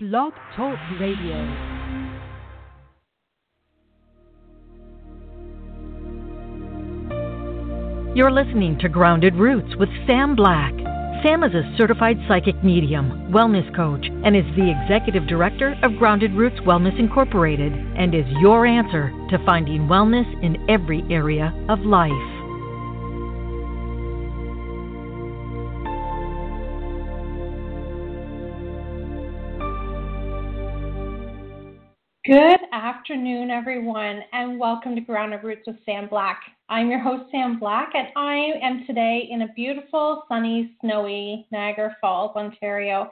Blog 0.00 0.32
Talk 0.54 0.78
Radio. 1.00 1.34
You're 8.14 8.30
listening 8.30 8.78
to 8.80 8.88
Grounded 8.88 9.34
Roots 9.34 9.74
with 9.76 9.88
Sam 10.06 10.36
Black. 10.36 10.72
Sam 11.24 11.42
is 11.42 11.52
a 11.52 11.74
certified 11.76 12.16
psychic 12.28 12.62
medium, 12.62 13.32
wellness 13.32 13.74
coach, 13.74 14.06
and 14.24 14.36
is 14.36 14.44
the 14.54 14.70
executive 14.70 15.26
director 15.26 15.74
of 15.82 15.96
Grounded 15.98 16.32
Roots 16.34 16.60
Wellness 16.60 16.96
Incorporated 16.96 17.72
and 17.72 18.14
is 18.14 18.26
your 18.38 18.66
answer 18.66 19.10
to 19.30 19.44
finding 19.44 19.88
wellness 19.88 20.32
in 20.44 20.64
every 20.70 21.02
area 21.10 21.52
of 21.68 21.80
life. 21.80 22.37
Good 32.28 32.60
afternoon, 32.72 33.50
everyone, 33.50 34.20
and 34.34 34.60
welcome 34.60 34.94
to 34.94 35.00
Grounded 35.00 35.42
Roots 35.42 35.66
with 35.66 35.76
Sam 35.86 36.08
Black. 36.10 36.38
I'm 36.68 36.90
your 36.90 36.98
host, 36.98 37.30
Sam 37.30 37.58
Black, 37.58 37.92
and 37.94 38.08
I 38.16 38.52
am 38.62 38.84
today 38.86 39.26
in 39.30 39.40
a 39.40 39.52
beautiful, 39.54 40.24
sunny, 40.28 40.76
snowy 40.82 41.46
Niagara 41.50 41.96
Falls, 42.02 42.36
Ontario. 42.36 43.10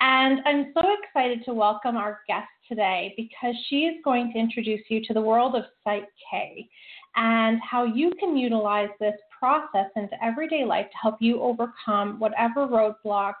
And 0.00 0.40
I'm 0.44 0.72
so 0.74 0.82
excited 1.00 1.44
to 1.44 1.54
welcome 1.54 1.96
our 1.96 2.22
guest 2.26 2.48
today 2.68 3.14
because 3.16 3.54
she 3.68 3.82
is 3.82 3.94
going 4.04 4.32
to 4.32 4.40
introduce 4.40 4.82
you 4.88 5.04
to 5.04 5.14
the 5.14 5.22
world 5.22 5.54
of 5.54 5.62
Psych 5.84 6.08
K 6.28 6.68
and 7.14 7.60
how 7.62 7.84
you 7.84 8.10
can 8.18 8.36
utilize 8.36 8.90
this 8.98 9.14
process 9.38 9.86
into 9.94 10.16
everyday 10.20 10.64
life 10.64 10.86
to 10.86 10.98
help 11.00 11.18
you 11.20 11.40
overcome 11.40 12.18
whatever 12.18 12.66
roadblocks 12.66 13.34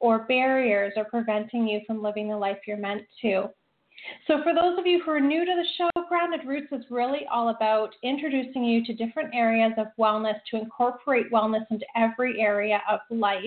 or 0.00 0.26
barriers 0.26 0.92
are 0.98 1.04
preventing 1.04 1.66
you 1.66 1.80
from 1.86 2.02
living 2.02 2.28
the 2.28 2.36
life 2.36 2.58
you're 2.66 2.76
meant 2.76 3.04
to. 3.22 3.48
So, 4.26 4.42
for 4.42 4.54
those 4.54 4.78
of 4.78 4.86
you 4.86 5.02
who 5.02 5.10
are 5.10 5.20
new 5.20 5.44
to 5.44 5.54
the 5.54 5.66
show, 5.76 5.90
Grounded 6.08 6.46
Roots 6.46 6.72
is 6.72 6.84
really 6.90 7.26
all 7.30 7.50
about 7.50 7.94
introducing 8.02 8.64
you 8.64 8.84
to 8.84 8.92
different 8.92 9.34
areas 9.34 9.72
of 9.76 9.88
wellness 9.98 10.38
to 10.50 10.56
incorporate 10.56 11.30
wellness 11.32 11.64
into 11.70 11.84
every 11.96 12.40
area 12.40 12.82
of 12.90 13.00
life 13.10 13.40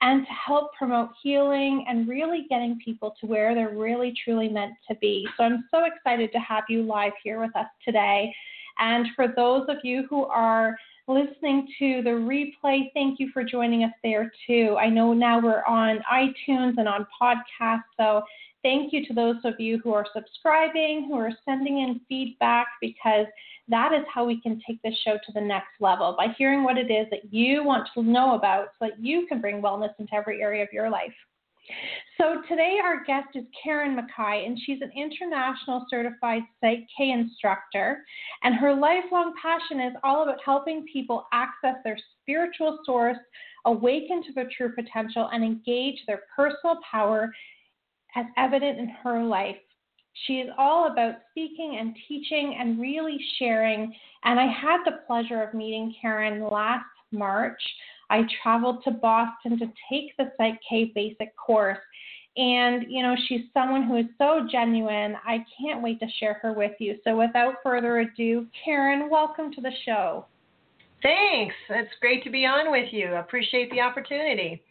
and 0.00 0.24
to 0.26 0.32
help 0.32 0.72
promote 0.74 1.10
healing 1.22 1.84
and 1.88 2.08
really 2.08 2.46
getting 2.48 2.78
people 2.84 3.14
to 3.20 3.26
where 3.26 3.54
they're 3.54 3.76
really 3.76 4.14
truly 4.24 4.48
meant 4.48 4.74
to 4.88 4.94
be. 4.96 5.26
So, 5.36 5.44
I'm 5.44 5.64
so 5.70 5.84
excited 5.84 6.32
to 6.32 6.38
have 6.38 6.64
you 6.68 6.82
live 6.82 7.12
here 7.22 7.40
with 7.40 7.54
us 7.56 7.68
today. 7.84 8.34
And 8.78 9.08
for 9.16 9.28
those 9.28 9.66
of 9.68 9.78
you 9.82 10.06
who 10.08 10.24
are 10.26 10.76
listening 11.08 11.66
to 11.78 12.02
the 12.02 12.10
replay, 12.10 12.92
thank 12.94 13.18
you 13.18 13.30
for 13.32 13.42
joining 13.42 13.82
us 13.84 13.92
there 14.02 14.30
too. 14.46 14.76
I 14.78 14.88
know 14.88 15.12
now 15.14 15.40
we're 15.40 15.64
on 15.64 16.00
iTunes 16.12 16.74
and 16.76 16.86
on 16.86 17.06
podcasts, 17.20 17.82
so 17.96 18.22
Thank 18.62 18.92
you 18.92 19.06
to 19.06 19.14
those 19.14 19.36
of 19.44 19.60
you 19.60 19.78
who 19.84 19.92
are 19.92 20.06
subscribing, 20.12 21.06
who 21.08 21.16
are 21.16 21.30
sending 21.44 21.78
in 21.78 22.00
feedback, 22.08 22.66
because 22.80 23.26
that 23.68 23.92
is 23.92 24.04
how 24.12 24.24
we 24.24 24.40
can 24.40 24.60
take 24.66 24.82
this 24.82 24.98
show 25.04 25.14
to 25.14 25.32
the 25.32 25.40
next 25.40 25.68
level 25.80 26.14
by 26.16 26.28
hearing 26.36 26.64
what 26.64 26.76
it 26.76 26.90
is 26.90 27.06
that 27.10 27.32
you 27.32 27.62
want 27.62 27.88
to 27.94 28.02
know 28.02 28.34
about 28.34 28.68
so 28.78 28.88
that 28.88 29.00
you 29.00 29.26
can 29.28 29.40
bring 29.40 29.62
wellness 29.62 29.92
into 29.98 30.12
every 30.14 30.42
area 30.42 30.62
of 30.62 30.72
your 30.72 30.90
life. 30.90 31.12
So 32.16 32.42
today 32.48 32.78
our 32.82 33.04
guest 33.04 33.28
is 33.34 33.44
Karen 33.62 33.96
McKy, 33.96 34.46
and 34.46 34.58
she's 34.64 34.80
an 34.80 34.90
international 34.96 35.86
certified 35.90 36.42
Psych 36.60 36.86
K 36.96 37.10
instructor. 37.10 38.04
And 38.42 38.54
her 38.54 38.74
lifelong 38.74 39.34
passion 39.40 39.80
is 39.80 39.92
all 40.02 40.22
about 40.22 40.38
helping 40.44 40.86
people 40.90 41.26
access 41.32 41.76
their 41.84 41.98
spiritual 42.22 42.78
source, 42.84 43.18
awaken 43.66 44.22
to 44.24 44.32
their 44.32 44.48
true 44.56 44.72
potential, 44.74 45.28
and 45.32 45.44
engage 45.44 45.98
their 46.06 46.22
personal 46.34 46.78
power 46.90 47.30
as 48.16 48.26
evident 48.36 48.78
in 48.78 48.88
her 48.88 49.22
life. 49.22 49.56
She 50.26 50.34
is 50.40 50.50
all 50.58 50.90
about 50.90 51.14
speaking 51.30 51.76
and 51.78 51.96
teaching 52.08 52.56
and 52.58 52.80
really 52.80 53.18
sharing. 53.38 53.94
And 54.24 54.40
I 54.40 54.46
had 54.46 54.78
the 54.84 54.98
pleasure 55.06 55.42
of 55.42 55.54
meeting 55.54 55.94
Karen 56.00 56.48
last 56.48 56.84
March. 57.12 57.60
I 58.10 58.22
traveled 58.42 58.82
to 58.84 58.90
Boston 58.90 59.58
to 59.58 59.66
take 59.90 60.16
the 60.16 60.32
Psych 60.36 60.58
K 60.68 60.92
basic 60.94 61.36
course. 61.36 61.78
And, 62.36 62.84
you 62.88 63.02
know, 63.02 63.16
she's 63.26 63.42
someone 63.52 63.84
who 63.84 63.96
is 63.96 64.06
so 64.16 64.46
genuine. 64.50 65.16
I 65.26 65.44
can't 65.60 65.82
wait 65.82 65.98
to 66.00 66.06
share 66.20 66.34
her 66.34 66.52
with 66.52 66.72
you. 66.78 66.96
So, 67.02 67.16
without 67.18 67.54
further 67.64 67.98
ado, 67.98 68.46
Karen, 68.64 69.10
welcome 69.10 69.52
to 69.52 69.60
the 69.60 69.72
show. 69.84 70.26
Thanks. 71.02 71.54
It's 71.68 71.90
great 72.00 72.22
to 72.24 72.30
be 72.30 72.46
on 72.46 72.70
with 72.70 72.92
you. 72.92 73.14
Appreciate 73.14 73.70
the 73.70 73.80
opportunity. 73.80 74.62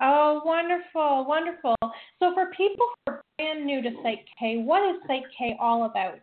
Oh, 0.00 0.42
wonderful, 0.44 1.24
wonderful. 1.26 1.76
So, 2.18 2.34
for 2.34 2.50
people 2.56 2.86
who 3.06 3.12
are 3.12 3.24
brand 3.38 3.64
new 3.64 3.82
to 3.82 3.90
Psych 4.02 4.24
K, 4.38 4.58
what 4.58 4.82
is 4.94 5.00
Psych 5.06 5.24
K 5.38 5.56
all 5.60 5.84
about? 5.84 6.18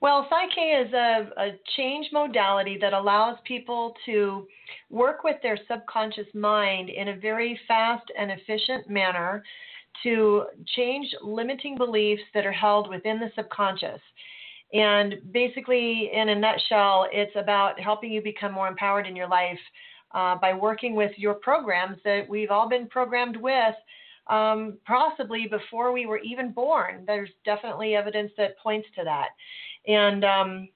Well, 0.00 0.28
Psych 0.30 0.50
K 0.54 0.60
is 0.60 0.92
a, 0.92 1.30
a 1.36 1.50
change 1.76 2.06
modality 2.12 2.78
that 2.80 2.92
allows 2.92 3.36
people 3.44 3.94
to 4.06 4.46
work 4.90 5.24
with 5.24 5.36
their 5.42 5.58
subconscious 5.68 6.32
mind 6.34 6.88
in 6.88 7.08
a 7.08 7.16
very 7.16 7.58
fast 7.66 8.06
and 8.16 8.30
efficient 8.30 8.88
manner 8.88 9.42
to 10.04 10.44
change 10.76 11.08
limiting 11.22 11.76
beliefs 11.76 12.22
that 12.32 12.46
are 12.46 12.52
held 12.52 12.88
within 12.88 13.18
the 13.18 13.32
subconscious. 13.34 14.00
And 14.72 15.16
basically, 15.32 16.10
in 16.12 16.28
a 16.28 16.34
nutshell, 16.34 17.08
it's 17.10 17.34
about 17.34 17.80
helping 17.80 18.12
you 18.12 18.22
become 18.22 18.52
more 18.52 18.68
empowered 18.68 19.06
in 19.06 19.16
your 19.16 19.28
life 19.28 19.58
uh, 20.12 20.36
by 20.36 20.54
working 20.54 20.94
with 20.94 21.12
your 21.16 21.34
programs 21.34 21.98
that 22.04 22.28
we've 22.28 22.50
all 22.50 22.68
been 22.68 22.86
programmed 22.88 23.36
with, 23.36 23.74
um, 24.28 24.78
possibly 24.86 25.46
before 25.46 25.92
we 25.92 26.06
were 26.06 26.18
even 26.18 26.52
born. 26.52 27.04
There's 27.06 27.30
definitely 27.44 27.94
evidence 27.94 28.32
that 28.36 28.58
points 28.58 28.88
to 28.96 29.04
that. 29.04 29.28
And 29.86 30.24
um, 30.24 30.68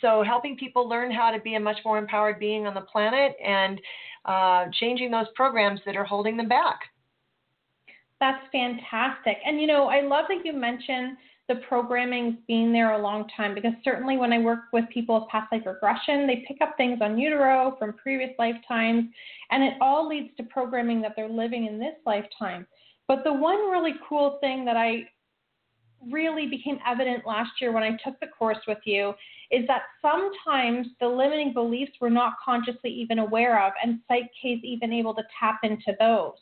so, 0.00 0.22
helping 0.22 0.56
people 0.56 0.88
learn 0.88 1.10
how 1.12 1.30
to 1.30 1.40
be 1.40 1.54
a 1.54 1.60
much 1.60 1.78
more 1.84 1.98
empowered 1.98 2.38
being 2.38 2.66
on 2.66 2.74
the 2.74 2.80
planet 2.80 3.36
and 3.44 3.80
uh, 4.24 4.66
changing 4.80 5.10
those 5.10 5.26
programs 5.34 5.80
that 5.86 5.96
are 5.96 6.04
holding 6.04 6.36
them 6.36 6.48
back. 6.48 6.80
That's 8.18 8.42
fantastic. 8.50 9.36
And 9.44 9.60
you 9.60 9.66
know, 9.66 9.86
I 9.86 10.00
love 10.00 10.24
that 10.28 10.44
you 10.44 10.52
mentioned 10.52 11.16
the 11.48 11.56
programming's 11.68 12.36
been 12.48 12.72
there 12.72 12.92
a 12.92 12.98
long 12.98 13.28
time 13.36 13.54
because 13.54 13.72
certainly 13.84 14.16
when 14.16 14.32
I 14.32 14.38
work 14.38 14.60
with 14.72 14.84
people 14.92 15.20
with 15.20 15.28
past 15.28 15.52
life 15.52 15.62
regression, 15.64 16.26
they 16.26 16.44
pick 16.48 16.60
up 16.60 16.76
things 16.76 16.98
on 17.00 17.18
utero 17.18 17.76
from 17.78 17.92
previous 17.92 18.30
lifetimes, 18.38 19.04
and 19.50 19.62
it 19.62 19.74
all 19.80 20.08
leads 20.08 20.36
to 20.38 20.42
programming 20.44 21.00
that 21.02 21.12
they're 21.14 21.28
living 21.28 21.66
in 21.66 21.78
this 21.78 21.94
lifetime. 22.04 22.66
But 23.06 23.22
the 23.22 23.32
one 23.32 23.70
really 23.70 23.94
cool 24.08 24.38
thing 24.40 24.64
that 24.64 24.76
I 24.76 25.04
really 26.10 26.46
became 26.46 26.78
evident 26.86 27.26
last 27.26 27.52
year 27.60 27.72
when 27.72 27.82
I 27.82 27.96
took 28.04 28.18
the 28.20 28.26
course 28.26 28.58
with 28.66 28.78
you 28.84 29.14
is 29.50 29.66
that 29.68 29.82
sometimes 30.02 30.88
the 31.00 31.06
limiting 31.06 31.52
beliefs 31.52 31.92
we're 32.00 32.08
not 32.08 32.34
consciously 32.44 32.90
even 32.90 33.20
aware 33.20 33.64
of, 33.64 33.72
and 33.82 34.00
Psych 34.08 34.30
K 34.40 34.48
is 34.50 34.64
even 34.64 34.92
able 34.92 35.14
to 35.14 35.22
tap 35.38 35.60
into 35.62 35.94
those. 36.00 36.34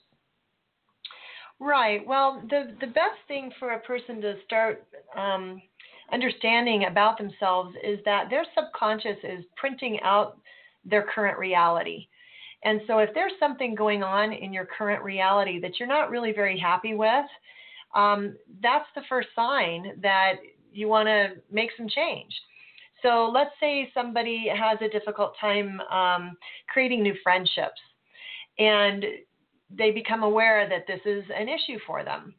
Right. 1.65 2.07
Well, 2.07 2.43
the 2.51 2.77
the 2.79 2.89
best 2.89 3.19
thing 3.27 3.51
for 3.59 3.71
a 3.71 3.79
person 3.81 4.21
to 4.21 4.35
start 4.45 4.85
um, 5.17 5.63
understanding 6.13 6.85
about 6.85 7.17
themselves 7.17 7.75
is 7.83 7.99
that 8.05 8.29
their 8.29 8.45
subconscious 8.55 9.17
is 9.23 9.47
printing 9.57 9.99
out 10.03 10.37
their 10.85 11.05
current 11.15 11.39
reality. 11.39 12.07
And 12.65 12.83
so, 12.87 12.99
if 12.99 13.11
there's 13.15 13.33
something 13.41 13.75
going 13.75 14.03
on 14.03 14.33
in 14.35 14.53
your 14.53 14.67
current 14.67 15.03
reality 15.03 15.59
that 15.61 15.79
you're 15.79 15.89
not 15.89 16.11
really 16.11 16.33
very 16.33 16.59
happy 16.59 16.93
with, 16.95 17.25
um, 17.95 18.37
that's 18.63 18.89
the 18.95 19.03
first 19.09 19.29
sign 19.35 19.99
that 20.03 20.35
you 20.71 20.89
want 20.89 21.07
to 21.07 21.29
make 21.51 21.71
some 21.79 21.89
change. 21.89 22.35
So, 23.03 23.31
let's 23.33 23.53
say 23.59 23.91
somebody 23.95 24.49
has 24.55 24.79
a 24.83 24.89
difficult 24.91 25.35
time 25.41 25.81
um, 25.91 26.37
creating 26.69 27.03
new 27.03 27.15
friendships, 27.23 27.81
and 28.59 29.05
they 29.77 29.91
become 29.91 30.23
aware 30.23 30.69
that 30.69 30.87
this 30.87 31.01
is 31.05 31.25
an 31.37 31.49
issue 31.49 31.79
for 31.87 32.05
them. 32.05 32.35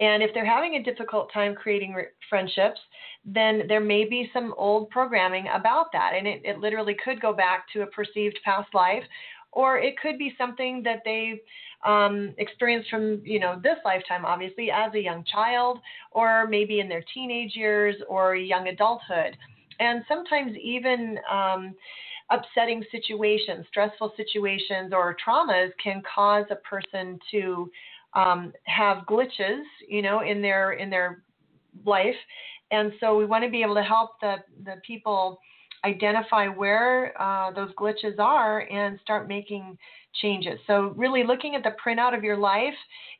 And 0.00 0.22
if 0.22 0.30
they're 0.32 0.46
having 0.46 0.76
a 0.76 0.82
difficult 0.82 1.30
time 1.32 1.54
creating 1.54 1.92
re- 1.92 2.06
friendships, 2.28 2.80
then 3.24 3.64
there 3.68 3.80
may 3.80 4.04
be 4.08 4.30
some 4.32 4.54
old 4.56 4.88
programming 4.90 5.46
about 5.54 5.92
that. 5.92 6.12
And 6.16 6.26
it, 6.26 6.40
it 6.44 6.58
literally 6.58 6.96
could 7.04 7.20
go 7.20 7.34
back 7.34 7.66
to 7.74 7.82
a 7.82 7.86
perceived 7.86 8.38
past 8.44 8.72
life, 8.74 9.04
or 9.52 9.78
it 9.78 10.00
could 10.00 10.16
be 10.16 10.34
something 10.38 10.82
that 10.84 11.02
they 11.04 11.40
um, 11.84 12.34
experienced 12.38 12.88
from, 12.88 13.20
you 13.24 13.40
know, 13.40 13.60
this 13.62 13.76
lifetime, 13.84 14.24
obviously, 14.24 14.70
as 14.70 14.94
a 14.94 15.00
young 15.00 15.24
child, 15.24 15.80
or 16.12 16.46
maybe 16.46 16.80
in 16.80 16.88
their 16.88 17.04
teenage 17.12 17.54
years 17.54 17.96
or 18.08 18.36
young 18.36 18.68
adulthood. 18.68 19.36
And 19.80 20.02
sometimes 20.08 20.56
even, 20.62 21.18
um, 21.30 21.74
upsetting 22.30 22.84
situations, 22.90 23.66
stressful 23.68 24.12
situations, 24.16 24.92
or 24.92 25.16
traumas 25.24 25.70
can 25.82 26.02
cause 26.14 26.44
a 26.50 26.56
person 26.56 27.18
to 27.30 27.70
um, 28.14 28.52
have 28.64 29.04
glitches, 29.06 29.62
you 29.88 30.02
know, 30.02 30.20
in 30.20 30.42
their 30.42 30.72
in 30.72 30.90
their 30.90 31.22
life, 31.84 32.16
and 32.70 32.92
so 33.00 33.16
we 33.16 33.24
want 33.24 33.44
to 33.44 33.50
be 33.50 33.62
able 33.62 33.74
to 33.74 33.82
help 33.82 34.20
the 34.20 34.36
the 34.64 34.76
people 34.86 35.40
identify 35.84 36.46
where 36.46 37.20
uh, 37.20 37.50
those 37.52 37.70
glitches 37.74 38.18
are 38.18 38.60
and 38.70 38.98
start 39.00 39.28
making 39.28 39.78
changes. 40.20 40.58
So, 40.66 40.92
really 40.96 41.24
looking 41.24 41.54
at 41.54 41.62
the 41.62 41.74
printout 41.84 42.16
of 42.16 42.24
your 42.24 42.36
life 42.36 42.74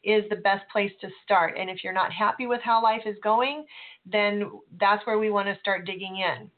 is 0.05 0.25
the 0.29 0.37
best 0.37 0.69
place 0.71 0.93
to 1.01 1.09
start. 1.25 1.57
And 1.59 1.71
if 1.71 1.83
you're 1.83 1.93
not 1.93 2.13
happy 2.13 2.47
with 2.47 2.61
how 2.63 2.83
life 2.83 3.03
is 3.07 3.17
going, 3.23 3.65
then 4.05 4.51
that's 4.79 5.07
where 5.07 5.19
we 5.19 5.31
want 5.31 5.49
to 5.49 5.59
start 5.61 5.87
digging 5.87 6.19
in. 6.19 6.51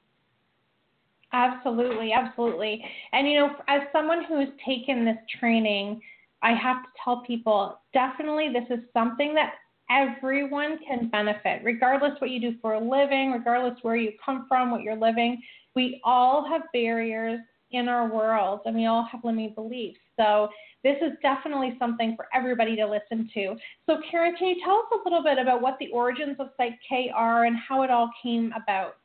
Absolutely, 1.32 2.12
absolutely. 2.12 2.84
And 3.12 3.26
you 3.29 3.38
know, 3.38 3.56
as 3.69 3.82
someone 3.93 4.25
who 4.25 4.38
has 4.40 4.49
taken 4.64 5.05
this 5.05 5.17
training, 5.40 6.00
I 6.43 6.52
have 6.52 6.82
to 6.82 6.88
tell 7.02 7.23
people 7.23 7.81
definitely 7.94 8.50
this 8.52 8.67
is 8.76 8.84
something 8.93 9.34
that 9.34 9.55
everyone 9.90 10.79
can 10.87 11.08
benefit, 11.08 11.62
regardless 11.64 12.20
what 12.20 12.31
you 12.31 12.40
do 12.40 12.55
for 12.61 12.75
a 12.75 12.81
living, 12.81 13.32
regardless 13.32 13.79
where 13.82 13.96
you 13.96 14.12
come 14.25 14.46
from, 14.49 14.70
what 14.70 14.82
you're 14.82 14.96
living. 14.96 15.40
We 15.75 16.00
all 16.05 16.46
have 16.49 16.62
barriers 16.73 17.40
in 17.70 17.88
our 17.88 18.12
world 18.12 18.61
and 18.67 18.76
we 18.76 18.84
all 18.87 19.05
have 19.11 19.25
limiting 19.25 19.55
beliefs. 19.55 19.99
So 20.19 20.49
this 20.84 20.96
is 21.00 21.12
definitely 21.23 21.76
something 21.79 22.14
for 22.17 22.26
everybody 22.34 22.76
to 22.76 22.87
listen 22.87 23.31
to. 23.32 23.56
So 23.87 23.99
Karen, 24.11 24.34
can 24.38 24.49
you 24.49 24.56
tell 24.62 24.76
us 24.76 24.84
a 25.00 25.08
little 25.08 25.23
bit 25.23 25.38
about 25.38 25.62
what 25.62 25.79
the 25.81 25.88
origins 25.88 26.37
of 26.38 26.49
Psych 26.58 26.79
K 26.87 27.11
are 27.14 27.44
and 27.46 27.56
how 27.56 27.82
it 27.82 27.90
all 27.90 28.11
came 28.23 28.52
about? 28.62 28.96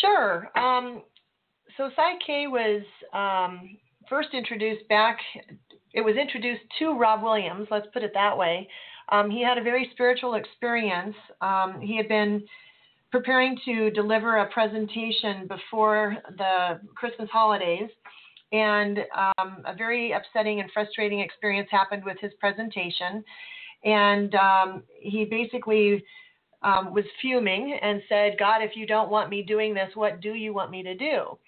Sure. 0.00 0.50
Um, 0.56 1.02
so 1.76 1.90
Psych 1.94 2.18
K 2.26 2.46
was 2.46 2.82
um, 3.12 3.76
first 4.08 4.28
introduced 4.32 4.88
back, 4.88 5.18
it 5.92 6.00
was 6.00 6.16
introduced 6.16 6.62
to 6.78 6.98
Rob 6.98 7.22
Williams, 7.22 7.68
let's 7.70 7.86
put 7.92 8.02
it 8.02 8.12
that 8.14 8.36
way. 8.36 8.68
Um, 9.10 9.30
he 9.30 9.42
had 9.42 9.58
a 9.58 9.62
very 9.62 9.88
spiritual 9.92 10.34
experience. 10.34 11.14
Um, 11.40 11.80
he 11.80 11.96
had 11.96 12.08
been 12.08 12.42
preparing 13.12 13.56
to 13.64 13.90
deliver 13.90 14.38
a 14.38 14.46
presentation 14.50 15.46
before 15.46 16.16
the 16.36 16.80
Christmas 16.94 17.28
holidays, 17.30 17.88
and 18.52 18.98
um, 19.16 19.62
a 19.64 19.74
very 19.76 20.12
upsetting 20.12 20.60
and 20.60 20.70
frustrating 20.72 21.20
experience 21.20 21.68
happened 21.70 22.04
with 22.04 22.16
his 22.20 22.32
presentation. 22.40 23.22
And 23.84 24.34
um, 24.34 24.82
he 25.00 25.24
basically 25.24 26.04
um, 26.66 26.92
was 26.92 27.04
fuming 27.22 27.78
and 27.80 28.02
said, 28.08 28.36
God, 28.38 28.60
if 28.60 28.72
you 28.74 28.86
don't 28.86 29.08
want 29.08 29.30
me 29.30 29.42
doing 29.42 29.72
this, 29.72 29.88
what 29.94 30.20
do 30.20 30.34
you 30.34 30.52
want 30.52 30.72
me 30.72 30.82
to 30.82 30.96
do? 30.96 31.38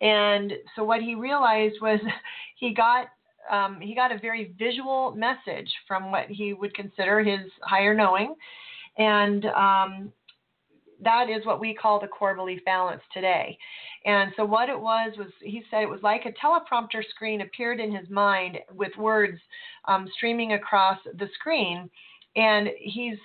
And 0.00 0.52
so 0.74 0.82
what 0.82 1.00
he 1.00 1.14
realized 1.14 1.76
was 1.80 2.00
he 2.56 2.74
got 2.74 3.06
um, 3.50 3.78
he 3.80 3.94
got 3.94 4.10
a 4.10 4.18
very 4.18 4.54
visual 4.58 5.14
message 5.14 5.70
from 5.86 6.10
what 6.10 6.28
he 6.28 6.54
would 6.54 6.74
consider 6.74 7.22
his 7.22 7.50
higher 7.62 7.94
knowing, 7.94 8.34
and 8.96 9.44
um, 9.44 10.12
that 11.02 11.28
is 11.28 11.44
what 11.44 11.60
we 11.60 11.74
call 11.74 12.00
the 12.00 12.06
core 12.06 12.34
belief 12.34 12.64
balance 12.64 13.02
today. 13.12 13.58
And 14.06 14.32
so 14.34 14.46
what 14.46 14.70
it 14.70 14.80
was 14.80 15.12
was 15.18 15.28
he 15.42 15.62
said 15.70 15.82
it 15.82 15.90
was 15.90 16.00
like 16.02 16.22
a 16.24 16.32
teleprompter 16.44 17.02
screen 17.10 17.42
appeared 17.42 17.80
in 17.80 17.94
his 17.94 18.08
mind 18.08 18.56
with 18.74 18.96
words 18.96 19.38
um, 19.84 20.08
streaming 20.16 20.54
across 20.54 20.98
the 21.04 21.28
screen, 21.38 21.90
and 22.36 22.68
he's 22.78 23.18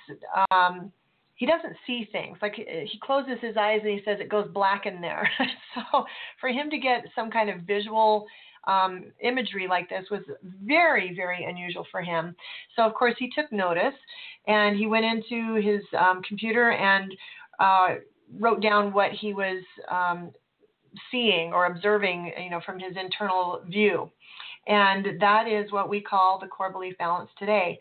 um, 0.51 0.91
he 1.39 1.45
doesn't 1.45 1.77
see 1.87 2.07
things. 2.11 2.37
Like 2.41 2.55
he 2.55 2.99
closes 3.01 3.37
his 3.41 3.55
eyes 3.55 3.79
and 3.81 3.91
he 3.91 4.01
says 4.03 4.17
it 4.19 4.27
goes 4.27 4.49
black 4.53 4.85
in 4.85 4.99
there. 4.99 5.27
so 5.73 6.03
for 6.41 6.49
him 6.49 6.69
to 6.69 6.77
get 6.77 7.05
some 7.15 7.31
kind 7.31 7.49
of 7.49 7.61
visual 7.61 8.27
um, 8.67 9.05
imagery 9.21 9.65
like 9.65 9.87
this 9.87 10.03
was 10.11 10.19
very, 10.65 11.15
very 11.15 11.45
unusual 11.45 11.87
for 11.91 12.01
him. 12.01 12.35
So 12.75 12.83
of 12.83 12.93
course 12.93 13.15
he 13.17 13.29
took 13.33 13.49
notice 13.53 13.93
and 14.47 14.75
he 14.75 14.85
went 14.85 15.05
into 15.05 15.55
his 15.61 15.81
um, 15.97 16.21
computer 16.27 16.73
and 16.73 17.09
uh, 17.57 17.95
wrote 18.37 18.61
down 18.61 18.91
what 18.91 19.11
he 19.13 19.33
was 19.33 19.63
um, 19.89 20.31
seeing 21.09 21.53
or 21.53 21.67
observing, 21.67 22.33
you 22.37 22.49
know, 22.49 22.59
from 22.65 22.79
his 22.79 22.97
internal 23.01 23.61
view. 23.65 24.11
And 24.67 25.21
that 25.21 25.47
is 25.47 25.71
what 25.71 25.87
we 25.87 26.01
call 26.01 26.37
the 26.37 26.47
core 26.47 26.69
belief 26.69 26.97
balance 26.97 27.29
today. 27.39 27.79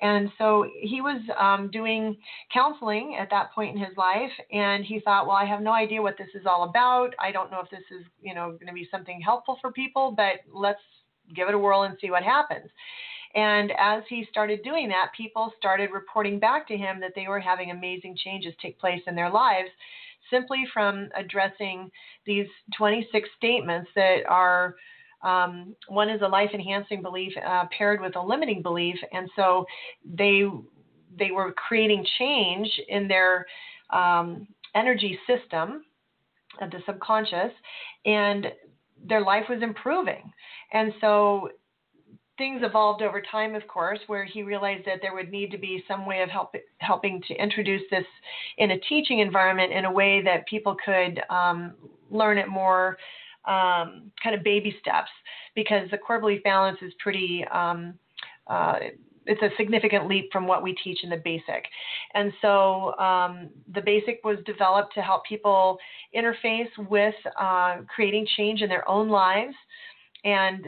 And 0.00 0.30
so 0.38 0.64
he 0.80 1.00
was 1.00 1.20
um, 1.38 1.70
doing 1.70 2.16
counseling 2.52 3.16
at 3.20 3.30
that 3.30 3.52
point 3.52 3.76
in 3.76 3.82
his 3.82 3.96
life, 3.96 4.30
and 4.52 4.84
he 4.84 5.00
thought, 5.00 5.26
well, 5.26 5.36
I 5.36 5.44
have 5.44 5.60
no 5.60 5.72
idea 5.72 6.00
what 6.00 6.16
this 6.16 6.28
is 6.34 6.46
all 6.46 6.68
about. 6.68 7.14
I 7.18 7.32
don't 7.32 7.50
know 7.50 7.60
if 7.60 7.70
this 7.70 7.82
is, 7.90 8.06
you 8.20 8.34
know, 8.34 8.52
going 8.52 8.68
to 8.68 8.72
be 8.72 8.88
something 8.90 9.20
helpful 9.20 9.58
for 9.60 9.72
people, 9.72 10.12
but 10.16 10.40
let's 10.52 10.80
give 11.34 11.48
it 11.48 11.54
a 11.54 11.58
whirl 11.58 11.82
and 11.82 11.96
see 12.00 12.10
what 12.10 12.22
happens. 12.22 12.70
And 13.34 13.72
as 13.78 14.02
he 14.08 14.26
started 14.30 14.62
doing 14.62 14.88
that, 14.88 15.10
people 15.16 15.52
started 15.58 15.90
reporting 15.92 16.38
back 16.38 16.66
to 16.68 16.76
him 16.76 17.00
that 17.00 17.12
they 17.14 17.28
were 17.28 17.40
having 17.40 17.70
amazing 17.70 18.16
changes 18.16 18.54
take 18.62 18.78
place 18.78 19.02
in 19.06 19.14
their 19.14 19.30
lives 19.30 19.68
simply 20.30 20.64
from 20.72 21.08
addressing 21.16 21.90
these 22.26 22.46
26 22.76 23.28
statements 23.36 23.90
that 23.94 24.20
are 24.28 24.76
um, 25.22 25.74
one 25.88 26.08
is 26.08 26.22
a 26.22 26.28
life 26.28 26.50
enhancing 26.54 27.02
belief 27.02 27.32
uh, 27.44 27.64
paired 27.76 28.00
with 28.00 28.16
a 28.16 28.22
limiting 28.22 28.62
belief, 28.62 28.96
and 29.12 29.28
so 29.36 29.66
they 30.04 30.44
they 31.18 31.30
were 31.30 31.52
creating 31.52 32.06
change 32.18 32.68
in 32.88 33.08
their 33.08 33.46
um, 33.90 34.46
energy 34.74 35.18
system 35.26 35.84
of 36.60 36.70
the 36.70 36.78
subconscious, 36.86 37.52
and 38.04 38.46
their 39.08 39.22
life 39.22 39.44
was 39.48 39.62
improving. 39.62 40.32
And 40.72 40.92
so 41.00 41.50
things 42.36 42.60
evolved 42.62 43.02
over 43.02 43.20
time, 43.20 43.54
of 43.54 43.66
course, 43.66 43.98
where 44.06 44.24
he 44.24 44.42
realized 44.42 44.86
that 44.86 45.00
there 45.02 45.14
would 45.14 45.30
need 45.30 45.50
to 45.50 45.58
be 45.58 45.84
some 45.88 46.06
way 46.06 46.22
of 46.22 46.28
help, 46.28 46.54
helping 46.78 47.20
to 47.28 47.34
introduce 47.34 47.82
this 47.90 48.04
in 48.58 48.70
a 48.70 48.80
teaching 48.80 49.18
environment 49.18 49.72
in 49.72 49.84
a 49.84 49.92
way 49.92 50.22
that 50.22 50.46
people 50.46 50.76
could 50.82 51.20
um, 51.30 51.74
learn 52.10 52.38
it 52.38 52.48
more 52.48 52.96
um, 53.48 54.10
kind 54.22 54.36
of 54.36 54.44
baby 54.44 54.76
steps 54.80 55.10
because 55.54 55.90
the 55.90 55.98
core 55.98 56.20
belief 56.20 56.42
balance 56.44 56.78
is 56.82 56.92
pretty. 57.02 57.44
Um, 57.52 57.94
uh, 58.46 58.78
it's 59.28 59.42
a 59.42 59.50
significant 59.58 60.08
leap 60.08 60.30
from 60.32 60.46
what 60.46 60.62
we 60.62 60.74
teach 60.82 61.04
in 61.04 61.10
the 61.10 61.20
basic. 61.22 61.66
And 62.14 62.32
so 62.40 62.98
um, 62.98 63.50
the 63.74 63.82
basic 63.82 64.20
was 64.24 64.38
developed 64.46 64.94
to 64.94 65.02
help 65.02 65.24
people 65.26 65.78
interface 66.16 66.70
with 66.88 67.14
uh, 67.38 67.82
creating 67.94 68.26
change 68.36 68.62
in 68.62 68.70
their 68.70 68.88
own 68.88 69.10
lives. 69.10 69.54
And 70.24 70.66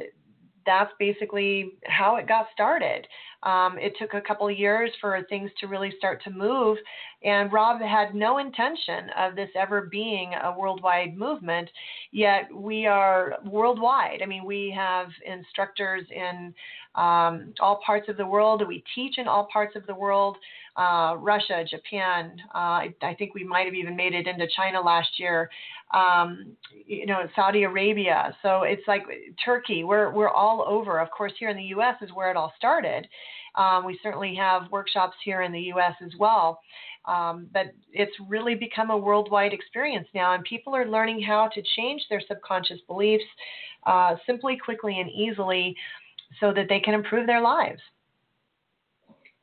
that's 0.71 0.93
basically 1.01 1.73
how 1.87 2.15
it 2.15 2.29
got 2.29 2.47
started. 2.53 3.09
Um, 3.43 3.77
it 3.79 3.95
took 3.99 4.15
a 4.15 4.21
couple 4.21 4.49
years 4.51 4.91
for 5.01 5.21
things 5.29 5.51
to 5.59 5.67
really 5.67 5.93
start 5.99 6.23
to 6.25 6.31
move, 6.31 6.79
and 7.25 7.53
Rob 7.53 7.81
had 7.81 8.15
no 8.15 8.39
intention 8.39 9.11
of 9.19 9.35
this 9.35 9.49
ever 9.57 9.89
being 9.91 10.33
a 10.35 10.55
worldwide 10.57 11.17
movement, 11.17 11.69
yet 12.13 12.43
we 12.55 12.87
are 12.87 13.39
worldwide. 13.45 14.21
I 14.23 14.27
mean, 14.27 14.45
we 14.45 14.73
have 14.77 15.09
instructors 15.27 16.05
in 16.15 16.55
um, 16.95 17.53
all 17.61 17.81
parts 17.85 18.09
of 18.09 18.17
the 18.17 18.27
world, 18.27 18.63
we 18.67 18.85
teach 18.95 19.19
in 19.19 19.27
all 19.27 19.49
parts 19.53 19.75
of 19.75 19.87
the 19.87 19.95
world. 19.95 20.37
Uh, 20.81 21.15
Russia, 21.19 21.63
Japan. 21.69 22.33
Uh, 22.55 22.59
I, 22.59 22.95
I, 23.03 23.15
think 23.15 23.35
we 23.35 23.45
might 23.45 23.67
have 23.67 23.75
even 23.75 23.95
made 23.95 24.15
it 24.15 24.27
into 24.27 24.47
China 24.57 24.81
last 24.81 25.19
year. 25.19 25.51
Um, 25.93 26.57
you 26.87 27.05
know, 27.05 27.29
Saudi 27.37 27.65
Arabia. 27.65 28.35
So 28.43 28.63
it's 28.63 28.81
like 28.89 29.03
Turkey. 29.45 29.85
We're 29.85 30.11
we're 30.11 30.31
all 30.31 30.65
over. 30.67 30.99
Of 30.99 31.11
course, 31.11 31.33
here 31.39 31.51
in 31.51 31.57
the 31.59 31.65
U.S. 31.65 31.97
is 32.01 32.09
where 32.15 32.31
it 32.31 32.37
all 32.39 32.55
started. 32.57 33.07
Um, 33.57 33.85
we 33.85 34.01
certainly 34.03 34.35
have 34.37 34.73
workshops 34.73 35.17
here 35.23 35.43
in 35.43 35.53
the 35.53 35.61
U.S. 35.75 35.93
as 36.03 36.13
well. 36.19 36.61
Um, 37.05 37.49
but 37.53 37.67
it's 37.93 38.17
really 38.27 38.55
become 38.55 38.89
a 38.89 38.97
worldwide 38.97 39.53
experience 39.53 40.09
now, 40.15 40.33
and 40.33 40.43
people 40.45 40.75
are 40.75 40.89
learning 40.89 41.21
how 41.21 41.49
to 41.49 41.63
change 41.77 42.07
their 42.09 42.23
subconscious 42.27 42.81
beliefs 42.87 43.25
uh, 43.87 44.17
simply, 44.25 44.57
quickly, 44.57 44.99
and 44.99 45.11
easily 45.11 45.77
so 46.41 46.55
that 46.55 46.71
they 46.71 46.81
can 46.81 46.95
improve 46.95 47.27
their 47.27 47.43
lives 47.43 47.83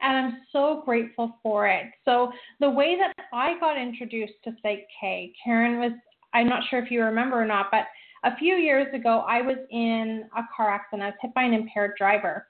and 0.01 0.17
I'm 0.17 0.41
so 0.51 0.81
grateful 0.85 1.37
for 1.41 1.67
it. 1.67 1.87
So 2.05 2.31
the 2.59 2.69
way 2.69 2.97
that 2.97 3.13
I 3.33 3.59
got 3.59 3.77
introduced 3.77 4.33
to 4.43 4.51
Psych 4.61 4.87
K, 4.99 5.33
Karen 5.43 5.79
was 5.79 5.91
I'm 6.33 6.47
not 6.47 6.63
sure 6.69 6.83
if 6.83 6.91
you 6.91 7.03
remember 7.03 7.41
or 7.41 7.45
not, 7.45 7.67
but 7.71 7.85
a 8.23 8.35
few 8.37 8.55
years 8.55 8.93
ago 8.93 9.23
I 9.27 9.41
was 9.41 9.57
in 9.71 10.25
a 10.35 10.41
car 10.55 10.69
accident. 10.69 11.03
I 11.03 11.07
was 11.07 11.15
hit 11.21 11.33
by 11.33 11.43
an 11.43 11.53
impaired 11.53 11.93
driver. 11.97 12.47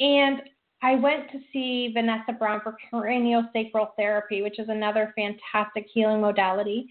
And 0.00 0.42
I 0.82 0.94
went 0.94 1.30
to 1.30 1.38
see 1.52 1.90
Vanessa 1.92 2.32
Brown 2.32 2.60
for 2.62 2.76
craniosacral 2.92 3.88
therapy, 3.96 4.42
which 4.42 4.58
is 4.58 4.68
another 4.68 5.12
fantastic 5.14 5.86
healing 5.92 6.22
modality. 6.22 6.88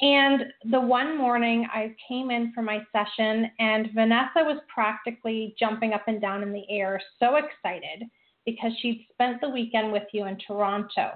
And 0.00 0.44
the 0.70 0.80
one 0.80 1.16
morning 1.16 1.66
I 1.72 1.94
came 2.06 2.30
in 2.30 2.52
for 2.54 2.62
my 2.62 2.80
session, 2.92 3.50
and 3.58 3.88
Vanessa 3.94 4.36
was 4.42 4.58
practically 4.72 5.54
jumping 5.58 5.92
up 5.92 6.04
and 6.06 6.20
down 6.20 6.42
in 6.42 6.52
the 6.52 6.64
air, 6.70 7.00
so 7.18 7.36
excited 7.36 8.04
because 8.46 8.72
she'd 8.80 9.06
spent 9.12 9.40
the 9.40 9.48
weekend 9.48 9.92
with 9.92 10.04
you 10.12 10.26
in 10.26 10.38
Toronto. 10.46 11.10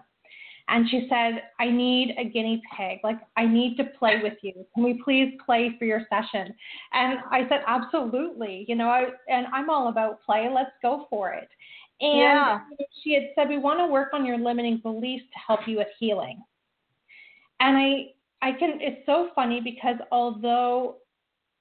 And 0.69 0.89
she 0.89 1.07
said, 1.11 1.43
I 1.59 1.69
need 1.69 2.15
a 2.17 2.25
guinea 2.25 2.63
pig. 2.77 2.99
Like, 3.03 3.19
I 3.37 3.45
need 3.45 3.77
to 3.79 3.85
play 3.99 4.21
with 4.23 4.35
you. 4.43 4.53
Can 4.75 4.85
we 4.85 5.01
please 5.03 5.35
play 5.45 5.75
for 5.79 5.85
your 5.85 6.03
session? 6.09 6.55
And 6.93 7.19
I 7.31 7.49
said, 7.49 7.63
absolutely. 7.67 8.67
You 8.69 8.77
know, 8.77 8.89
I, 8.89 9.07
and 9.29 9.47
I'm 9.53 9.69
all 9.69 9.89
about 9.89 10.23
play. 10.25 10.49
Let's 10.53 10.71
go 10.81 11.07
for 11.11 11.31
it. 11.33 11.49
And 12.01 12.19
yeah. 12.19 12.61
she 13.03 13.15
had 13.15 13.25
said, 13.35 13.49
we 13.49 13.59
want 13.59 13.81
to 13.81 13.87
work 13.87 14.11
on 14.13 14.25
your 14.25 14.39
limiting 14.39 14.79
beliefs 14.79 15.25
to 15.33 15.39
help 15.45 15.61
you 15.67 15.79
with 15.79 15.89
healing. 15.99 16.41
And 17.59 17.77
I 17.77 18.13
I 18.43 18.53
can, 18.53 18.79
it's 18.81 19.05
so 19.07 19.31
funny 19.35 19.61
because 19.61 19.97
although 20.11 20.97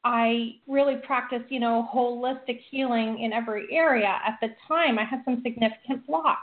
I 0.04 0.56
really 0.68 0.96
practiced, 0.96 1.52
you 1.52 1.60
know, 1.60 1.90
holistic 1.94 2.60
healing 2.70 3.20
in 3.20 3.34
every 3.34 3.68
area 3.72 4.20
at 4.26 4.38
the 4.42 4.50
time, 4.68 4.98
I 4.98 5.04
had 5.04 5.22
some 5.26 5.42
significant 5.44 6.08
blocks. 6.08 6.42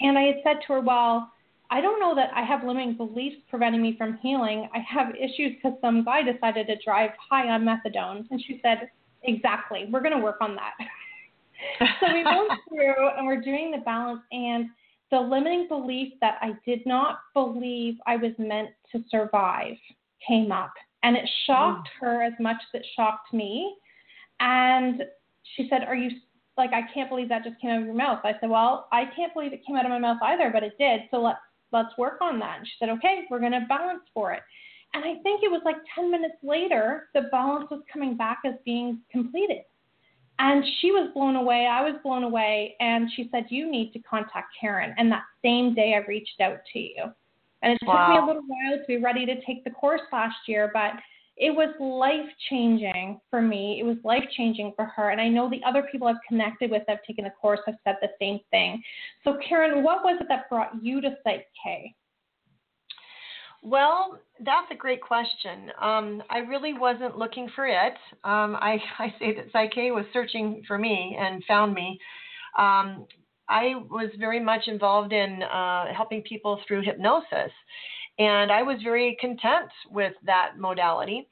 And 0.00 0.16
I 0.16 0.22
had 0.22 0.36
said 0.42 0.56
to 0.66 0.74
her, 0.74 0.80
well, 0.80 1.30
I 1.70 1.80
don't 1.80 2.00
know 2.00 2.14
that 2.14 2.30
I 2.34 2.42
have 2.42 2.64
limiting 2.64 2.96
beliefs 2.96 3.36
preventing 3.48 3.82
me 3.82 3.96
from 3.96 4.18
healing. 4.22 4.68
I 4.74 4.78
have 4.78 5.14
issues 5.14 5.56
because 5.56 5.78
some 5.80 6.04
guy 6.04 6.22
decided 6.22 6.66
to 6.66 6.76
drive 6.84 7.10
high 7.30 7.48
on 7.48 7.62
methadone. 7.62 8.26
And 8.30 8.42
she 8.44 8.60
said, 8.62 8.90
exactly, 9.24 9.86
we're 9.90 10.00
going 10.00 10.16
to 10.16 10.22
work 10.22 10.38
on 10.40 10.56
that. 10.56 10.72
so 12.00 12.12
we 12.12 12.24
went 12.24 12.50
through 12.68 13.08
and 13.16 13.26
we're 13.26 13.42
doing 13.42 13.70
the 13.70 13.82
balance. 13.84 14.22
And 14.32 14.70
the 15.10 15.20
limiting 15.20 15.68
belief 15.68 16.14
that 16.20 16.38
I 16.40 16.52
did 16.66 16.80
not 16.86 17.20
believe 17.34 17.96
I 18.06 18.16
was 18.16 18.32
meant 18.38 18.70
to 18.92 19.04
survive 19.10 19.74
came 20.26 20.50
up. 20.50 20.72
And 21.02 21.16
it 21.16 21.28
shocked 21.46 21.88
mm. 21.88 22.00
her 22.00 22.22
as 22.22 22.32
much 22.38 22.56
as 22.74 22.80
it 22.80 22.86
shocked 22.96 23.32
me. 23.32 23.74
And 24.40 25.02
she 25.56 25.66
said, 25.68 25.84
Are 25.84 25.94
you 25.94 26.10
like, 26.56 26.70
I 26.72 26.82
can't 26.92 27.08
believe 27.08 27.28
that 27.28 27.44
just 27.44 27.60
came 27.60 27.70
out 27.70 27.80
of 27.80 27.86
your 27.86 27.94
mouth? 27.94 28.20
I 28.24 28.34
said, 28.40 28.50
Well, 28.50 28.88
I 28.92 29.04
can't 29.16 29.32
believe 29.32 29.52
it 29.52 29.64
came 29.66 29.76
out 29.76 29.84
of 29.84 29.90
my 29.90 29.98
mouth 29.98 30.18
either, 30.22 30.50
but 30.52 30.62
it 30.62 30.76
did. 30.78 31.02
So 31.10 31.20
let's 31.20 31.38
let's 31.72 31.96
work 31.96 32.18
on 32.20 32.38
that. 32.40 32.58
And 32.58 32.66
she 32.66 32.72
said, 32.78 32.88
Okay, 32.90 33.24
we're 33.30 33.40
gonna 33.40 33.66
balance 33.68 34.02
for 34.12 34.32
it. 34.32 34.42
And 34.92 35.04
I 35.04 35.22
think 35.22 35.42
it 35.42 35.50
was 35.50 35.62
like 35.64 35.76
10 35.94 36.10
minutes 36.10 36.34
later, 36.42 37.08
the 37.14 37.22
balance 37.30 37.70
was 37.70 37.80
coming 37.92 38.16
back 38.16 38.40
as 38.44 38.54
being 38.64 39.00
completed. 39.10 39.62
And 40.40 40.64
she 40.80 40.90
was 40.90 41.10
blown 41.14 41.36
away. 41.36 41.68
I 41.70 41.82
was 41.82 42.00
blown 42.02 42.24
away. 42.24 42.74
And 42.80 43.10
she 43.14 43.28
said, 43.30 43.44
You 43.50 43.70
need 43.70 43.92
to 43.92 43.98
contact 44.00 44.54
Karen. 44.58 44.94
And 44.96 45.12
that 45.12 45.24
same 45.44 45.74
day, 45.74 45.94
I 45.94 46.06
reached 46.08 46.40
out 46.40 46.58
to 46.72 46.78
you. 46.78 47.04
And 47.62 47.72
it 47.72 47.78
wow. 47.86 48.06
took 48.06 48.14
me 48.14 48.22
a 48.22 48.26
little 48.26 48.42
while 48.46 48.78
to 48.78 48.84
be 48.86 48.96
ready 48.96 49.26
to 49.26 49.34
take 49.44 49.64
the 49.64 49.70
course 49.70 50.00
last 50.12 50.36
year, 50.46 50.70
but 50.72 50.92
it 51.36 51.50
was 51.50 51.74
life 51.80 52.30
changing 52.50 53.20
for 53.30 53.40
me. 53.40 53.78
It 53.80 53.84
was 53.84 53.96
life 54.04 54.24
changing 54.36 54.72
for 54.76 54.84
her. 54.84 55.10
And 55.10 55.20
I 55.20 55.28
know 55.28 55.48
the 55.48 55.62
other 55.66 55.86
people 55.90 56.06
I've 56.06 56.16
connected 56.28 56.70
with 56.70 56.82
that 56.86 56.96
have 56.96 57.04
taken 57.04 57.24
the 57.24 57.30
course 57.30 57.60
have 57.66 57.76
said 57.84 57.96
the 58.02 58.08
same 58.20 58.40
thing. 58.50 58.82
So, 59.24 59.38
Karen, 59.46 59.82
what 59.82 60.04
was 60.04 60.18
it 60.20 60.26
that 60.28 60.50
brought 60.50 60.72
you 60.82 61.00
to 61.00 61.16
Psych 61.24 61.46
K? 61.62 61.94
Well, 63.62 64.18
that's 64.38 64.70
a 64.70 64.74
great 64.74 65.02
question. 65.02 65.70
Um, 65.80 66.22
I 66.30 66.38
really 66.38 66.72
wasn't 66.72 67.18
looking 67.18 67.48
for 67.54 67.66
it. 67.66 67.94
Um, 68.24 68.56
I, 68.56 68.78
I, 68.98 69.14
say 69.18 69.34
that 69.34 69.52
Psych-K 69.52 69.90
was 69.90 70.06
searching 70.12 70.62
for 70.66 70.78
me 70.78 71.16
and 71.18 71.44
found 71.44 71.74
me. 71.74 71.98
Um, 72.58 73.06
I 73.50 73.74
was 73.90 74.10
very 74.18 74.40
much 74.40 74.68
involved 74.68 75.12
in 75.12 75.42
uh, 75.42 75.92
helping 75.92 76.22
people 76.22 76.60
through 76.66 76.82
hypnosis, 76.82 77.52
and 78.18 78.52
I 78.52 78.62
was 78.62 78.78
very 78.82 79.16
content 79.20 79.70
with 79.90 80.12
that 80.24 80.52
modality 80.58 81.26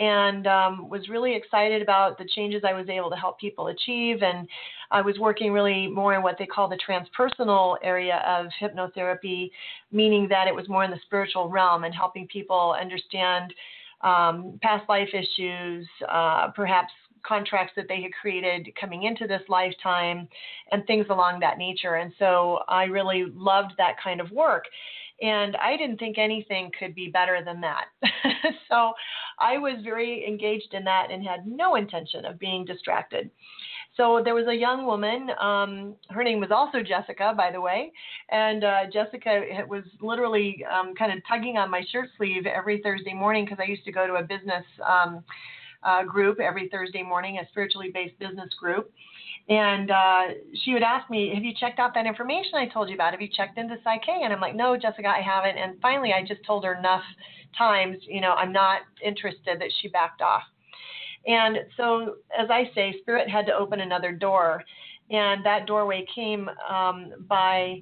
and 0.00 0.46
um, 0.46 0.88
was 0.88 1.10
really 1.10 1.36
excited 1.36 1.82
about 1.82 2.16
the 2.16 2.24
changes 2.34 2.62
I 2.66 2.72
was 2.72 2.88
able 2.88 3.10
to 3.10 3.16
help 3.16 3.38
people 3.38 3.66
achieve. 3.66 4.22
And 4.22 4.48
I 4.90 5.02
was 5.02 5.18
working 5.18 5.52
really 5.52 5.88
more 5.88 6.14
in 6.14 6.22
what 6.22 6.36
they 6.38 6.46
call 6.46 6.68
the 6.68 6.78
transpersonal 6.78 7.76
area 7.82 8.22
of 8.26 8.46
hypnotherapy, 8.60 9.50
meaning 9.92 10.26
that 10.30 10.48
it 10.48 10.54
was 10.54 10.70
more 10.70 10.84
in 10.84 10.90
the 10.90 10.98
spiritual 11.04 11.50
realm 11.50 11.84
and 11.84 11.94
helping 11.94 12.26
people 12.28 12.74
understand 12.80 13.52
um, 14.00 14.58
past 14.62 14.88
life 14.88 15.10
issues, 15.12 15.86
uh, 16.08 16.50
perhaps 16.56 16.92
contracts 17.22 17.72
that 17.76 17.86
they 17.88 18.02
had 18.02 18.12
created 18.20 18.68
coming 18.80 19.04
into 19.04 19.26
this 19.26 19.42
lifetime, 19.48 20.28
and 20.72 20.86
things 20.86 21.06
along 21.10 21.40
that 21.40 21.58
nature. 21.58 21.96
And 21.96 22.12
so 22.18 22.60
I 22.68 22.84
really 22.84 23.26
loved 23.34 23.72
that 23.78 23.96
kind 24.02 24.20
of 24.20 24.30
work. 24.30 24.64
And 25.22 25.54
I 25.56 25.76
didn't 25.76 25.98
think 25.98 26.16
anything 26.16 26.70
could 26.78 26.94
be 26.94 27.08
better 27.08 27.42
than 27.44 27.60
that. 27.60 27.86
so 28.70 28.92
I 29.38 29.58
was 29.58 29.80
very 29.84 30.26
engaged 30.26 30.72
in 30.72 30.82
that 30.84 31.10
and 31.10 31.22
had 31.22 31.46
no 31.46 31.74
intention 31.74 32.24
of 32.24 32.38
being 32.38 32.64
distracted. 32.64 33.30
So 33.96 34.22
there 34.24 34.34
was 34.34 34.46
a 34.46 34.54
young 34.54 34.86
woman. 34.86 35.30
Um, 35.38 35.94
her 36.08 36.24
name 36.24 36.40
was 36.40 36.50
also 36.50 36.82
Jessica, 36.82 37.34
by 37.36 37.50
the 37.52 37.60
way. 37.60 37.92
And 38.30 38.64
uh, 38.64 38.78
Jessica 38.90 39.42
was 39.68 39.82
literally 40.00 40.64
um, 40.72 40.94
kind 40.94 41.12
of 41.12 41.18
tugging 41.28 41.58
on 41.58 41.70
my 41.70 41.82
shirt 41.90 42.08
sleeve 42.16 42.46
every 42.46 42.80
Thursday 42.80 43.12
morning 43.12 43.44
because 43.44 43.58
I 43.60 43.68
used 43.68 43.84
to 43.84 43.92
go 43.92 44.06
to 44.06 44.14
a 44.14 44.22
business 44.22 44.64
um, 44.88 45.22
uh, 45.82 46.04
group 46.04 46.40
every 46.40 46.68
Thursday 46.68 47.02
morning, 47.02 47.38
a 47.38 47.48
spiritually 47.48 47.90
based 47.92 48.18
business 48.18 48.50
group. 48.58 48.90
And 49.48 49.90
uh, 49.90 50.22
she 50.62 50.72
would 50.72 50.82
ask 50.82 51.10
me, 51.10 51.32
Have 51.34 51.42
you 51.42 51.52
checked 51.58 51.78
out 51.78 51.92
that 51.94 52.06
information 52.06 52.54
I 52.54 52.68
told 52.68 52.88
you 52.88 52.94
about? 52.94 53.12
Have 53.12 53.20
you 53.20 53.28
checked 53.34 53.58
into 53.58 53.76
Psych-K? 53.82 54.20
And 54.22 54.32
I'm 54.32 54.40
like, 54.40 54.54
No, 54.54 54.76
Jessica, 54.76 55.08
I 55.08 55.20
haven't. 55.20 55.58
And 55.58 55.80
finally, 55.80 56.12
I 56.12 56.24
just 56.26 56.44
told 56.46 56.64
her 56.64 56.74
enough 56.74 57.02
times, 57.58 57.96
you 58.06 58.20
know, 58.20 58.32
I'm 58.34 58.52
not 58.52 58.82
interested 59.04 59.60
that 59.60 59.70
she 59.80 59.88
backed 59.88 60.22
off. 60.22 60.42
And 61.26 61.58
so, 61.76 62.16
as 62.38 62.48
I 62.50 62.70
say, 62.74 62.94
Spirit 63.00 63.28
had 63.28 63.46
to 63.46 63.54
open 63.54 63.80
another 63.80 64.12
door. 64.12 64.62
And 65.10 65.44
that 65.44 65.66
doorway 65.66 66.06
came 66.14 66.48
um, 66.68 67.12
by 67.28 67.80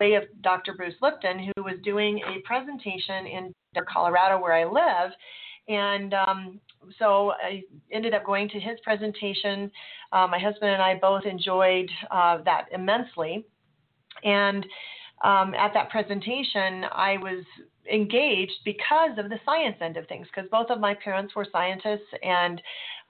way 0.00 0.14
of 0.14 0.24
Dr. 0.42 0.74
Bruce 0.74 0.94
Lipton, 1.02 1.38
who 1.38 1.64
was 1.64 1.74
doing 1.82 2.20
a 2.20 2.40
presentation 2.46 3.26
in 3.26 3.52
Colorado, 3.92 4.40
where 4.40 4.54
I 4.54 4.64
live. 4.64 5.12
And 5.68 6.14
um, 6.14 6.60
so 6.98 7.32
I 7.32 7.62
ended 7.92 8.14
up 8.14 8.24
going 8.24 8.48
to 8.50 8.60
his 8.60 8.78
presentation. 8.82 9.70
Uh, 10.12 10.26
my 10.26 10.38
husband 10.38 10.70
and 10.70 10.82
I 10.82 10.96
both 10.96 11.24
enjoyed 11.24 11.90
uh, 12.10 12.38
that 12.44 12.66
immensely. 12.72 13.46
And 14.24 14.66
um, 15.24 15.54
at 15.54 15.72
that 15.74 15.90
presentation, 15.90 16.84
I 16.92 17.16
was 17.18 17.44
engaged 17.92 18.52
because 18.64 19.18
of 19.18 19.28
the 19.30 19.38
science 19.44 19.76
end 19.80 19.96
of 19.96 20.06
things, 20.06 20.26
because 20.34 20.48
both 20.50 20.70
of 20.70 20.80
my 20.80 20.94
parents 20.94 21.34
were 21.34 21.46
scientists 21.50 22.08
and 22.22 22.60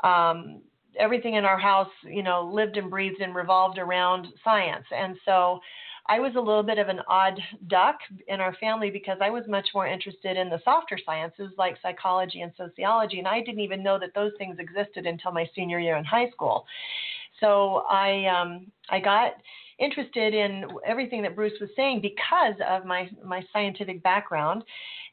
um, 0.05 0.63
everything 0.99 1.35
in 1.35 1.45
our 1.45 1.59
house, 1.59 1.91
you 2.05 2.23
know, 2.23 2.51
lived 2.53 2.77
and 2.77 2.91
breathed 2.91 3.21
and 3.21 3.35
revolved 3.35 3.79
around 3.79 4.27
science. 4.45 4.85
And 4.91 5.17
so 5.25 5.61
I 6.09 6.21
was 6.21 6.33
a 6.37 6.41
little 6.41 6.63
bit 6.63 6.79
of 6.79 6.89
an 6.89 7.01
odd 7.07 7.39
duck 7.67 7.97
in 8.29 8.41
our 8.41 8.55
family 8.55 8.91
because 8.91 9.19
I 9.21 9.29
was 9.29 9.45
much 9.47 9.69
more 9.75 9.87
interested 9.87 10.39
in 10.39 10.49
the 10.49 10.61
softer 10.65 10.99
sciences 11.05 11.53
like 11.59 11.77
psychology 11.83 12.41
and 12.41 12.53
sociology, 12.57 13.19
and 13.19 13.29
I 13.29 13.41
didn't 13.41 13.61
even 13.61 13.83
know 13.83 13.99
that 13.99 14.15
those 14.15 14.33
things 14.39 14.57
existed 14.59 15.07
until 15.07 15.33
my 15.33 15.47
senior 15.55 15.79
year 15.79 15.97
in 15.97 16.05
high 16.05 16.31
school. 16.31 16.65
So 17.41 17.85
I 17.91 18.25
um, 18.27 18.67
I 18.89 19.01
got 19.01 19.35
interested 19.79 20.33
in 20.33 20.65
everything 20.87 21.23
that 21.23 21.37
Bruce 21.37 21.61
was 21.61 21.71
saying 21.77 22.01
because 22.01 22.55
of 22.67 22.87
my 22.87 23.11
my 23.23 23.43
scientific 23.53 24.03
background, 24.03 24.65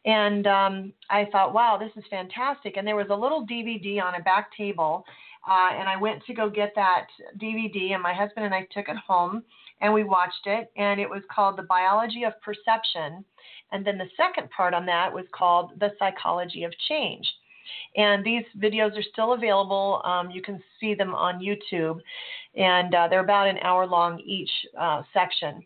and 0.05 0.47
um, 0.47 0.93
I 1.09 1.27
thought, 1.29 1.53
wow, 1.53 1.77
this 1.77 1.91
is 1.97 2.09
fantastic. 2.09 2.77
And 2.77 2.87
there 2.87 2.95
was 2.95 3.07
a 3.09 3.15
little 3.15 3.45
DVD 3.45 4.01
on 4.01 4.15
a 4.15 4.21
back 4.21 4.49
table, 4.55 5.03
uh, 5.45 5.71
and 5.73 5.89
I 5.89 5.97
went 5.97 6.23
to 6.25 6.33
go 6.33 6.49
get 6.49 6.71
that 6.75 7.07
DVD, 7.37 7.91
and 7.91 8.01
my 8.01 8.13
husband 8.13 8.45
and 8.45 8.55
I 8.55 8.65
took 8.71 8.87
it 8.87 8.97
home 9.05 9.43
and 9.82 9.94
we 9.94 10.03
watched 10.03 10.46
it, 10.46 10.72
and 10.77 11.00
it 11.00 11.10
was 11.10 11.22
called 11.34 11.58
The 11.58 11.63
Biology 11.63 12.24
of 12.24 12.34
Perception. 12.41 13.25
And 13.72 13.86
then 13.86 13.98
the 13.98 14.10
second 14.15 14.50
part 14.51 14.74
on 14.74 14.86
that 14.86 15.13
was 15.13 15.25
called 15.34 15.72
The 15.79 15.91
Psychology 16.00 16.63
of 16.63 16.74
Change. 16.88 17.25
And 17.98 18.24
these 18.24 18.44
videos 18.58 18.98
are 18.98 19.03
still 19.12 19.34
available. 19.34 20.01
Um, 20.05 20.29
you 20.29 20.41
can 20.41 20.62
see 20.79 20.94
them 20.94 21.15
on 21.15 21.39
YouTube, 21.39 22.00
and 22.55 22.94
uh, 22.94 23.08
they're 23.08 23.24
about 23.24 23.48
an 23.48 23.58
hour 23.60 23.88
long 23.88 24.20
each 24.20 24.51
uh, 24.79 25.01
section, 25.13 25.63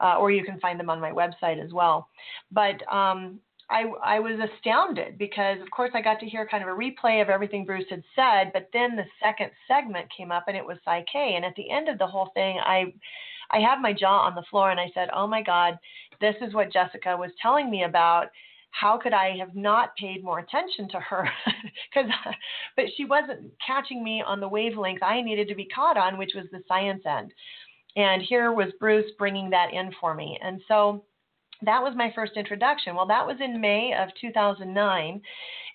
uh, 0.00 0.16
or 0.18 0.30
you 0.30 0.44
can 0.44 0.60
find 0.60 0.78
them 0.78 0.90
on 0.90 1.00
my 1.00 1.10
website 1.10 1.62
as 1.62 1.72
well. 1.72 2.08
But 2.52 2.80
um, 2.92 3.40
I, 3.68 3.84
I 4.04 4.20
was 4.20 4.38
astounded 4.38 5.18
because, 5.18 5.60
of 5.60 5.70
course, 5.70 5.90
I 5.94 6.02
got 6.02 6.20
to 6.20 6.26
hear 6.26 6.46
kind 6.46 6.62
of 6.62 6.68
a 6.68 6.72
replay 6.72 7.22
of 7.22 7.28
everything 7.28 7.64
Bruce 7.64 7.84
had 7.88 8.02
said, 8.16 8.52
but 8.52 8.68
then 8.72 8.96
the 8.96 9.04
second 9.22 9.50
segment 9.68 10.06
came 10.16 10.32
up 10.32 10.44
and 10.48 10.56
it 10.56 10.66
was 10.66 10.78
Psych-K. 10.84 11.34
And 11.36 11.44
at 11.44 11.54
the 11.56 11.70
end 11.70 11.88
of 11.88 11.98
the 11.98 12.06
whole 12.06 12.30
thing, 12.34 12.58
I 12.58 12.92
I 13.52 13.58
had 13.58 13.80
my 13.80 13.92
jaw 13.92 14.20
on 14.20 14.34
the 14.34 14.44
floor 14.50 14.70
and 14.70 14.80
I 14.80 14.90
said, 14.94 15.08
Oh 15.14 15.26
my 15.26 15.42
God, 15.42 15.78
this 16.20 16.36
is 16.40 16.54
what 16.54 16.72
Jessica 16.72 17.16
was 17.16 17.30
telling 17.40 17.70
me 17.70 17.84
about. 17.84 18.26
How 18.72 18.96
could 18.98 19.12
I 19.12 19.36
have 19.38 19.54
not 19.56 19.96
paid 19.96 20.22
more 20.22 20.38
attention 20.38 20.88
to 20.90 21.00
her? 21.00 21.28
Because, 21.92 22.10
but 22.76 22.84
she 22.96 23.04
wasn't 23.04 23.50
catching 23.66 24.04
me 24.04 24.22
on 24.24 24.38
the 24.38 24.46
wavelength 24.46 25.02
I 25.02 25.22
needed 25.22 25.48
to 25.48 25.56
be 25.56 25.66
caught 25.66 25.96
on, 25.96 26.18
which 26.18 26.32
was 26.36 26.44
the 26.52 26.62
science 26.68 27.02
end. 27.04 27.32
And 27.96 28.22
here 28.22 28.52
was 28.52 28.68
Bruce 28.78 29.10
bringing 29.18 29.50
that 29.50 29.72
in 29.72 29.90
for 30.00 30.14
me. 30.14 30.38
And 30.40 30.60
so 30.68 31.04
that 31.62 31.82
was 31.82 31.94
my 31.96 32.12
first 32.14 32.32
introduction. 32.36 32.94
Well, 32.94 33.06
that 33.06 33.26
was 33.26 33.38
in 33.40 33.60
May 33.60 33.92
of 33.98 34.08
2009. 34.20 35.20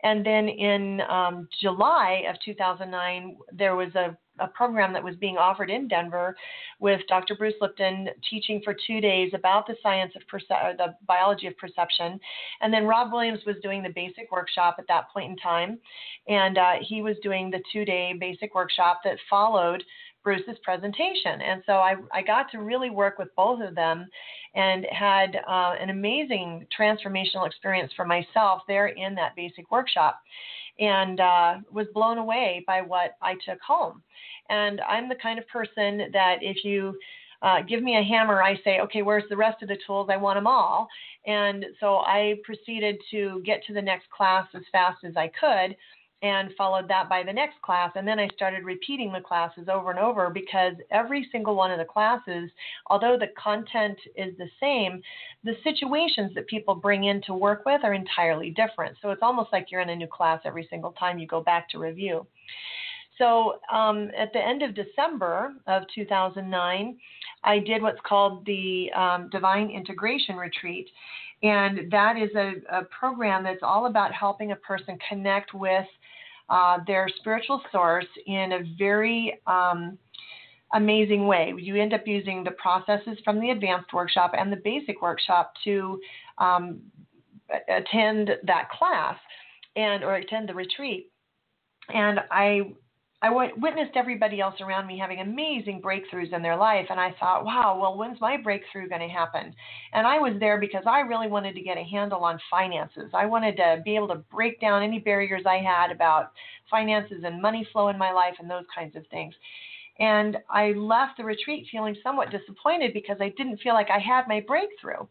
And 0.04 0.26
then 0.26 0.48
in 0.48 1.02
um, 1.10 1.48
July 1.62 2.24
of 2.30 2.36
2009, 2.46 3.38
there 3.52 3.76
was 3.76 3.94
a 3.96 4.16
a 4.40 4.48
program 4.48 4.94
that 4.94 5.04
was 5.04 5.16
being 5.16 5.38
offered 5.38 5.70
in 5.70 5.88
Denver 5.88 6.36
with 6.80 7.02
Dr. 7.08 7.36
Bruce 7.36 7.54
Lipton 7.62 8.10
teaching 8.30 8.62
for 8.64 8.76
two 8.88 9.02
days 9.02 9.32
about 9.34 9.68
the 9.68 9.76
science 9.82 10.14
of 10.16 10.22
perce- 10.28 10.44
the 10.50 10.96
biology 11.08 11.48
of 11.48 11.58
perception. 11.58 12.20
And 12.62 12.74
then 12.74 12.86
Rob 12.86 13.12
Williams 13.12 13.40
was 13.46 13.56
doing 13.64 13.84
the 13.84 13.90
basic 13.90 14.32
workshop 14.32 14.76
at 14.80 14.88
that 14.88 15.10
point 15.14 15.32
in 15.32 15.38
time. 15.38 15.80
And 16.28 16.58
uh, 16.58 16.74
he 16.82 17.02
was 17.02 17.16
doing 17.24 17.50
the 17.50 17.62
two 17.72 17.86
day 17.86 18.14
basic 18.20 18.54
workshop 18.56 19.02
that 19.04 19.18
followed 19.30 19.84
Bruce's 20.24 20.58
presentation. 20.64 21.40
And 21.42 21.62
so 21.66 21.74
I, 21.74 21.96
I 22.12 22.24
got 22.24 22.50
to 22.52 22.58
really 22.58 22.90
work 22.90 23.20
with 23.20 23.30
both 23.36 23.62
of 23.62 23.76
them. 23.76 24.08
and 24.56 24.86
had 24.90 25.36
uh, 25.48 25.74
an 25.80 25.90
amazing 25.90 26.66
transformational 26.78 27.46
experience 27.46 27.92
for 27.96 28.06
myself 28.06 28.62
there 28.68 28.88
in 28.88 29.14
that 29.16 29.36
basic 29.36 29.70
workshop 29.70 30.22
and 30.80 31.20
uh, 31.20 31.56
was 31.72 31.88
blown 31.94 32.18
away 32.18 32.64
by 32.68 32.82
what 32.82 33.18
I 33.22 33.36
took 33.46 33.60
home. 33.62 34.02
And 34.50 34.82
I'm 34.82 35.10
the 35.10 35.16
kind 35.16 35.40
of 35.40 35.48
person 35.48 36.10
that 36.14 36.38
if 36.42 36.64
you 36.64 36.98
uh, 37.42 37.62
give 37.62 37.84
me 37.84 37.98
a 37.98 38.04
hammer, 38.04 38.42
I 38.42 38.60
say, 38.64 38.80
okay, 38.80 39.02
where's 39.02 39.24
the 39.30 39.38
rest 39.38 39.62
of 39.62 39.70
the 39.70 39.78
tools? 39.86 40.10
I 40.12 40.18
want 40.18 40.38
them 40.38 40.48
all. 40.48 40.88
And 41.28 41.66
so 41.80 41.98
I 41.98 42.36
proceeded 42.44 42.98
to 43.12 43.42
get 43.46 43.64
to 43.66 43.74
the 43.74 43.82
next 43.82 44.10
class 44.10 44.48
as 44.54 44.64
fast 44.72 45.04
as 45.04 45.16
I 45.16 45.32
could 45.40 45.76
and 46.22 46.52
followed 46.58 46.88
that 46.88 47.10
by 47.10 47.24
the 47.24 47.34
next 47.34 47.62
class. 47.62 47.92
And 47.96 48.08
then 48.08 48.20
I 48.20 48.28
started 48.30 48.64
repeating 48.64 49.12
the 49.12 49.20
classes 49.20 49.68
over 49.72 49.92
and 49.92 50.00
over 50.00 50.30
because 50.30 50.74
every 50.92 51.28
single 51.32 51.56
one 51.56 51.72
of 51.72 51.78
the 51.78 51.86
classes, 51.86 52.50
although 52.88 53.18
the 53.20 53.30
content 53.42 53.98
is 54.16 54.36
the 54.38 54.50
same, 54.60 55.02
the 55.44 55.56
situations 55.64 56.34
that 56.36 56.48
people 56.48 56.74
bring 56.74 57.06
in 57.06 57.22
to 57.24 57.34
work 57.34 57.66
with 57.66 57.84
are 57.84 57.94
entirely 57.94 58.52
different. 58.52 58.98
So 59.02 59.12
it's 59.12 59.22
almost 59.22 59.50
like 59.52 59.68
you're 59.72 59.82
in 59.82 59.90
a 59.90 59.96
new 59.96 60.08
class 60.08 60.42
every 60.46 60.68
single 60.70 60.94
time 60.94 61.20
you 61.20 61.28
go 61.28 61.42
back 61.42 61.70
to 61.70 61.80
review. 61.80 62.26
So 63.18 63.60
um, 63.72 64.12
at 64.18 64.34
the 64.34 64.40
end 64.40 64.62
of 64.62 64.76
December 64.76 65.54
of 65.68 65.84
2009, 65.94 66.98
I 67.44 67.60
did 67.60 67.82
what's 67.82 68.00
called 68.06 68.46
the 68.46 68.92
um, 68.94 69.30
Divine 69.32 69.70
Integration 69.70 70.36
Retreat. 70.36 70.90
And 71.44 71.92
that 71.92 72.18
is 72.18 72.30
a, 72.36 72.54
a, 72.80 72.84
program 72.86 73.44
that's 73.44 73.62
all 73.62 73.86
about 73.86 74.12
helping 74.14 74.52
a 74.52 74.56
person 74.56 74.98
connect 75.08 75.54
with 75.54 75.86
uh, 76.50 76.80
their 76.86 77.08
spiritual 77.20 77.62
source 77.72 78.06
in 78.28 78.52
a 78.54 78.64
very 78.78 79.40
um, 79.48 79.98
amazing 80.74 81.28
way. 81.28 81.54
You 81.58 81.76
end 81.76 81.94
up 81.94 82.06
using 82.06 82.44
the 82.44 82.52
processes 82.52 83.18
from 83.24 83.40
the 83.40 83.52
advanced 83.52 83.94
workshop 83.94 84.34
and 84.38 84.52
the 84.52 84.58
basic 84.58 85.02
workshop 85.02 85.54
to 85.64 86.00
um, 86.38 86.82
attend 87.70 88.32
that 88.44 88.70
class 88.70 89.18
and 89.76 90.04
or 90.04 90.16
attend 90.16 90.50
the 90.50 90.54
retreat. 90.54 91.12
And 91.94 92.20
I 92.32 92.74
I 93.22 93.30
witnessed 93.30 93.96
everybody 93.96 94.40
else 94.40 94.60
around 94.62 94.88
me 94.88 95.00
having 95.00 95.20
amazing 95.20 95.82
breakthroughs 95.82 96.34
in 96.34 96.42
their 96.44 96.58
life, 96.58 96.88
and 96.90 97.00
I 97.00 97.16
thought, 97.20 97.46
wow, 97.46 97.78
well, 97.82 97.98
when's 97.98 98.22
my 98.22 98.38
breakthrough 98.38 98.90
going 98.90 99.02
to 99.02 99.08
happen? 99.08 99.56
And 99.94 100.06
I 100.06 100.20
was 100.20 100.34
there 100.40 100.60
because 100.60 100.84
I 100.86 101.00
really 101.00 101.28
wanted 101.28 101.56
to 101.56 101.62
get 101.62 101.78
a 101.78 101.84
handle 101.84 102.24
on 102.24 102.40
finances. 102.52 103.10
I 103.14 103.26
wanted 103.26 103.56
to 103.58 103.82
be 103.84 103.96
able 103.96 104.10
to 104.10 104.24
break 104.32 104.60
down 104.60 104.84
any 104.84 105.00
barriers 105.00 105.44
I 105.46 105.58
had 105.58 105.92
about 105.92 106.34
finances 106.70 107.24
and 107.24 107.42
money 107.42 107.68
flow 107.72 107.88
in 107.88 107.98
my 107.98 108.12
life 108.12 108.36
and 108.40 108.50
those 108.50 108.66
kinds 108.74 108.96
of 108.96 109.08
things. 109.08 109.34
And 109.98 110.38
I 110.50 110.72
left 110.74 111.18
the 111.18 111.24
retreat 111.24 111.68
feeling 111.72 111.96
somewhat 112.04 112.32
disappointed 112.32 112.94
because 112.94 113.18
I 113.22 113.30
didn't 113.38 113.62
feel 113.62 113.74
like 113.74 113.90
I 113.90 114.00
had 114.00 114.28
my 114.28 114.42
breakthrough. 114.46 115.08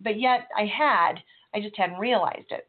But 0.00 0.20
yet 0.20 0.48
I 0.56 0.66
had, 0.66 1.22
I 1.54 1.60
just 1.60 1.76
hadn't 1.76 1.98
realized 1.98 2.50
it. 2.50 2.66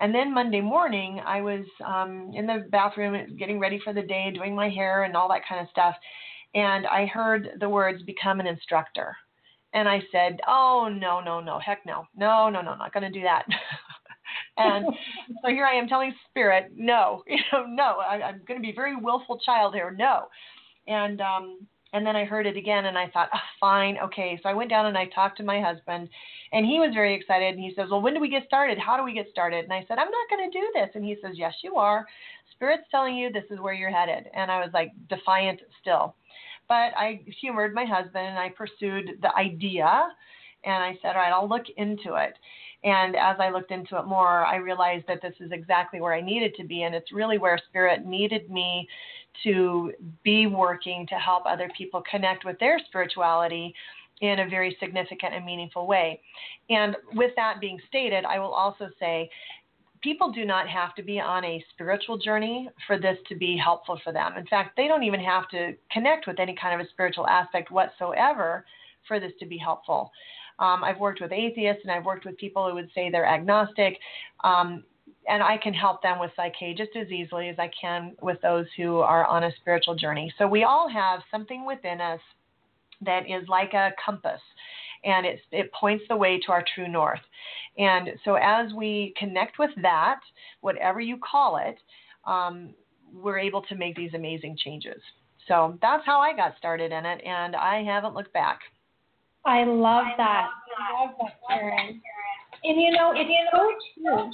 And 0.00 0.14
then 0.14 0.32
Monday 0.32 0.62
morning, 0.62 1.20
I 1.26 1.42
was 1.42 1.64
um, 1.84 2.32
in 2.34 2.46
the 2.46 2.64
bathroom 2.70 3.36
getting 3.36 3.60
ready 3.60 3.78
for 3.84 3.92
the 3.92 4.02
day, 4.02 4.30
doing 4.34 4.54
my 4.54 4.70
hair 4.70 5.04
and 5.04 5.14
all 5.14 5.28
that 5.28 5.46
kind 5.46 5.60
of 5.60 5.68
stuff. 5.70 5.94
And 6.54 6.86
I 6.86 7.06
heard 7.06 7.50
the 7.60 7.68
words, 7.68 8.02
become 8.02 8.40
an 8.40 8.46
instructor. 8.46 9.14
And 9.74 9.88
I 9.88 10.00
said, 10.10 10.40
oh, 10.48 10.88
no, 10.90 11.20
no, 11.20 11.40
no, 11.40 11.58
heck 11.58 11.84
no. 11.86 12.06
No, 12.16 12.48
no, 12.48 12.62
no, 12.62 12.74
not 12.74 12.92
going 12.92 13.04
to 13.04 13.18
do 13.18 13.22
that. 13.22 13.44
and 14.56 14.86
so 15.42 15.50
here 15.50 15.66
I 15.66 15.74
am 15.74 15.86
telling 15.86 16.14
spirit, 16.28 16.72
no, 16.74 17.22
you 17.28 17.38
know, 17.52 17.66
no, 17.66 17.98
I, 17.98 18.22
I'm 18.22 18.40
going 18.48 18.58
to 18.58 18.64
be 18.64 18.70
a 18.70 18.74
very 18.74 18.96
willful 18.96 19.38
child 19.38 19.74
here. 19.74 19.94
No. 19.96 20.28
And 20.88 21.20
um, 21.20 21.66
and 21.92 22.06
then 22.06 22.14
I 22.14 22.24
heard 22.24 22.46
it 22.46 22.56
again 22.56 22.86
and 22.86 22.96
I 22.96 23.08
thought, 23.08 23.30
oh, 23.34 23.38
fine, 23.58 23.98
okay. 23.98 24.38
So 24.42 24.48
I 24.48 24.54
went 24.54 24.70
down 24.70 24.86
and 24.86 24.96
I 24.96 25.06
talked 25.06 25.36
to 25.38 25.42
my 25.42 25.60
husband 25.60 26.08
and 26.52 26.64
he 26.64 26.78
was 26.78 26.94
very 26.94 27.14
excited 27.14 27.54
and 27.54 27.62
he 27.62 27.72
says, 27.74 27.88
Well, 27.90 28.00
when 28.00 28.14
do 28.14 28.20
we 28.20 28.28
get 28.28 28.46
started? 28.46 28.78
How 28.78 28.96
do 28.96 29.02
we 29.02 29.12
get 29.12 29.28
started? 29.30 29.64
And 29.64 29.72
I 29.72 29.84
said, 29.88 29.98
I'm 29.98 30.10
not 30.10 30.30
going 30.30 30.50
to 30.50 30.58
do 30.58 30.66
this. 30.74 30.90
And 30.94 31.04
he 31.04 31.16
says, 31.22 31.32
Yes, 31.34 31.54
you 31.62 31.76
are. 31.76 32.06
Spirit's 32.52 32.84
telling 32.90 33.16
you 33.16 33.32
this 33.32 33.44
is 33.50 33.58
where 33.58 33.74
you're 33.74 33.90
headed. 33.90 34.30
And 34.34 34.50
I 34.50 34.60
was 34.60 34.70
like 34.72 34.92
defiant 35.08 35.60
still. 35.80 36.14
But 36.68 36.92
I 36.96 37.20
humored 37.40 37.74
my 37.74 37.84
husband 37.84 38.26
and 38.26 38.38
I 38.38 38.50
pursued 38.50 39.18
the 39.22 39.34
idea 39.36 40.08
and 40.64 40.84
I 40.84 40.96
said, 41.02 41.16
All 41.16 41.22
right, 41.22 41.32
I'll 41.32 41.48
look 41.48 41.66
into 41.76 42.14
it. 42.14 42.34
And 42.82 43.14
as 43.14 43.36
I 43.38 43.50
looked 43.50 43.72
into 43.72 43.98
it 43.98 44.06
more, 44.06 44.46
I 44.46 44.56
realized 44.56 45.06
that 45.08 45.20
this 45.20 45.34
is 45.40 45.50
exactly 45.52 46.00
where 46.00 46.14
I 46.14 46.20
needed 46.20 46.54
to 46.56 46.64
be. 46.64 46.84
And 46.84 46.94
it's 46.94 47.12
really 47.12 47.36
where 47.36 47.58
Spirit 47.68 48.06
needed 48.06 48.50
me 48.50 48.88
to 49.44 49.92
be 50.22 50.46
working 50.46 51.06
to 51.08 51.14
help 51.14 51.44
other 51.46 51.70
people 51.76 52.02
connect 52.10 52.44
with 52.44 52.58
their 52.58 52.78
spirituality 52.86 53.74
in 54.20 54.40
a 54.40 54.48
very 54.48 54.76
significant 54.80 55.34
and 55.34 55.44
meaningful 55.44 55.86
way. 55.86 56.20
And 56.68 56.96
with 57.14 57.32
that 57.36 57.60
being 57.60 57.78
stated, 57.88 58.24
I 58.24 58.38
will 58.38 58.52
also 58.52 58.88
say 58.98 59.30
people 60.02 60.30
do 60.30 60.44
not 60.44 60.68
have 60.68 60.94
to 60.94 61.02
be 61.02 61.20
on 61.20 61.44
a 61.44 61.64
spiritual 61.72 62.18
journey 62.18 62.68
for 62.86 62.98
this 62.98 63.16
to 63.28 63.34
be 63.34 63.56
helpful 63.56 63.98
for 64.04 64.12
them. 64.12 64.36
In 64.36 64.46
fact, 64.46 64.76
they 64.76 64.88
don't 64.88 65.02
even 65.02 65.20
have 65.20 65.48
to 65.50 65.74
connect 65.90 66.26
with 66.26 66.38
any 66.38 66.54
kind 66.60 66.78
of 66.78 66.86
a 66.86 66.90
spiritual 66.90 67.26
aspect 67.26 67.70
whatsoever 67.70 68.64
for 69.08 69.20
this 69.20 69.32
to 69.40 69.46
be 69.46 69.58
helpful. 69.58 70.10
Um, 70.58 70.84
I've 70.84 70.98
worked 70.98 71.22
with 71.22 71.32
atheists 71.32 71.82
and 71.84 71.92
I've 71.92 72.04
worked 72.04 72.26
with 72.26 72.36
people 72.36 72.68
who 72.68 72.74
would 72.74 72.90
say 72.94 73.10
they're 73.10 73.26
agnostic. 73.26 73.98
Um, 74.44 74.84
and 75.28 75.42
I 75.42 75.58
can 75.58 75.74
help 75.74 76.02
them 76.02 76.18
with 76.18 76.30
Psych-K 76.36 76.74
just 76.74 76.90
as 76.96 77.08
easily 77.08 77.48
as 77.48 77.56
I 77.58 77.70
can 77.78 78.16
with 78.22 78.40
those 78.40 78.66
who 78.76 78.98
are 78.98 79.26
on 79.26 79.44
a 79.44 79.52
spiritual 79.60 79.94
journey. 79.94 80.32
So 80.38 80.46
we 80.46 80.64
all 80.64 80.88
have 80.88 81.20
something 81.30 81.66
within 81.66 82.00
us 82.00 82.20
that 83.02 83.28
is 83.28 83.48
like 83.48 83.72
a 83.74 83.90
compass 84.04 84.40
and 85.04 85.24
it, 85.24 85.40
it 85.52 85.72
points 85.72 86.04
the 86.08 86.16
way 86.16 86.38
to 86.46 86.52
our 86.52 86.64
true 86.74 86.88
north. 86.88 87.20
And 87.78 88.10
so 88.24 88.34
as 88.34 88.72
we 88.72 89.14
connect 89.18 89.58
with 89.58 89.70
that, 89.82 90.20
whatever 90.60 91.00
you 91.00 91.18
call 91.18 91.56
it, 91.56 91.78
um, 92.26 92.74
we're 93.12 93.38
able 93.38 93.62
to 93.62 93.74
make 93.74 93.96
these 93.96 94.12
amazing 94.14 94.56
changes. 94.62 95.00
So 95.48 95.78
that's 95.80 96.04
how 96.04 96.20
I 96.20 96.36
got 96.36 96.56
started 96.58 96.92
in 96.92 97.06
it, 97.06 97.22
and 97.24 97.56
I 97.56 97.82
haven't 97.82 98.14
looked 98.14 98.32
back. 98.32 98.60
I 99.44 99.64
love 99.64 100.04
that. 100.16 100.48
I 100.78 101.02
love 101.02 101.14
that, 101.20 101.32
Karen. 101.48 102.00
And 102.62 102.80
you 102.80 102.92
know, 102.92 103.12
it's 103.16 103.30
so 103.52 103.72
true. 104.02 104.30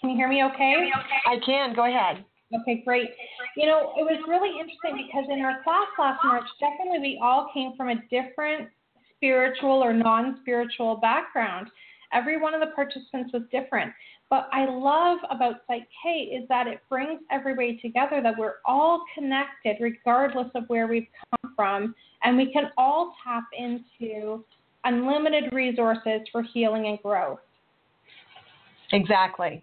Can 0.00 0.10
you 0.10 0.16
hear 0.16 0.28
me 0.28 0.44
okay? 0.44 0.90
I 1.26 1.36
can. 1.44 1.74
Go 1.74 1.86
ahead. 1.86 2.24
Okay, 2.62 2.82
great. 2.84 3.10
You 3.56 3.66
know, 3.66 3.92
it 3.98 4.02
was 4.02 4.18
really 4.26 4.58
interesting 4.58 5.06
because 5.06 5.26
in 5.30 5.40
our 5.40 5.62
class 5.62 5.86
last 5.98 6.20
March, 6.24 6.44
definitely 6.60 7.00
we 7.00 7.20
all 7.22 7.50
came 7.52 7.74
from 7.76 7.90
a 7.90 7.96
different 8.10 8.68
spiritual 9.16 9.82
or 9.82 9.92
non 9.92 10.38
spiritual 10.40 10.96
background. 10.96 11.68
Every 12.12 12.40
one 12.40 12.54
of 12.54 12.60
the 12.60 12.74
participants 12.74 13.32
was 13.34 13.42
different. 13.50 13.92
But 14.30 14.48
I 14.52 14.66
love 14.66 15.18
about 15.30 15.62
Psych-K 15.66 16.10
is 16.10 16.46
that 16.48 16.66
it 16.66 16.80
brings 16.88 17.20
everybody 17.30 17.78
together, 17.80 18.20
that 18.22 18.34
we're 18.38 18.56
all 18.66 19.02
connected 19.14 19.76
regardless 19.80 20.48
of 20.54 20.64
where 20.68 20.86
we've 20.86 21.06
come 21.30 21.54
from, 21.56 21.94
and 22.22 22.36
we 22.36 22.52
can 22.52 22.70
all 22.76 23.14
tap 23.24 23.44
into 23.56 24.44
unlimited 24.84 25.52
resources 25.52 26.20
for 26.30 26.42
healing 26.42 26.86
and 26.86 27.00
growth. 27.02 27.38
Exactly. 28.92 29.62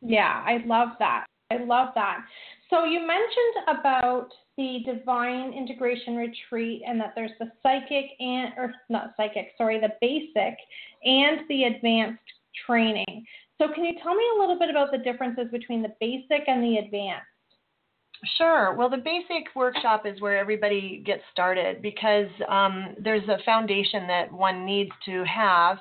Yeah, 0.00 0.42
I 0.46 0.62
love 0.66 0.90
that. 0.98 1.26
I 1.50 1.58
love 1.58 1.88
that. 1.94 2.24
So 2.70 2.84
you 2.84 3.00
mentioned 3.00 3.78
about 3.78 4.28
the 4.56 4.80
divine 4.84 5.52
integration 5.52 6.16
retreat 6.16 6.82
and 6.86 7.00
that 7.00 7.12
there's 7.14 7.30
the 7.38 7.50
psychic 7.62 8.04
and 8.20 8.52
or 8.56 8.74
not 8.90 9.14
psychic, 9.16 9.52
sorry, 9.56 9.80
the 9.80 9.92
basic 10.00 10.58
and 11.04 11.40
the 11.48 11.64
advanced 11.64 12.22
training. 12.66 13.24
So 13.56 13.72
can 13.72 13.84
you 13.84 13.94
tell 14.02 14.14
me 14.14 14.24
a 14.36 14.40
little 14.40 14.58
bit 14.58 14.70
about 14.70 14.92
the 14.92 14.98
differences 14.98 15.46
between 15.50 15.82
the 15.82 15.94
basic 16.00 16.48
and 16.48 16.62
the 16.62 16.76
advanced? 16.76 17.26
Sure. 18.36 18.74
Well, 18.74 18.90
the 18.90 18.96
basic 18.96 19.54
workshop 19.54 20.04
is 20.04 20.20
where 20.20 20.38
everybody 20.38 21.02
gets 21.06 21.22
started 21.32 21.80
because 21.80 22.26
um, 22.48 22.94
there's 23.02 23.26
a 23.28 23.38
foundation 23.44 24.06
that 24.08 24.32
one 24.32 24.66
needs 24.66 24.90
to 25.06 25.24
have 25.24 25.78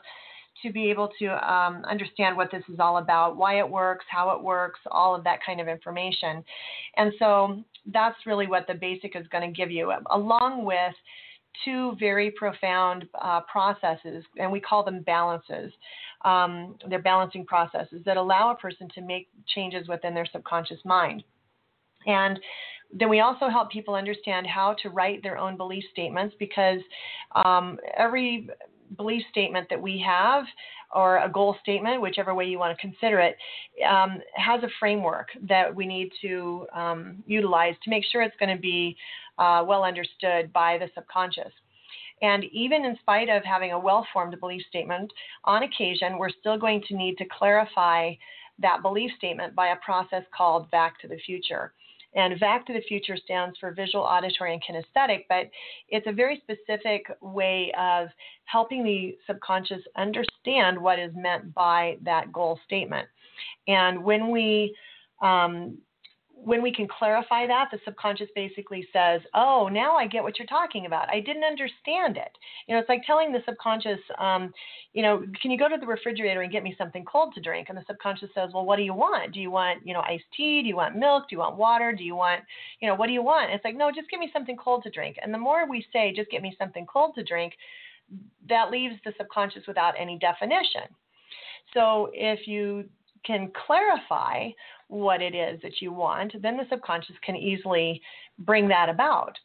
to 0.64 0.72
be 0.72 0.90
able 0.90 1.10
to 1.20 1.28
um, 1.52 1.84
understand 1.86 2.36
what 2.36 2.50
this 2.52 2.64
is 2.72 2.80
all 2.80 2.98
about, 2.98 3.38
why 3.38 3.60
it 3.60 3.70
works, 3.70 4.06
how 4.10 4.36
it 4.36 4.42
works, 4.42 4.80
all 4.92 5.16
of 5.16 5.24
that 5.24 5.40
kind 5.46 5.62
of 5.62 5.68
information. 5.68 6.44
And 6.98 7.14
so 7.20 7.64
that's 7.94 8.18
really 8.26 8.48
what 8.48 8.66
the 8.68 8.74
basic 8.74 9.16
is 9.16 9.28
going 9.32 9.48
to 9.48 9.56
give 9.56 9.72
you, 9.72 9.94
along 10.12 10.66
with 10.66 10.94
two 11.66 11.96
very 12.00 12.32
profound 12.32 13.06
uh, 13.22 13.42
processes, 13.42 14.24
and 14.38 14.52
we 14.52 14.60
call 14.60 14.84
them 14.84 15.02
balances. 15.02 15.72
Um, 16.26 16.76
they're 16.90 17.02
balancing 17.02 17.46
processes 17.46 18.02
that 18.06 18.18
allow 18.18 18.52
a 18.52 18.56
person 18.56 18.88
to 18.96 19.02
make 19.02 19.28
changes 19.56 19.88
within 19.88 20.14
their 20.14 20.28
subconscious 20.32 20.80
mind. 20.84 21.24
And 22.06 22.40
then 22.94 23.10
we 23.10 23.20
also 23.20 23.50
help 23.50 23.70
people 23.70 23.96
understand 23.96 24.48
how 24.48 24.76
to 24.82 24.90
write 24.90 25.22
their 25.22 25.38
own 25.38 25.58
belief 25.58 25.84
statements 25.92 26.36
because 26.40 26.80
um, 27.44 27.78
every 27.98 28.50
belief 28.96 29.24
statement 29.30 29.68
that 29.70 29.82
we 29.82 30.04
have 30.06 30.46
or 30.96 31.18
a 31.18 31.30
goal 31.30 31.56
statement, 31.62 32.02
whichever 32.02 32.34
way 32.34 32.46
you 32.46 32.58
want 32.58 32.76
to 32.76 32.82
consider 32.82 33.20
it, 33.20 33.36
um, 33.88 34.20
has 34.36 34.64
a 34.64 34.70
framework 34.80 35.28
that 35.48 35.74
we 35.74 35.86
need 35.86 36.12
to 36.22 36.66
um, 36.74 37.24
utilize 37.28 37.76
to 37.84 37.90
make 37.90 38.04
sure 38.10 38.22
it's 38.22 38.36
going 38.40 38.56
to 38.56 38.62
be 38.62 38.96
uh, 39.38 39.64
well 39.68 39.84
understood 39.84 40.52
by 40.54 40.78
the 40.78 40.90
subconscious. 40.96 41.52
And 42.22 42.46
even 42.46 42.86
in 42.86 42.98
spite 43.00 43.30
of 43.30 43.44
having 43.44 43.74
a 43.74 43.80
well 43.80 44.08
formed 44.12 44.40
belief 44.40 44.64
statement, 44.70 45.12
on 45.44 45.64
occasion, 45.64 46.18
we're 46.18 46.30
still 46.30 46.58
going 46.58 46.84
to 46.88 46.96
need 46.96 47.18
to 47.18 47.26
clarify 47.38 48.14
that 48.60 48.82
belief 48.82 49.12
statement 49.18 49.54
by 49.54 49.68
a 49.68 49.76
process 49.86 50.24
called 50.36 50.72
Back 50.72 51.00
to 51.02 51.08
the 51.08 51.18
Future. 51.26 51.74
And 52.16 52.40
VAC 52.40 52.66
to 52.68 52.74
the 52.74 52.82
future 52.88 53.18
stands 53.18 53.58
for 53.60 53.72
visual, 53.72 54.04
auditory, 54.04 54.54
and 54.54 54.64
kinesthetic, 54.64 55.26
but 55.30 55.50
it's 55.90 56.08
a 56.08 56.12
very 56.12 56.42
specific 56.42 57.06
way 57.22 57.72
of 57.78 58.08
helping 58.46 58.84
the 58.84 59.18
subconscious 59.28 59.82
understand 59.96 60.80
what 60.80 61.00
is 61.00 61.12
meant 61.16 61.54
by 61.54 61.98
that 62.04 62.32
goal 62.32 62.60
statement. 62.66 63.08
And 63.68 64.04
when 64.04 64.32
we 64.32 64.76
um, 65.22 65.78
when 66.44 66.62
we 66.62 66.72
can 66.72 66.88
clarify 66.88 67.48
that, 67.48 67.70
the 67.72 67.80
subconscious 67.84 68.30
basically 68.36 68.88
says, 68.94 69.22
"Oh, 69.34 69.68
now 69.68 69.96
I 69.96 70.08
get 70.08 70.24
what 70.24 70.38
you're 70.38 70.48
talking 70.48 70.86
about. 70.86 71.10
I 71.10 71.20
didn't 71.20 71.44
understand 71.44 72.18
it." 72.18 72.38
You 72.68 72.74
know, 72.74 72.80
it's 72.80 72.90
like 72.90 73.04
telling 73.06 73.32
the 73.32 73.44
subconscious, 73.46 74.00
um, 74.18 74.54
you 74.94 75.02
know, 75.02 75.26
"Can 75.42 75.52
you 75.52 75.58
go 75.58 75.68
to 75.68 75.78
the 75.78 75.86
refrigerator 75.86 76.42
and 76.42 76.52
get 76.52 76.64
me 76.64 76.76
something 76.78 77.04
cold 77.06 77.34
to 77.34 77.42
drink?" 77.42 77.70
And 77.70 77.78
the 77.78 77.84
subconscious 77.86 78.34
says, 78.34 78.54
"Well, 78.54 78.66
what 78.66 78.78
do 78.78 78.84
you 78.84 78.94
want? 78.94 79.34
Do 79.34 79.40
you 79.40 79.52
want, 79.52 79.86
you 79.86 79.94
know, 79.94 80.02
iced 80.02 80.32
tea? 80.36 80.62
Do 80.62 80.68
you 80.68 80.76
want 80.76 80.96
milk? 80.96 81.28
Do 81.28 81.36
you 81.36 81.40
want 81.40 81.58
water? 81.58 81.92
Do 81.92 82.04
you 82.04 82.16
want, 82.16 82.44
you 82.80 82.88
know, 82.88 82.96
what 82.96 83.08
do 83.08 83.14
you 83.14 83.24
want?" 83.24 83.46
And 83.46 83.56
it's 83.56 83.66
like, 83.66 83.76
"No, 83.76 83.92
just 83.92 84.10
give 84.10 84.20
me 84.20 84.30
something 84.32 84.58
cold 84.58 84.84
to 84.84 84.90
drink." 84.90 85.18
And 85.22 85.34
the 85.34 85.38
more 85.38 85.66
we 85.68 85.86
say, 85.92 86.14
"Just 86.14 86.30
get 86.32 86.42
me 86.42 86.56
something 86.58 86.86
cold 86.86 87.16
to 87.16 87.24
drink," 87.24 87.58
that 88.48 88.72
leaves 88.72 88.96
the 89.04 89.14
subconscious 89.18 89.68
without 89.68 89.96
any 89.98 90.18
definition. 90.18 90.84
So 91.74 92.10
if 92.14 92.48
you 92.48 92.90
can 93.28 93.52
clarify 93.68 94.50
what 94.88 95.22
it 95.22 95.36
is 95.36 95.62
that 95.62 95.82
you 95.82 95.92
want, 95.92 96.34
then 96.42 96.56
the 96.56 96.66
subconscious 96.70 97.16
can 97.24 97.36
easily 97.36 98.02
bring 98.40 98.68
that 98.70 98.88
about. 98.88 99.38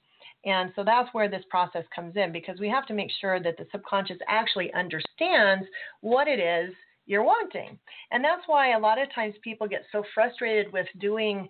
And 0.44 0.72
so 0.74 0.82
that's 0.84 1.12
where 1.12 1.28
this 1.28 1.44
process 1.50 1.84
comes 1.94 2.16
in 2.16 2.32
because 2.32 2.58
we 2.58 2.68
have 2.68 2.86
to 2.86 2.94
make 2.94 3.10
sure 3.20 3.40
that 3.40 3.56
the 3.56 3.66
subconscious 3.70 4.18
actually 4.28 4.72
understands 4.72 5.66
what 6.00 6.26
it 6.28 6.40
is 6.40 6.74
you're 7.06 7.24
wanting. 7.24 7.78
And 8.10 8.24
that's 8.24 8.42
why 8.46 8.72
a 8.72 8.78
lot 8.78 9.00
of 9.00 9.12
times 9.14 9.34
people 9.42 9.68
get 9.68 9.82
so 9.92 10.04
frustrated 10.14 10.72
with 10.72 10.86
doing 11.00 11.48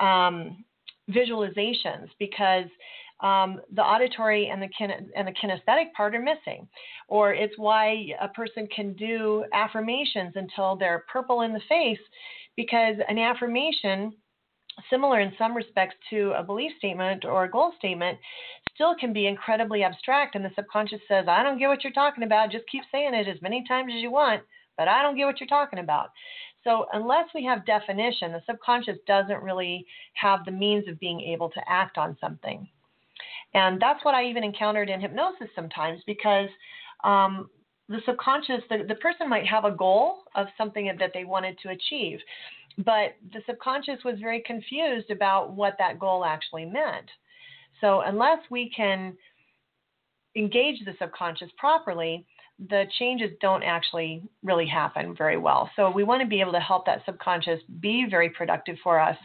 um, 0.00 0.64
visualizations 1.10 2.08
because 2.18 2.66
um, 3.24 3.58
the 3.74 3.82
auditory 3.82 4.48
and 4.48 4.60
the 4.60 4.68
kin- 4.76 5.10
and 5.16 5.26
the 5.26 5.32
kinesthetic 5.32 5.92
part 5.96 6.14
are 6.14 6.20
missing, 6.20 6.68
or 7.08 7.32
it's 7.32 7.56
why 7.56 8.06
a 8.20 8.28
person 8.28 8.68
can 8.74 8.92
do 8.92 9.44
affirmations 9.54 10.34
until 10.36 10.76
they're 10.76 11.04
purple 11.10 11.40
in 11.40 11.54
the 11.54 11.60
face, 11.66 12.04
because 12.54 12.96
an 13.08 13.18
affirmation, 13.18 14.12
similar 14.90 15.20
in 15.20 15.32
some 15.38 15.56
respects 15.56 15.94
to 16.10 16.34
a 16.36 16.42
belief 16.42 16.70
statement 16.76 17.24
or 17.24 17.44
a 17.44 17.50
goal 17.50 17.72
statement, 17.78 18.18
still 18.74 18.94
can 18.94 19.14
be 19.14 19.26
incredibly 19.26 19.82
abstract, 19.82 20.34
and 20.34 20.44
the 20.44 20.50
subconscious 20.54 21.00
says, 21.08 21.26
"I 21.26 21.42
don't 21.42 21.58
get 21.58 21.68
what 21.68 21.82
you're 21.82 21.94
talking 21.94 22.24
about. 22.24 22.50
Just 22.50 22.66
keep 22.66 22.84
saying 22.92 23.14
it 23.14 23.26
as 23.26 23.40
many 23.40 23.64
times 23.66 23.94
as 23.96 24.02
you 24.02 24.10
want." 24.10 24.42
But 24.76 24.88
I 24.88 25.02
don't 25.02 25.16
get 25.16 25.24
what 25.24 25.40
you're 25.40 25.46
talking 25.46 25.78
about. 25.78 26.10
So, 26.62 26.86
unless 26.92 27.28
we 27.34 27.44
have 27.44 27.64
definition, 27.64 28.32
the 28.32 28.42
subconscious 28.44 28.98
doesn't 29.06 29.42
really 29.42 29.86
have 30.14 30.44
the 30.44 30.50
means 30.50 30.88
of 30.88 30.98
being 30.98 31.20
able 31.20 31.48
to 31.50 31.60
act 31.68 31.96
on 31.96 32.18
something. 32.20 32.68
And 33.54 33.80
that's 33.80 34.04
what 34.04 34.14
I 34.14 34.24
even 34.24 34.44
encountered 34.44 34.88
in 34.88 35.00
hypnosis 35.00 35.48
sometimes 35.54 36.00
because 36.06 36.48
um, 37.04 37.48
the 37.88 38.00
subconscious, 38.06 38.62
the, 38.70 38.84
the 38.88 38.94
person 38.96 39.28
might 39.28 39.46
have 39.46 39.64
a 39.64 39.70
goal 39.70 40.22
of 40.34 40.46
something 40.56 40.86
that 40.98 41.10
they 41.12 41.24
wanted 41.24 41.58
to 41.62 41.70
achieve, 41.70 42.18
but 42.78 43.14
the 43.32 43.40
subconscious 43.46 44.02
was 44.04 44.16
very 44.20 44.42
confused 44.46 45.10
about 45.10 45.52
what 45.52 45.74
that 45.78 45.98
goal 45.98 46.24
actually 46.24 46.64
meant. 46.64 47.08
So, 47.80 48.00
unless 48.00 48.38
we 48.50 48.70
can 48.74 49.16
engage 50.36 50.84
the 50.84 50.94
subconscious 50.98 51.50
properly, 51.58 52.26
the 52.68 52.84
changes 52.98 53.30
don't 53.40 53.62
actually 53.62 54.22
really 54.42 54.66
happen 54.66 55.14
very 55.16 55.36
well. 55.36 55.70
So, 55.76 55.90
we 55.90 56.04
want 56.04 56.22
to 56.22 56.28
be 56.28 56.40
able 56.40 56.52
to 56.52 56.60
help 56.60 56.86
that 56.86 57.02
subconscious 57.04 57.60
be 57.80 58.06
very 58.08 58.30
productive 58.30 58.76
for 58.82 58.98
us 58.98 59.16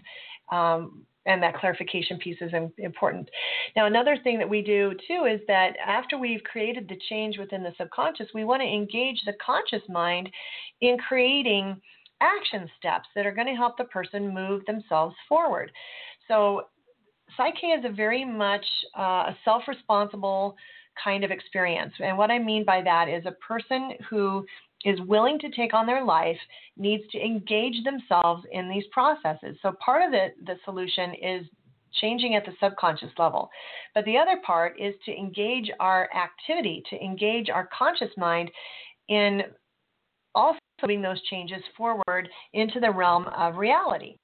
um, 0.52 1.06
and 1.25 1.41
that 1.43 1.55
clarification 1.55 2.17
piece 2.17 2.38
is 2.41 2.51
important. 2.77 3.29
Now, 3.75 3.86
another 3.86 4.17
thing 4.23 4.38
that 4.39 4.49
we 4.49 4.62
do 4.62 4.93
too 5.08 5.25
is 5.25 5.41
that 5.47 5.73
after 5.86 6.17
we've 6.17 6.43
created 6.43 6.88
the 6.88 6.99
change 7.10 7.38
within 7.38 7.63
the 7.63 7.73
subconscious, 7.77 8.27
we 8.34 8.45
want 8.45 8.62
to 8.62 8.67
engage 8.67 9.21
the 9.25 9.34
conscious 9.45 9.88
mind 9.89 10.29
in 10.82 10.97
creating 10.97 11.79
action 12.21 12.69
steps 12.77 13.08
that 13.15 13.25
are 13.25 13.34
going 13.34 13.47
to 13.47 13.53
help 13.53 13.77
the 13.77 13.84
person 13.86 14.34
move 14.34 14.65
themselves 14.65 15.15
forward. 15.27 15.71
So, 16.27 16.63
Psych-K 17.38 17.67
is 17.67 17.86
a 17.86 17.89
very 17.89 18.25
much 18.25 18.65
uh, 18.97 19.29
a 19.29 19.38
self 19.45 19.63
responsible 19.67 20.55
kind 21.03 21.23
of 21.23 21.31
experience. 21.31 21.93
And 21.99 22.17
what 22.17 22.31
I 22.31 22.39
mean 22.39 22.65
by 22.65 22.81
that 22.83 23.07
is 23.09 23.25
a 23.25 23.31
person 23.31 23.93
who 24.09 24.45
is 24.85 24.99
willing 25.01 25.39
to 25.39 25.49
take 25.51 25.73
on 25.73 25.85
their 25.85 26.03
life 26.03 26.38
needs 26.77 27.03
to 27.12 27.19
engage 27.19 27.83
themselves 27.83 28.45
in 28.51 28.69
these 28.69 28.85
processes. 28.91 29.57
So 29.62 29.73
part 29.83 30.07
of 30.07 30.13
it, 30.13 30.35
the 30.45 30.55
solution 30.63 31.13
is 31.21 31.45
changing 31.99 32.35
at 32.35 32.45
the 32.45 32.53
subconscious 32.62 33.12
level. 33.17 33.49
But 33.93 34.05
the 34.05 34.17
other 34.17 34.39
part 34.45 34.79
is 34.79 34.93
to 35.05 35.12
engage 35.12 35.69
our 35.79 36.09
activity, 36.15 36.83
to 36.89 37.03
engage 37.03 37.49
our 37.49 37.67
conscious 37.77 38.12
mind 38.15 38.51
in 39.09 39.41
also 40.35 40.59
moving 40.81 41.01
those 41.01 41.21
changes 41.23 41.62
forward 41.75 42.29
into 42.53 42.79
the 42.79 42.91
realm 42.91 43.25
of 43.35 43.57
reality. 43.57 44.15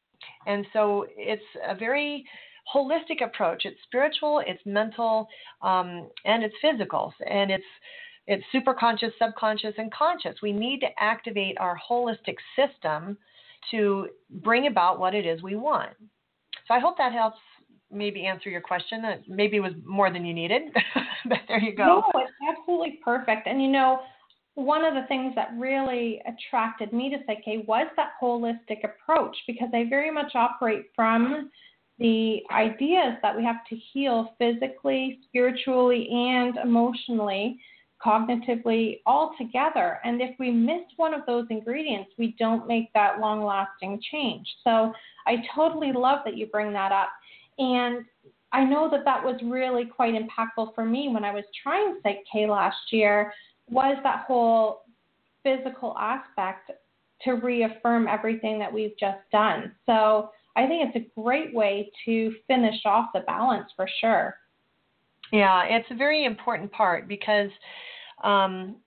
And 0.46 0.66
so 0.72 1.06
it's 1.18 1.44
a 1.68 1.76
very 1.76 2.24
holistic 2.74 3.24
approach. 3.24 3.66
It's 3.66 3.78
spiritual, 3.84 4.42
it's 4.46 4.62
mental, 4.66 5.28
um, 5.62 6.10
and 6.26 6.44
it's 6.44 6.56
physical. 6.62 7.14
And 7.30 7.52
it's 7.52 7.64
it's 8.28 8.44
superconscious, 8.54 9.12
subconscious, 9.20 9.74
and 9.78 9.94
conscious. 9.94 10.36
We 10.42 10.52
need 10.52 10.80
to 10.80 10.88
activate 11.00 11.58
our 11.60 11.78
holistic 11.90 12.36
system 12.56 13.18
to 13.72 14.08
bring 14.44 14.68
about 14.68 15.00
what 15.00 15.14
it 15.14 15.26
is 15.26 15.44
we 15.44 15.56
want. 15.56 15.92
So 16.68 16.74
I 16.74 16.80
hope 16.80 16.98
that 16.98 17.14
helps 17.14 17.38
maybe 17.92 18.26
answer 18.26 18.50
your 18.50 18.62
question. 18.62 19.02
That 19.04 19.22
maybe 19.28 19.60
was 19.60 19.74
more 19.86 20.12
than 20.12 20.26
you 20.26 20.34
needed, 20.34 20.64
but 21.30 21.40
there 21.48 21.60
you 21.60 21.76
go. 21.76 21.86
No, 22.16 22.22
it's 22.22 22.32
absolutely 22.50 23.00
perfect. 23.04 23.48
And 23.48 23.62
you 23.62 23.70
know, 23.70 24.00
one 24.56 24.86
of 24.86 24.94
the 24.94 25.06
things 25.08 25.34
that 25.36 25.50
really 25.58 26.22
attracted 26.26 26.94
me 26.94 27.10
to 27.10 27.18
Psych-K 27.28 27.66
was 27.68 27.88
that 27.98 28.12
holistic 28.22 28.84
approach 28.84 29.36
because 29.48 29.70
I 29.74 29.86
very 29.90 30.12
much 30.12 30.34
operate 30.34 30.86
from 30.96 31.52
the 32.00 32.42
ideas 32.52 33.16
that 33.22 33.36
we 33.36 33.44
have 33.44 33.66
to 33.70 33.76
heal 33.76 34.36
physically, 34.38 35.20
spiritually, 35.28 36.10
and 36.12 36.58
emotionally 36.58 37.60
cognitively 38.06 39.00
all 39.06 39.34
together. 39.38 40.00
And 40.04 40.22
if 40.22 40.36
we 40.38 40.52
miss 40.52 40.82
one 40.98 41.14
of 41.14 41.26
those 41.26 41.46
ingredients, 41.50 42.12
we 42.18 42.36
don't 42.38 42.68
make 42.68 42.92
that 42.94 43.20
long 43.20 43.44
lasting 43.44 44.02
change. 44.12 44.46
So 44.64 44.94
I 45.26 45.38
totally 45.56 45.92
love 45.92 46.20
that 46.26 46.38
you 46.38 46.48
bring 46.48 46.74
that 46.74 46.92
up. 46.92 47.10
And 47.58 48.06
I 48.52 48.64
know 48.64 48.90
that 48.92 49.06
that 49.06 49.24
was 49.24 49.40
really 49.44 49.86
quite 49.86 50.14
impactful 50.14 50.76
for 50.76 50.86
me 50.86 51.10
when 51.10 51.24
I 51.24 51.32
was 51.32 51.46
trying 51.64 52.00
Psych 52.04 52.24
K 52.32 52.48
last 52.48 52.78
year 52.92 53.34
was 53.70 53.98
that 54.04 54.26
whole 54.28 54.82
physical 55.44 55.96
aspect 55.98 56.72
to 57.24 57.34
reaffirm 57.34 58.08
everything 58.08 58.60
that 58.60 58.72
we've 58.72 58.98
just 59.00 59.20
done. 59.32 59.72
So 59.86 60.30
I 60.56 60.68
think 60.68 60.90
it's 60.90 61.06
a 61.06 61.22
great 61.22 61.54
way 61.54 61.92
to 62.06 62.34
finish 62.48 62.86
off 62.86 63.10
the 63.14 63.22
balance 63.22 63.70
for 63.76 63.88
sure. 64.00 64.36
Yeah, 65.32 65.64
it's 65.66 65.90
a 65.92 65.96
very 65.96 66.26
important 66.26 66.72
part 66.72 67.08
because 67.08 67.50
um, 68.24 68.78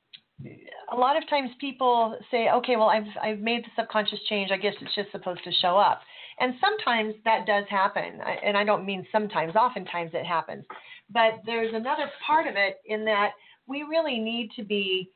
a 0.92 0.96
lot 0.96 1.16
of 1.16 1.28
times 1.28 1.50
people 1.60 2.16
say, 2.30 2.48
okay, 2.50 2.76
well, 2.76 2.88
I've, 2.88 3.04
I've 3.22 3.40
made 3.40 3.64
the 3.64 3.70
subconscious 3.76 4.20
change. 4.28 4.50
I 4.50 4.56
guess 4.56 4.74
it's 4.80 4.94
just 4.94 5.10
supposed 5.10 5.42
to 5.44 5.52
show 5.60 5.76
up. 5.76 6.00
And 6.40 6.54
sometimes 6.60 7.14
that 7.24 7.46
does 7.46 7.64
happen. 7.68 8.20
And 8.44 8.56
I 8.56 8.64
don't 8.64 8.86
mean 8.86 9.04
sometimes, 9.10 9.56
oftentimes 9.56 10.12
it 10.14 10.24
happens. 10.24 10.64
But 11.12 11.40
there's 11.44 11.74
another 11.74 12.08
part 12.24 12.46
of 12.46 12.54
it 12.56 12.80
in 12.86 13.04
that 13.06 13.30
we 13.66 13.82
really 13.82 14.18
need 14.18 14.50
to 14.56 14.62
be 14.62 15.10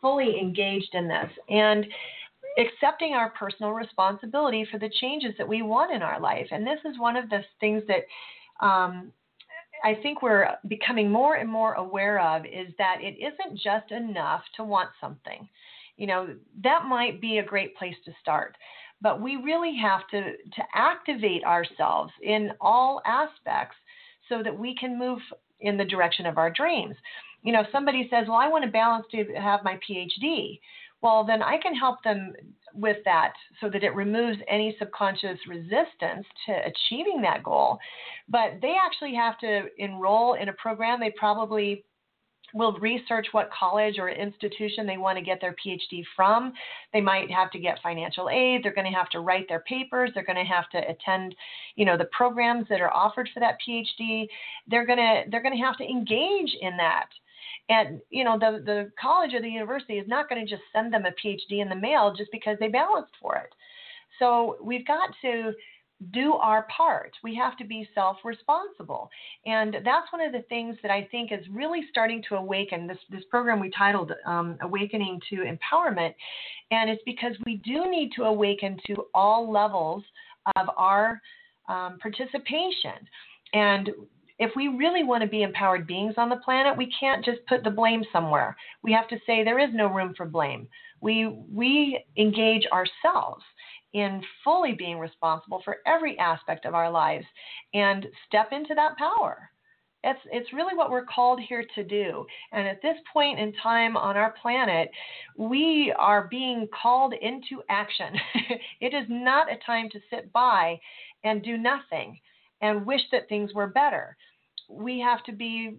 fully 0.00 0.38
engaged 0.40 0.94
in 0.94 1.08
this 1.08 1.30
and 1.48 1.86
accepting 2.58 3.14
our 3.14 3.30
personal 3.30 3.72
responsibility 3.72 4.66
for 4.70 4.78
the 4.78 4.90
changes 5.00 5.34
that 5.38 5.48
we 5.48 5.62
want 5.62 5.92
in 5.92 6.02
our 6.02 6.20
life. 6.20 6.46
And 6.50 6.66
this 6.66 6.78
is 6.84 6.98
one 6.98 7.16
of 7.16 7.28
the 7.28 7.42
things 7.60 7.82
that 7.88 8.04
um, 8.64 9.12
I 9.84 9.94
think 10.02 10.22
we're 10.22 10.48
becoming 10.68 11.10
more 11.10 11.36
and 11.36 11.50
more 11.50 11.74
aware 11.74 12.20
of 12.20 12.46
is 12.46 12.72
that 12.78 12.98
it 13.00 13.16
isn't 13.18 13.58
just 13.58 13.90
enough 13.90 14.42
to 14.56 14.64
want 14.64 14.90
something. 15.00 15.48
You 15.96 16.06
know, 16.06 16.34
that 16.62 16.84
might 16.86 17.20
be 17.20 17.38
a 17.38 17.44
great 17.44 17.76
place 17.76 17.94
to 18.04 18.12
start, 18.20 18.56
but 19.00 19.20
we 19.20 19.36
really 19.36 19.76
have 19.76 20.08
to 20.10 20.20
to 20.20 20.62
activate 20.74 21.44
ourselves 21.44 22.12
in 22.22 22.50
all 22.60 23.00
aspects 23.06 23.76
so 24.28 24.42
that 24.42 24.58
we 24.58 24.74
can 24.74 24.98
move 24.98 25.18
in 25.60 25.76
the 25.76 25.84
direction 25.84 26.26
of 26.26 26.38
our 26.38 26.50
dreams. 26.50 26.96
You 27.42 27.52
know, 27.52 27.64
somebody 27.70 28.08
says, 28.10 28.26
"Well, 28.26 28.38
I 28.38 28.48
want 28.48 28.64
to 28.64 28.70
balance 28.70 29.06
to 29.10 29.24
have 29.34 29.62
my 29.62 29.78
PhD." 29.88 30.58
Well, 31.04 31.22
then 31.22 31.42
I 31.42 31.58
can 31.58 31.74
help 31.74 32.02
them 32.02 32.32
with 32.72 32.96
that 33.04 33.34
so 33.60 33.68
that 33.68 33.84
it 33.84 33.94
removes 33.94 34.38
any 34.48 34.74
subconscious 34.78 35.38
resistance 35.46 36.26
to 36.46 36.52
achieving 36.64 37.20
that 37.20 37.42
goal. 37.42 37.78
But 38.26 38.52
they 38.62 38.74
actually 38.82 39.14
have 39.14 39.38
to 39.40 39.66
enroll 39.76 40.32
in 40.32 40.48
a 40.48 40.54
program. 40.54 41.00
They 41.00 41.12
probably 41.18 41.84
will 42.54 42.72
research 42.78 43.26
what 43.32 43.50
college 43.52 43.96
or 43.98 44.08
institution 44.08 44.86
they 44.86 44.96
want 44.96 45.18
to 45.18 45.24
get 45.24 45.42
their 45.42 45.54
PhD 45.64 46.04
from. 46.16 46.54
They 46.94 47.02
might 47.02 47.30
have 47.30 47.50
to 47.50 47.58
get 47.58 47.80
financial 47.82 48.30
aid. 48.30 48.62
They're 48.62 48.74
going 48.74 48.90
to 48.90 48.96
have 48.96 49.10
to 49.10 49.20
write 49.20 49.44
their 49.46 49.62
papers. 49.68 50.10
They're 50.14 50.24
going 50.24 50.42
to 50.42 50.50
have 50.50 50.70
to 50.70 50.78
attend, 50.88 51.34
you 51.76 51.84
know, 51.84 51.98
the 51.98 52.08
programs 52.16 52.66
that 52.70 52.80
are 52.80 52.94
offered 52.94 53.28
for 53.34 53.40
that 53.40 53.58
PhD. 53.68 54.26
They're 54.68 54.86
going 54.86 54.98
to 54.98 55.24
they're 55.30 55.42
going 55.42 55.56
to 55.56 55.62
have 55.62 55.76
to 55.76 55.84
engage 55.84 56.56
in 56.62 56.78
that. 56.78 57.08
And 57.68 58.00
you 58.10 58.24
know, 58.24 58.38
the 58.38 58.62
the 58.64 58.90
college 59.00 59.34
or 59.34 59.40
the 59.40 59.48
university 59.48 59.94
is 59.94 60.08
not 60.08 60.28
going 60.28 60.44
to 60.44 60.50
just 60.50 60.62
send 60.74 60.92
them 60.92 61.04
a 61.06 61.10
PhD 61.10 61.60
in 61.62 61.68
the 61.68 61.76
mail 61.76 62.14
just 62.16 62.30
because 62.32 62.56
they 62.60 62.68
balanced 62.68 63.12
for 63.20 63.36
it. 63.36 63.50
So 64.18 64.58
we've 64.62 64.86
got 64.86 65.10
to 65.22 65.52
do 66.12 66.34
our 66.34 66.66
part. 66.76 67.12
We 67.22 67.34
have 67.36 67.56
to 67.58 67.64
be 67.64 67.88
self 67.94 68.18
responsible. 68.24 69.08
And 69.46 69.76
that's 69.84 70.12
one 70.12 70.20
of 70.20 70.32
the 70.32 70.42
things 70.48 70.76
that 70.82 70.90
I 70.90 71.08
think 71.10 71.32
is 71.32 71.46
really 71.50 71.82
starting 71.90 72.22
to 72.28 72.36
awaken. 72.36 72.86
This, 72.86 72.98
this 73.10 73.22
program 73.30 73.60
we 73.60 73.70
titled 73.70 74.12
um, 74.26 74.58
Awakening 74.62 75.20
to 75.30 75.36
Empowerment. 75.36 76.14
And 76.70 76.90
it's 76.90 77.02
because 77.06 77.34
we 77.46 77.56
do 77.64 77.90
need 77.90 78.10
to 78.16 78.24
awaken 78.24 78.78
to 78.88 79.06
all 79.14 79.50
levels 79.50 80.02
of 80.56 80.68
our 80.76 81.20
um, 81.68 81.98
participation. 82.00 83.08
And 83.52 83.90
if 84.38 84.50
we 84.56 84.68
really 84.68 85.04
want 85.04 85.22
to 85.22 85.28
be 85.28 85.42
empowered 85.42 85.86
beings 85.86 86.14
on 86.16 86.28
the 86.28 86.36
planet, 86.36 86.76
we 86.76 86.92
can't 86.98 87.24
just 87.24 87.38
put 87.46 87.62
the 87.62 87.70
blame 87.70 88.02
somewhere. 88.12 88.56
We 88.82 88.92
have 88.92 89.08
to 89.08 89.18
say 89.26 89.44
there 89.44 89.60
is 89.60 89.72
no 89.72 89.86
room 89.86 90.14
for 90.16 90.26
blame. 90.26 90.68
We 91.00 91.28
we 91.52 92.04
engage 92.16 92.66
ourselves 92.72 93.44
in 93.92 94.22
fully 94.42 94.72
being 94.72 94.98
responsible 94.98 95.62
for 95.64 95.76
every 95.86 96.18
aspect 96.18 96.64
of 96.64 96.74
our 96.74 96.90
lives 96.90 97.26
and 97.74 98.06
step 98.26 98.48
into 98.50 98.74
that 98.74 98.96
power. 98.96 99.50
It's, 100.02 100.20
it's 100.30 100.52
really 100.52 100.76
what 100.76 100.90
we're 100.90 101.06
called 101.06 101.40
here 101.40 101.64
to 101.76 101.84
do. 101.84 102.26
And 102.52 102.68
at 102.68 102.82
this 102.82 102.96
point 103.10 103.38
in 103.38 103.54
time 103.62 103.96
on 103.96 104.18
our 104.18 104.34
planet, 104.42 104.90
we 105.38 105.94
are 105.96 106.28
being 106.28 106.68
called 106.82 107.14
into 107.14 107.62
action. 107.70 108.14
it 108.80 108.92
is 108.92 109.06
not 109.08 109.50
a 109.50 109.56
time 109.64 109.88
to 109.90 110.00
sit 110.10 110.30
by 110.32 110.78
and 111.22 111.42
do 111.42 111.56
nothing 111.56 112.18
and 112.64 112.86
wish 112.86 113.02
that 113.12 113.28
things 113.28 113.52
were 113.52 113.66
better. 113.66 114.16
We 114.70 114.98
have 115.00 115.22
to 115.24 115.32
be 115.32 115.76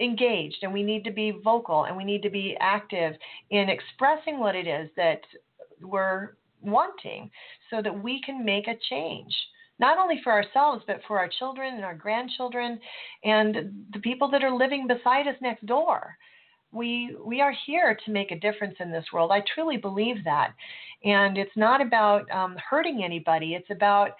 engaged 0.00 0.58
and 0.62 0.72
we 0.72 0.84
need 0.84 1.02
to 1.02 1.10
be 1.10 1.32
vocal 1.42 1.84
and 1.84 1.96
we 1.96 2.04
need 2.04 2.22
to 2.22 2.30
be 2.30 2.56
active 2.60 3.14
in 3.50 3.68
expressing 3.68 4.38
what 4.38 4.54
it 4.54 4.68
is 4.68 4.88
that 4.96 5.20
we're 5.82 6.36
wanting 6.62 7.28
so 7.70 7.82
that 7.82 8.02
we 8.02 8.20
can 8.24 8.44
make 8.44 8.68
a 8.68 8.78
change 8.88 9.34
not 9.80 9.98
only 9.98 10.20
for 10.22 10.32
ourselves 10.32 10.84
but 10.86 11.00
for 11.08 11.18
our 11.18 11.28
children 11.40 11.74
and 11.74 11.84
our 11.84 11.96
grandchildren 11.96 12.78
and 13.24 13.56
the 13.92 14.00
people 14.00 14.30
that 14.30 14.44
are 14.44 14.56
living 14.56 14.86
beside 14.86 15.26
us 15.26 15.36
next 15.40 15.66
door. 15.66 16.16
We 16.70 17.16
we 17.24 17.40
are 17.40 17.54
here 17.66 17.96
to 18.04 18.10
make 18.12 18.30
a 18.30 18.38
difference 18.38 18.76
in 18.78 18.92
this 18.92 19.06
world. 19.12 19.32
I 19.32 19.42
truly 19.54 19.78
believe 19.78 20.22
that. 20.24 20.52
And 21.02 21.38
it's 21.38 21.56
not 21.56 21.80
about 21.80 22.30
um, 22.30 22.56
hurting 22.70 23.02
anybody. 23.02 23.54
It's 23.54 23.70
about 23.70 24.10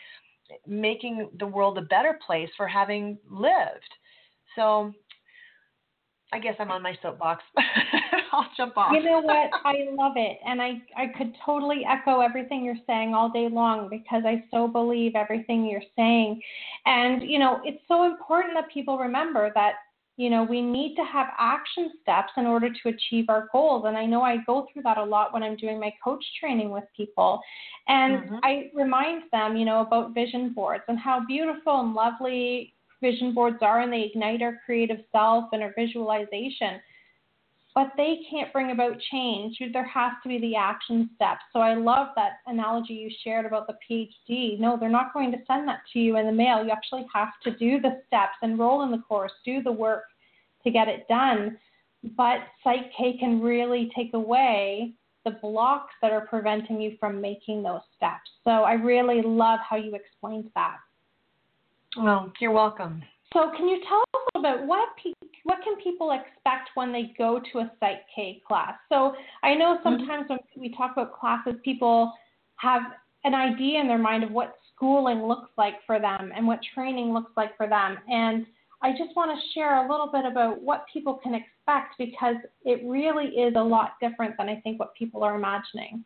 making 0.66 1.28
the 1.38 1.46
world 1.46 1.78
a 1.78 1.82
better 1.82 2.18
place 2.24 2.50
for 2.56 2.66
having 2.66 3.18
lived 3.30 3.94
so 4.56 4.92
I 6.32 6.38
guess 6.38 6.56
I'm 6.58 6.70
on 6.70 6.82
my 6.82 6.94
soapbox. 7.00 7.42
I'll 8.32 8.46
jump 8.56 8.76
off. 8.76 8.92
You 8.92 9.02
know 9.02 9.20
what? 9.20 9.50
I 9.64 9.86
love 9.92 10.12
it. 10.16 10.38
And 10.46 10.60
I, 10.60 10.82
I 10.96 11.06
could 11.16 11.34
totally 11.44 11.82
echo 11.88 12.20
everything 12.20 12.64
you're 12.64 12.74
saying 12.86 13.14
all 13.14 13.30
day 13.30 13.48
long 13.50 13.88
because 13.88 14.24
I 14.26 14.44
so 14.50 14.68
believe 14.68 15.12
everything 15.14 15.64
you're 15.64 15.80
saying. 15.96 16.40
And, 16.84 17.22
you 17.22 17.38
know, 17.38 17.60
it's 17.64 17.82
so 17.88 18.04
important 18.04 18.54
that 18.54 18.70
people 18.70 18.98
remember 18.98 19.50
that, 19.54 19.74
you 20.18 20.30
know, 20.30 20.42
we 20.42 20.60
need 20.60 20.96
to 20.96 21.04
have 21.04 21.28
action 21.38 21.92
steps 22.02 22.32
in 22.36 22.44
order 22.44 22.68
to 22.68 22.88
achieve 22.88 23.26
our 23.28 23.48
goals. 23.52 23.84
And 23.86 23.96
I 23.96 24.04
know 24.04 24.22
I 24.22 24.38
go 24.38 24.66
through 24.72 24.82
that 24.82 24.98
a 24.98 25.04
lot 25.04 25.32
when 25.32 25.44
I'm 25.44 25.56
doing 25.56 25.78
my 25.78 25.94
coach 26.02 26.24
training 26.40 26.70
with 26.70 26.82
people. 26.96 27.40
And 27.86 28.24
mm-hmm. 28.24 28.36
I 28.42 28.68
remind 28.74 29.22
them, 29.30 29.56
you 29.56 29.64
know, 29.64 29.80
about 29.80 30.14
vision 30.14 30.52
boards 30.52 30.82
and 30.88 30.98
how 30.98 31.24
beautiful 31.24 31.80
and 31.80 31.94
lovely 31.94 32.74
vision 33.00 33.32
boards 33.32 33.58
are 33.62 33.80
and 33.82 33.92
they 33.92 34.02
ignite 34.02 34.42
our 34.42 34.58
creative 34.66 34.98
self 35.12 35.44
and 35.52 35.62
our 35.62 35.72
visualization. 35.78 36.80
But 37.78 37.92
they 37.96 38.22
can't 38.28 38.52
bring 38.52 38.72
about 38.72 38.98
change. 39.12 39.56
There 39.72 39.86
has 39.86 40.10
to 40.24 40.28
be 40.28 40.40
the 40.40 40.56
action 40.56 41.10
steps. 41.14 41.42
So 41.52 41.60
I 41.60 41.74
love 41.74 42.08
that 42.16 42.38
analogy 42.48 42.94
you 42.94 43.08
shared 43.22 43.46
about 43.46 43.68
the 43.68 43.76
PhD. 43.88 44.58
No, 44.58 44.76
they're 44.76 44.88
not 44.88 45.14
going 45.14 45.30
to 45.30 45.38
send 45.46 45.68
that 45.68 45.82
to 45.92 46.00
you 46.00 46.16
in 46.16 46.26
the 46.26 46.32
mail. 46.32 46.64
You 46.64 46.72
actually 46.72 47.06
have 47.14 47.28
to 47.44 47.52
do 47.52 47.80
the 47.80 48.02
steps, 48.08 48.32
enroll 48.42 48.82
in 48.82 48.90
the 48.90 48.98
course, 48.98 49.30
do 49.44 49.62
the 49.62 49.70
work 49.70 50.06
to 50.64 50.72
get 50.72 50.88
it 50.88 51.06
done. 51.06 51.56
But 52.16 52.38
Psych 52.64 52.90
K 52.98 53.16
can 53.16 53.40
really 53.40 53.92
take 53.94 54.12
away 54.12 54.94
the 55.24 55.38
blocks 55.40 55.94
that 56.02 56.10
are 56.10 56.26
preventing 56.26 56.80
you 56.80 56.96
from 56.98 57.20
making 57.20 57.62
those 57.62 57.82
steps. 57.96 58.28
So 58.42 58.50
I 58.50 58.72
really 58.72 59.22
love 59.22 59.60
how 59.60 59.76
you 59.76 59.94
explained 59.94 60.50
that. 60.56 60.78
Well, 61.96 62.32
you're 62.40 62.50
welcome. 62.50 63.04
So, 63.32 63.52
can 63.56 63.68
you 63.68 63.80
tell 63.86 64.00
us 64.00 64.06
a 64.34 64.38
little 64.38 64.58
bit 64.58 64.66
what 64.66 64.88
what 65.44 65.58
can 65.62 65.76
people 65.82 66.12
expect 66.12 66.70
when 66.74 66.92
they 66.92 67.12
go 67.16 67.40
to 67.52 67.58
a 67.58 67.72
Psych 67.80 68.00
K 68.14 68.42
class? 68.46 68.74
So, 68.88 69.14
I 69.42 69.54
know 69.54 69.76
mm-hmm. 69.76 69.82
sometimes 69.82 70.24
mm-hmm. 70.24 70.34
when 70.54 70.70
we 70.70 70.76
talk 70.76 70.92
about 70.92 71.18
classes, 71.18 71.54
people 71.64 72.12
have 72.56 72.82
an 73.24 73.34
idea 73.34 73.80
in 73.80 73.88
their 73.88 73.98
mind 73.98 74.24
of 74.24 74.30
what 74.30 74.56
schooling 74.74 75.26
looks 75.26 75.50
like 75.56 75.74
for 75.86 75.98
them 75.98 76.32
and 76.34 76.46
what 76.46 76.60
training 76.74 77.12
looks 77.12 77.32
like 77.36 77.56
for 77.56 77.68
them. 77.68 77.98
And 78.08 78.46
I 78.80 78.92
just 78.92 79.14
want 79.16 79.36
to 79.36 79.52
share 79.54 79.84
a 79.84 79.90
little 79.90 80.08
bit 80.10 80.24
about 80.24 80.62
what 80.62 80.84
people 80.92 81.14
can 81.22 81.34
expect 81.34 81.94
because 81.98 82.36
it 82.64 82.80
really 82.84 83.26
is 83.26 83.54
a 83.56 83.62
lot 83.62 83.94
different 84.00 84.36
than 84.38 84.48
I 84.48 84.60
think 84.60 84.78
what 84.78 84.94
people 84.94 85.24
are 85.24 85.34
imagining. 85.34 86.04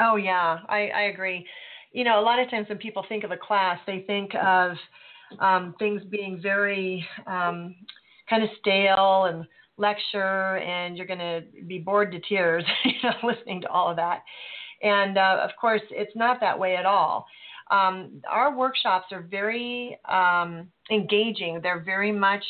Oh 0.00 0.16
yeah, 0.16 0.58
I, 0.68 0.88
I 0.88 1.00
agree 1.04 1.46
you 1.92 2.04
know, 2.04 2.20
a 2.20 2.22
lot 2.22 2.38
of 2.38 2.50
times 2.50 2.68
when 2.68 2.78
people 2.78 3.04
think 3.08 3.24
of 3.24 3.30
a 3.30 3.36
class, 3.36 3.78
they 3.86 4.04
think 4.06 4.30
of 4.34 4.72
um, 5.40 5.74
things 5.78 6.02
being 6.10 6.40
very 6.40 7.04
um, 7.26 7.74
kind 8.28 8.42
of 8.42 8.50
stale 8.60 9.24
and 9.28 9.46
lecture, 9.76 10.58
and 10.58 10.96
you're 10.96 11.06
going 11.06 11.18
to 11.18 11.42
be 11.66 11.78
bored 11.78 12.12
to 12.12 12.20
tears, 12.20 12.64
you 12.84 12.92
know, 13.02 13.14
listening 13.22 13.60
to 13.62 13.68
all 13.68 13.90
of 13.90 13.96
that. 13.96 14.22
And 14.82 15.18
uh, 15.18 15.40
of 15.42 15.50
course, 15.60 15.82
it's 15.90 16.14
not 16.14 16.40
that 16.40 16.58
way 16.58 16.76
at 16.76 16.86
all. 16.86 17.26
Um, 17.70 18.22
our 18.30 18.56
workshops 18.56 19.06
are 19.12 19.22
very 19.22 19.98
um, 20.08 20.68
engaging. 20.90 21.60
They're 21.62 21.82
very 21.84 22.12
much 22.12 22.44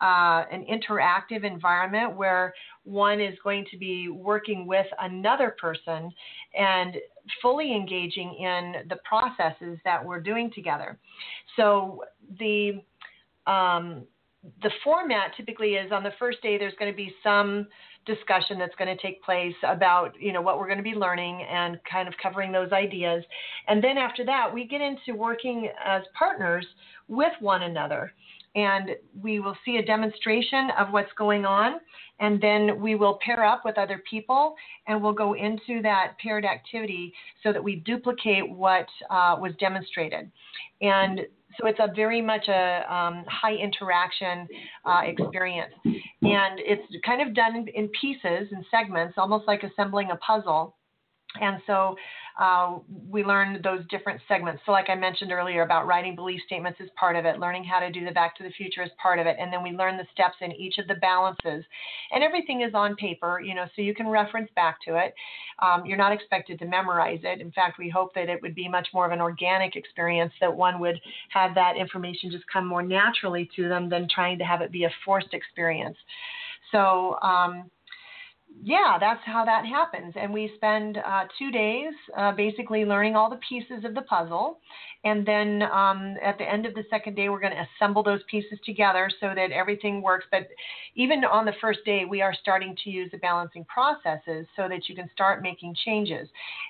uh, 0.00 0.44
an 0.52 0.64
interactive 0.70 1.44
environment 1.44 2.16
where 2.16 2.54
one 2.84 3.20
is 3.20 3.34
going 3.42 3.66
to 3.70 3.76
be 3.76 4.08
working 4.08 4.66
with 4.66 4.86
another 5.00 5.56
person 5.60 6.10
and 6.56 6.96
fully 7.42 7.74
engaging 7.74 8.34
in 8.38 8.88
the 8.88 8.96
processes 9.04 9.78
that 9.84 10.04
we're 10.04 10.20
doing 10.20 10.50
together. 10.54 10.98
So 11.56 12.04
the 12.38 12.82
um, 13.46 14.04
the 14.62 14.70
format 14.84 15.32
typically 15.36 15.74
is 15.74 15.92
on 15.92 16.02
the 16.02 16.12
first 16.18 16.42
day 16.42 16.58
there's 16.58 16.74
going 16.78 16.90
to 16.90 16.96
be 16.96 17.12
some 17.22 17.66
discussion 18.06 18.58
that's 18.58 18.74
going 18.76 18.94
to 18.94 19.00
take 19.02 19.22
place 19.22 19.54
about 19.66 20.12
you 20.18 20.32
know 20.32 20.40
what 20.40 20.58
we're 20.58 20.66
going 20.66 20.78
to 20.78 20.84
be 20.84 20.94
learning 20.94 21.42
and 21.50 21.78
kind 21.90 22.08
of 22.08 22.14
covering 22.22 22.52
those 22.52 22.72
ideas. 22.72 23.24
And 23.68 23.82
then 23.82 23.98
after 23.98 24.24
that 24.24 24.52
we 24.52 24.66
get 24.66 24.80
into 24.80 25.18
working 25.18 25.68
as 25.84 26.02
partners 26.18 26.66
with 27.08 27.32
one 27.40 27.62
another. 27.62 28.12
And 28.54 28.90
we 29.22 29.40
will 29.40 29.56
see 29.64 29.76
a 29.76 29.84
demonstration 29.84 30.70
of 30.78 30.88
what's 30.90 31.12
going 31.16 31.44
on 31.44 31.80
and 32.20 32.40
then 32.40 32.80
we 32.80 32.94
will 32.94 33.18
pair 33.24 33.44
up 33.44 33.64
with 33.64 33.78
other 33.78 34.02
people 34.10 34.54
and 34.86 35.00
we'll 35.00 35.12
go 35.12 35.34
into 35.34 35.80
that 35.82 36.14
paired 36.22 36.44
activity 36.44 37.12
so 37.42 37.52
that 37.52 37.62
we 37.62 37.76
duplicate 37.76 38.48
what 38.48 38.86
uh, 39.10 39.36
was 39.38 39.52
demonstrated. 39.60 40.30
And 40.80 41.20
so 41.58 41.66
it's 41.66 41.78
a 41.80 41.92
very 41.94 42.22
much 42.22 42.48
a 42.48 42.92
um, 42.92 43.24
high 43.26 43.54
interaction 43.54 44.46
uh, 44.84 45.00
experience. 45.04 45.74
And 45.84 46.58
it's 46.58 46.82
kind 47.04 47.20
of 47.20 47.34
done 47.34 47.56
in, 47.56 47.68
in 47.68 47.88
pieces 48.00 48.48
and 48.52 48.64
segments 48.70 49.14
almost 49.16 49.46
like 49.46 49.62
assembling 49.62 50.10
a 50.10 50.16
puzzle 50.16 50.76
and 51.40 51.60
so 51.66 51.96
uh, 52.38 52.78
we 53.10 53.24
learn 53.24 53.60
those 53.64 53.80
different 53.90 54.20
segments. 54.28 54.62
So, 54.64 54.70
like 54.70 54.88
I 54.88 54.94
mentioned 54.94 55.32
earlier 55.32 55.62
about 55.62 55.88
writing 55.88 56.14
belief 56.14 56.40
statements 56.46 56.78
is 56.80 56.88
part 56.98 57.16
of 57.16 57.24
it, 57.24 57.40
learning 57.40 57.64
how 57.64 57.80
to 57.80 57.90
do 57.90 58.04
the 58.04 58.12
back 58.12 58.36
to 58.36 58.44
the 58.44 58.50
future 58.50 58.82
is 58.82 58.90
part 59.02 59.18
of 59.18 59.26
it, 59.26 59.36
and 59.40 59.52
then 59.52 59.62
we 59.62 59.72
learn 59.72 59.96
the 59.96 60.06
steps 60.12 60.36
in 60.40 60.52
each 60.52 60.78
of 60.78 60.86
the 60.86 60.94
balances. 60.94 61.64
And 62.12 62.22
everything 62.22 62.62
is 62.62 62.74
on 62.74 62.94
paper, 62.94 63.40
you 63.40 63.56
know, 63.56 63.66
so 63.74 63.82
you 63.82 63.92
can 63.92 64.06
reference 64.06 64.50
back 64.54 64.78
to 64.86 64.96
it. 64.96 65.14
Um, 65.60 65.84
you're 65.84 65.98
not 65.98 66.12
expected 66.12 66.60
to 66.60 66.66
memorize 66.66 67.20
it. 67.24 67.40
In 67.40 67.50
fact, 67.50 67.76
we 67.76 67.88
hope 67.88 68.14
that 68.14 68.28
it 68.28 68.40
would 68.40 68.54
be 68.54 68.68
much 68.68 68.86
more 68.94 69.04
of 69.04 69.10
an 69.10 69.20
organic 69.20 69.74
experience, 69.74 70.32
that 70.40 70.54
one 70.54 70.78
would 70.78 71.00
have 71.30 71.56
that 71.56 71.76
information 71.76 72.30
just 72.30 72.44
come 72.52 72.66
more 72.66 72.84
naturally 72.84 73.50
to 73.56 73.68
them 73.68 73.88
than 73.88 74.06
trying 74.08 74.38
to 74.38 74.44
have 74.44 74.60
it 74.60 74.70
be 74.70 74.84
a 74.84 74.90
forced 75.04 75.34
experience. 75.34 75.96
So, 76.70 77.18
um, 77.20 77.70
yeah, 78.62 78.96
that's 78.98 79.20
how 79.24 79.44
that 79.44 79.64
happens. 79.64 80.14
And 80.20 80.32
we 80.32 80.50
spend 80.56 80.98
uh, 80.98 81.24
two 81.38 81.50
days 81.50 81.92
uh, 82.16 82.32
basically 82.32 82.84
learning 82.84 83.14
all 83.14 83.30
the 83.30 83.40
pieces 83.48 83.84
of 83.84 83.94
the 83.94 84.02
puzzle. 84.02 84.58
And 85.04 85.24
then 85.24 85.62
um, 85.62 86.16
at 86.22 86.38
the 86.38 86.50
end 86.50 86.66
of 86.66 86.74
the 86.74 86.82
second 86.90 87.14
day, 87.14 87.28
we're 87.28 87.40
going 87.40 87.52
to 87.52 87.66
assemble 87.76 88.02
those 88.02 88.20
pieces 88.28 88.58
together 88.64 89.10
so 89.20 89.32
that 89.34 89.52
everything 89.52 90.02
works. 90.02 90.24
But 90.30 90.48
even 90.96 91.24
on 91.24 91.44
the 91.44 91.52
first 91.60 91.80
day, 91.84 92.04
we 92.04 92.20
are 92.20 92.34
starting 92.34 92.76
to 92.82 92.90
use 92.90 93.10
the 93.12 93.18
balancing 93.18 93.64
processes 93.66 94.46
so 94.56 94.68
that 94.68 94.88
you 94.88 94.96
can 94.96 95.08
start 95.12 95.42
making 95.42 95.76
changes. 95.84 96.28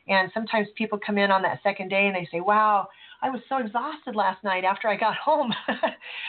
And 0.08 0.30
sometimes 0.34 0.68
people 0.76 0.98
come 1.04 1.16
in 1.16 1.30
on 1.30 1.42
that 1.42 1.60
second 1.62 1.88
day 1.88 2.06
and 2.06 2.14
they 2.14 2.28
say, 2.30 2.40
wow, 2.40 2.88
I 3.22 3.30
was 3.30 3.40
so 3.48 3.58
exhausted 3.58 4.14
last 4.14 4.44
night 4.44 4.64
after 4.64 4.88
I 4.88 4.96
got 4.96 5.16
home. 5.24 5.54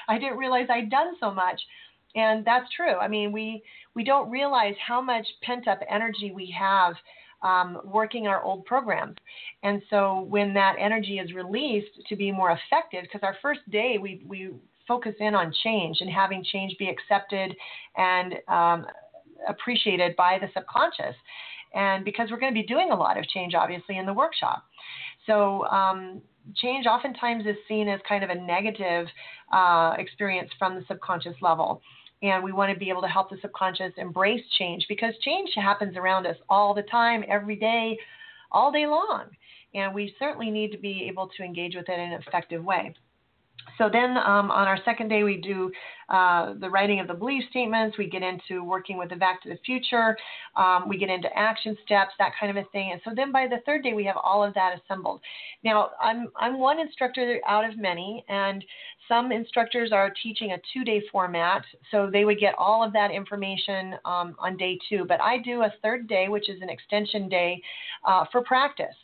I 0.07 0.17
didn't 0.17 0.37
realize 0.37 0.67
I'd 0.69 0.89
done 0.89 1.15
so 1.19 1.31
much 1.31 1.61
and 2.15 2.43
that's 2.45 2.65
true. 2.75 2.95
I 2.95 3.07
mean, 3.07 3.31
we 3.31 3.63
we 3.95 4.03
don't 4.03 4.29
realize 4.29 4.75
how 4.85 5.01
much 5.01 5.27
pent 5.43 5.67
up 5.67 5.79
energy 5.89 6.31
we 6.33 6.53
have 6.57 6.95
um, 7.41 7.79
working 7.85 8.27
our 8.27 8.43
old 8.43 8.65
programs, 8.65 9.15
and 9.63 9.81
so 9.89 10.21
when 10.29 10.53
that 10.53 10.75
energy 10.79 11.19
is 11.19 11.33
released 11.33 12.07
to 12.07 12.15
be 12.15 12.31
more 12.31 12.51
effective, 12.51 13.03
because 13.03 13.21
our 13.23 13.35
first 13.41 13.61
day 13.71 13.97
we 14.01 14.21
we 14.27 14.49
focus 14.87 15.13
in 15.19 15.35
on 15.35 15.53
change 15.63 16.01
and 16.01 16.09
having 16.09 16.43
change 16.43 16.75
be 16.79 16.89
accepted 16.89 17.55
and 17.95 18.33
um, 18.47 18.87
appreciated 19.47 20.15
by 20.15 20.39
the 20.41 20.47
subconscious, 20.53 21.15
and 21.75 22.03
because 22.03 22.31
we're 22.31 22.39
going 22.39 22.53
to 22.53 22.59
be 22.59 22.65
doing 22.65 22.89
a 22.91 22.95
lot 22.95 23.17
of 23.17 23.27
change, 23.27 23.53
obviously, 23.53 23.97
in 23.97 24.05
the 24.05 24.13
workshop. 24.13 24.65
So 25.25 25.65
um, 25.67 26.21
change 26.55 26.87
oftentimes 26.87 27.45
is 27.45 27.55
seen 27.67 27.87
as 27.87 27.99
kind 28.07 28.23
of 28.23 28.31
a 28.31 28.35
negative 28.35 29.05
uh, 29.53 29.93
experience 29.97 30.49
from 30.57 30.75
the 30.75 30.83
subconscious 30.87 31.35
level 31.41 31.81
and 32.21 32.43
we 32.43 32.51
want 32.51 32.71
to 32.73 32.77
be 32.77 32.89
able 32.89 33.01
to 33.01 33.07
help 33.07 33.29
the 33.29 33.37
subconscious 33.41 33.93
embrace 33.97 34.43
change 34.57 34.85
because 34.89 35.13
change 35.21 35.51
happens 35.55 35.95
around 35.95 36.25
us 36.25 36.35
all 36.49 36.73
the 36.73 36.83
time, 36.83 37.23
every 37.27 37.55
day, 37.55 37.97
all 38.51 38.71
day 38.71 38.85
long. 38.85 39.25
And 39.73 39.93
we 39.93 40.15
certainly 40.19 40.49
need 40.49 40.71
to 40.71 40.77
be 40.77 41.05
able 41.07 41.29
to 41.37 41.43
engage 41.43 41.75
with 41.75 41.87
it 41.87 41.99
in 41.99 42.11
an 42.11 42.21
effective 42.27 42.63
way. 42.63 42.93
So 43.77 43.89
then 43.91 44.17
um, 44.17 44.51
on 44.51 44.67
our 44.67 44.77
second 44.83 45.09
day, 45.09 45.23
we 45.23 45.37
do 45.37 45.71
uh, 46.09 46.53
the 46.59 46.69
writing 46.69 46.99
of 46.99 47.07
the 47.07 47.13
belief 47.13 47.43
statements. 47.49 47.97
We 47.97 48.09
get 48.09 48.23
into 48.23 48.63
working 48.63 48.97
with 48.97 49.09
the 49.09 49.15
back 49.15 49.41
to 49.43 49.49
the 49.49 49.57
future. 49.65 50.17
Um, 50.55 50.89
we 50.89 50.97
get 50.97 51.09
into 51.09 51.29
action 51.37 51.77
steps, 51.85 52.11
that 52.19 52.31
kind 52.39 52.55
of 52.55 52.63
a 52.63 52.67
thing. 52.69 52.91
And 52.91 53.01
so 53.05 53.11
then 53.15 53.31
by 53.31 53.47
the 53.47 53.59
third 53.65 53.83
day, 53.83 53.93
we 53.93 54.03
have 54.05 54.17
all 54.21 54.43
of 54.43 54.53
that 54.55 54.75
assembled. 54.79 55.21
Now, 55.63 55.91
I'm, 56.01 56.27
I'm 56.35 56.59
one 56.59 56.79
instructor 56.79 57.39
out 57.47 57.63
of 57.63 57.77
many, 57.77 58.25
and 58.27 58.65
some 59.07 59.31
instructors 59.31 59.91
are 59.91 60.11
teaching 60.21 60.51
a 60.51 60.57
two 60.73 60.83
day 60.83 61.01
format, 61.11 61.63
so 61.91 62.09
they 62.11 62.25
would 62.25 62.39
get 62.39 62.55
all 62.57 62.83
of 62.83 62.91
that 62.93 63.11
information 63.11 63.95
um, 64.05 64.35
on 64.39 64.57
day 64.57 64.77
two. 64.89 65.05
But 65.07 65.21
I 65.21 65.37
do 65.39 65.61
a 65.61 65.73
third 65.81 66.07
day, 66.07 66.27
which 66.27 66.49
is 66.49 66.61
an 66.61 66.69
extension 66.69 67.29
day 67.29 67.61
uh, 68.05 68.25
for 68.31 68.41
practice. 68.41 68.95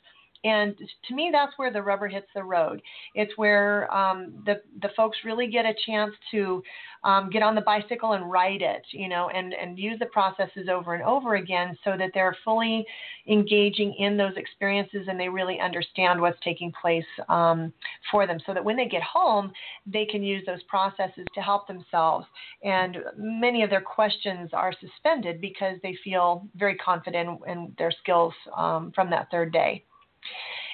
And 0.45 0.77
to 1.07 1.15
me, 1.15 1.31
that's 1.31 1.53
where 1.57 1.73
the 1.73 1.81
rubber 1.81 2.07
hits 2.07 2.27
the 2.35 2.43
road. 2.43 2.79
It's 3.15 3.35
where 3.35 3.91
um, 3.93 4.17
the 4.45 4.61
the 4.83 4.89
folks 4.95 5.17
really 5.25 5.47
get 5.47 5.65
a 5.65 5.73
chance 5.87 6.13
to 6.31 6.61
um, 7.03 7.31
get 7.31 7.41
on 7.41 7.55
the 7.55 7.61
bicycle 7.61 8.13
and 8.13 8.31
ride 8.31 8.61
it, 8.61 8.83
you 8.91 9.09
know, 9.09 9.29
and 9.29 9.53
and 9.53 9.79
use 9.79 9.97
the 9.97 10.05
processes 10.05 10.67
over 10.69 10.93
and 10.93 11.03
over 11.03 11.35
again, 11.35 11.75
so 11.83 11.97
that 11.97 12.11
they're 12.13 12.37
fully 12.45 12.85
engaging 13.27 13.95
in 13.97 14.17
those 14.17 14.33
experiences 14.37 15.07
and 15.07 15.19
they 15.19 15.29
really 15.29 15.59
understand 15.59 16.21
what's 16.21 16.37
taking 16.43 16.71
place 16.79 17.11
um, 17.27 17.73
for 18.11 18.27
them, 18.27 18.37
so 18.45 18.53
that 18.53 18.63
when 18.63 18.77
they 18.77 18.87
get 18.87 19.01
home, 19.01 19.51
they 19.87 20.05
can 20.05 20.21
use 20.21 20.45
those 20.45 20.61
processes 20.63 21.25
to 21.33 21.41
help 21.41 21.67
themselves. 21.67 22.27
And 22.63 22.97
many 23.17 23.63
of 23.63 23.71
their 23.71 23.81
questions 23.81 24.51
are 24.53 24.73
suspended 24.79 25.41
because 25.41 25.77
they 25.81 25.97
feel 26.03 26.47
very 26.55 26.75
confident 26.75 27.39
in 27.47 27.73
their 27.79 27.91
skills 27.91 28.33
um, 28.55 28.91
from 28.93 29.09
that 29.09 29.31
third 29.31 29.51
day. 29.51 29.83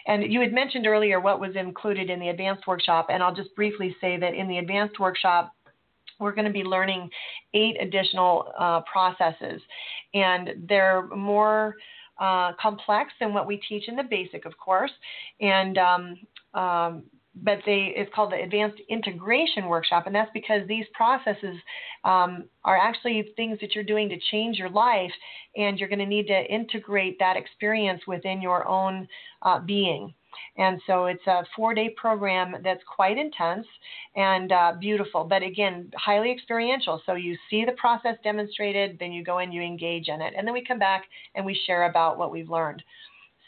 And 0.08 0.32
you 0.32 0.42
had 0.42 0.52
mentioned 0.52 0.88
earlier 0.88 1.20
what 1.20 1.40
was 1.40 1.56
included 1.56 2.10
in 2.10 2.20
the 2.20 2.30
advanced 2.30 2.66
workshop, 2.68 3.08
and 3.10 3.22
I'll 3.22 3.36
just 3.36 3.56
briefly 3.56 3.96
say 4.02 4.18
that 4.18 4.34
in 4.34 4.48
the 4.48 4.58
advanced 4.58 5.00
workshop, 5.00 5.54
we're 6.20 6.34
going 6.34 6.46
to 6.46 6.54
be 6.54 6.64
learning 6.64 7.10
eight 7.54 7.78
additional 7.82 8.52
uh, 8.58 8.82
processes, 8.92 9.62
and 10.14 10.52
they're 10.68 11.08
more 11.08 11.76
uh, 12.20 12.54
complex 12.62 13.12
than 13.20 13.34
what 13.34 13.48
we 13.48 13.58
teach 13.68 13.88
in 13.88 13.96
the 13.96 14.04
basic, 14.04 14.46
of 14.46 14.58
course. 14.58 14.92
And 15.40 15.78
um, 15.78 16.18
um, 16.54 17.04
but 17.44 17.60
they 17.66 17.94
it's 17.96 18.14
called 18.14 18.32
the 18.32 18.42
advanced 18.42 18.82
integration 18.90 19.68
workshop 19.68 20.06
and 20.06 20.14
that's 20.14 20.32
because 20.34 20.68
these 20.68 20.86
processes 20.94 21.56
um, 22.04 22.46
are 22.66 22.78
actually 22.78 23.32
things 23.36 23.58
that 23.62 23.74
you're 23.74 23.84
doing 23.84 24.10
to 24.10 24.20
change 24.32 24.58
your 24.58 24.70
life 24.70 25.12
and 25.56 25.80
you're 25.80 25.90
going 25.90 26.00
to 26.00 26.06
need 26.06 26.28
to 26.28 26.46
integrate 26.54 27.18
that 27.20 27.38
experience 27.38 28.02
within 28.08 28.42
your 28.42 28.68
own 28.68 29.08
uh, 29.44 29.60
being 29.60 30.14
and 30.58 30.82
so 30.88 31.06
it's 31.06 31.26
a 31.28 31.44
four 31.56 31.74
day 31.74 31.90
program 31.90 32.56
that's 32.64 32.84
quite 32.84 33.18
intense 33.18 33.66
and 34.16 34.52
uh, 34.52 34.74
beautiful, 34.80 35.24
but 35.24 35.44
again, 35.44 35.90
highly 35.96 36.32
experiential. 36.32 37.02
So 37.06 37.16
you 37.16 37.38
see 37.50 37.66
the 37.66 37.74
process 37.74 38.16
demonstrated, 38.24 38.98
then 39.00 39.12
you 39.12 39.24
go 39.24 39.40
in, 39.40 39.52
you 39.52 39.62
engage 39.62 40.08
in 40.10 40.22
it, 40.22 40.34
and 40.38 40.46
then 40.46 40.54
we 40.54 40.64
come 40.64 40.80
back 40.80 41.04
and 41.36 41.46
we 41.46 41.60
share 41.66 41.90
about 41.90 42.18
what 42.18 42.32
we've 42.32 42.50
learned. 42.50 42.84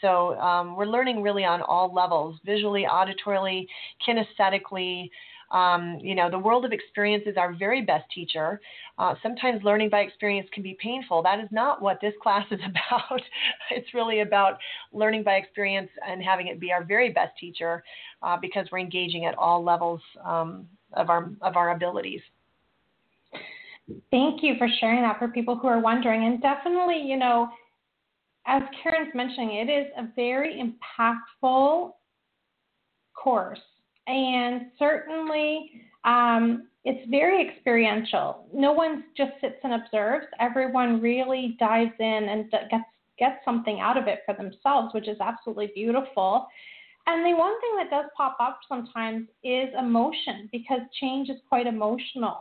So 0.04 0.38
um, 0.38 0.76
we're 0.76 0.84
learning 0.84 1.22
really 1.22 1.46
on 1.46 1.62
all 1.62 1.90
levels 1.90 2.38
visually, 2.44 2.86
auditorily, 2.88 3.66
kinesthetically. 4.06 5.08
Um, 5.50 5.98
you 6.02 6.14
know, 6.14 6.30
the 6.30 6.38
world 6.38 6.66
of 6.66 6.72
experience 6.72 7.24
is 7.26 7.38
our 7.38 7.54
very 7.54 7.80
best 7.80 8.04
teacher. 8.14 8.60
Uh, 8.98 9.14
sometimes 9.22 9.64
learning 9.64 9.88
by 9.88 10.00
experience 10.00 10.46
can 10.52 10.62
be 10.62 10.76
painful. 10.78 11.22
That 11.22 11.40
is 11.40 11.48
not 11.50 11.80
what 11.80 12.02
this 12.02 12.12
class 12.22 12.44
is 12.50 12.60
about. 12.68 13.22
it's 13.70 13.94
really 13.94 14.20
about 14.20 14.58
learning 14.92 15.22
by 15.22 15.36
experience 15.36 15.88
and 16.06 16.22
having 16.22 16.48
it 16.48 16.60
be 16.60 16.70
our 16.70 16.84
very 16.84 17.10
best 17.10 17.32
teacher 17.40 17.82
uh, 18.22 18.36
because 18.36 18.66
we're 18.70 18.80
engaging 18.80 19.24
at 19.24 19.34
all 19.38 19.64
levels 19.64 20.02
um, 20.22 20.66
of 20.92 21.08
our 21.08 21.30
of 21.40 21.56
our 21.56 21.70
abilities. 21.70 22.20
Thank 24.10 24.42
you 24.42 24.56
for 24.58 24.68
sharing 24.80 25.00
that 25.00 25.18
for 25.18 25.28
people 25.28 25.56
who 25.56 25.68
are 25.68 25.80
wondering. 25.80 26.24
And 26.24 26.42
definitely, 26.42 27.02
you 27.02 27.16
know, 27.16 27.48
as 28.46 28.62
Karen's 28.82 29.14
mentioning, 29.14 29.56
it 29.56 29.70
is 29.70 29.86
a 29.96 30.08
very 30.14 30.60
impactful 30.62 31.92
course. 33.14 33.60
And 34.06 34.66
certainly, 34.78 35.70
um, 36.04 36.68
it's 36.84 37.08
very 37.10 37.48
experiential. 37.48 38.46
No 38.52 38.72
one 38.72 39.04
just 39.16 39.32
sits 39.40 39.56
and 39.64 39.72
observes. 39.74 40.26
Everyone 40.38 41.00
really 41.00 41.56
dives 41.58 41.94
in 41.98 42.28
and 42.28 42.50
gets 42.50 42.84
gets 43.16 43.36
something 43.44 43.78
out 43.80 43.96
of 43.96 44.08
it 44.08 44.20
for 44.26 44.34
themselves, 44.34 44.92
which 44.92 45.08
is 45.08 45.16
absolutely 45.20 45.70
beautiful. 45.74 46.46
And 47.06 47.24
the 47.24 47.38
one 47.38 47.58
thing 47.60 47.76
that 47.76 47.90
does 47.90 48.06
pop 48.16 48.36
up 48.40 48.58
sometimes 48.68 49.28
is 49.42 49.68
emotion 49.78 50.48
because 50.50 50.80
change 51.00 51.28
is 51.28 51.36
quite 51.48 51.66
emotional. 51.66 52.40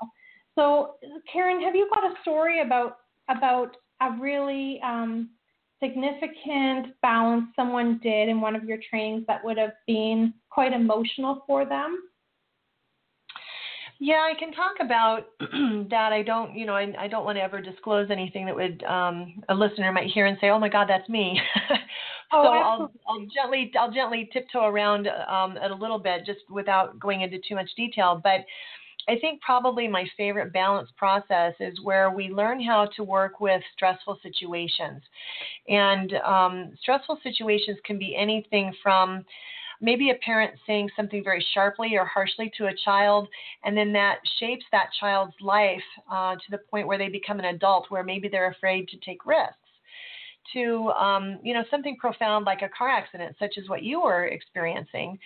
So, 0.55 0.95
Karen, 1.31 1.61
have 1.61 1.75
you 1.75 1.89
got 1.93 2.03
a 2.05 2.15
story 2.21 2.61
about 2.61 2.97
about 3.29 3.77
a 4.01 4.11
really 4.19 4.81
um, 4.83 5.29
significant 5.83 6.99
balance 7.01 7.45
someone 7.55 7.99
did 8.01 8.29
in 8.29 8.39
one 8.39 8.55
of 8.55 8.63
your 8.63 8.77
trainings 8.89 9.25
that 9.27 9.43
would 9.43 9.57
have 9.57 9.73
been 9.85 10.33
quite 10.49 10.71
emotional 10.71 11.43
for 11.45 11.65
them? 11.65 12.03
Yeah, 13.99 14.15
I 14.15 14.33
can 14.37 14.51
talk 14.51 14.73
about 14.81 15.27
that. 15.89 16.11
I 16.11 16.23
don't, 16.23 16.55
you 16.55 16.65
know, 16.65 16.75
I, 16.75 16.93
I 16.97 17.07
don't 17.07 17.25
want 17.25 17.37
to 17.37 17.41
ever 17.41 17.61
disclose 17.61 18.09
anything 18.11 18.45
that 18.45 18.55
would 18.55 18.83
um, 18.83 19.43
a 19.49 19.53
listener 19.53 19.91
might 19.91 20.09
hear 20.09 20.25
and 20.25 20.37
say, 20.41 20.49
"Oh 20.49 20.59
my 20.59 20.67
God, 20.67 20.87
that's 20.89 21.07
me." 21.07 21.39
oh, 22.33 22.43
so 22.43 22.49
I'll, 22.49 22.91
I'll 23.07 23.25
gently, 23.33 23.71
I'll 23.79 23.91
gently 23.91 24.29
tiptoe 24.33 24.65
around 24.65 25.07
um, 25.07 25.57
it 25.57 25.71
a 25.71 25.75
little 25.75 25.99
bit, 25.99 26.25
just 26.25 26.39
without 26.49 26.99
going 26.99 27.21
into 27.21 27.37
too 27.47 27.55
much 27.55 27.69
detail. 27.77 28.19
But 28.21 28.41
I 29.07 29.17
think 29.19 29.41
probably 29.41 29.87
my 29.87 30.05
favorite 30.15 30.53
balance 30.53 30.89
process 30.97 31.53
is 31.59 31.79
where 31.81 32.11
we 32.11 32.29
learn 32.29 32.61
how 32.63 32.87
to 32.95 33.03
work 33.03 33.39
with 33.39 33.61
stressful 33.73 34.19
situations. 34.23 35.01
And 35.67 36.13
um, 36.25 36.71
stressful 36.81 37.19
situations 37.23 37.77
can 37.85 37.99
be 37.99 38.15
anything 38.15 38.73
from 38.81 39.25
maybe 39.81 40.11
a 40.11 40.15
parent 40.15 40.53
saying 40.65 40.89
something 40.95 41.23
very 41.23 41.45
sharply 41.53 41.97
or 41.97 42.05
harshly 42.05 42.51
to 42.57 42.67
a 42.67 42.75
child, 42.85 43.27
and 43.65 43.75
then 43.75 43.91
that 43.93 44.19
shapes 44.39 44.63
that 44.71 44.87
child's 44.99 45.35
life 45.41 45.83
uh, 46.09 46.35
to 46.35 46.51
the 46.51 46.59
point 46.71 46.87
where 46.87 46.97
they 46.97 47.09
become 47.09 47.39
an 47.39 47.45
adult, 47.45 47.89
where 47.89 48.03
maybe 48.03 48.29
they're 48.29 48.51
afraid 48.51 48.87
to 48.87 48.97
take 49.05 49.25
risks 49.25 49.57
to 50.51 50.91
um, 50.91 51.39
you 51.43 51.53
know 51.53 51.63
something 51.71 51.95
profound 51.97 52.45
like 52.45 52.61
a 52.61 52.69
car 52.69 52.89
accident, 52.89 53.35
such 53.39 53.57
as 53.57 53.67
what 53.69 53.83
you 53.83 54.01
were 54.01 54.25
experiencing, 54.25 55.17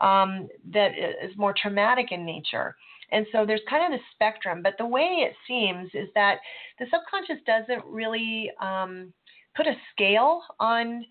um, 0.00 0.48
that 0.72 0.92
is 0.92 1.36
more 1.36 1.54
traumatic 1.60 2.12
in 2.12 2.24
nature. 2.24 2.76
And 3.12 3.26
so 3.32 3.46
there's 3.46 3.60
kind 3.68 3.92
of 3.92 3.98
the 3.98 4.04
spectrum, 4.12 4.62
but 4.62 4.74
the 4.78 4.86
way 4.86 5.28
it 5.28 5.34
seems 5.46 5.90
is 5.94 6.08
that 6.14 6.38
the 6.78 6.86
subconscious 6.86 7.42
doesn't 7.46 7.84
really 7.86 8.50
um, 8.60 9.12
put 9.56 9.66
a 9.66 9.74
scale 9.92 10.42
on 10.58 11.04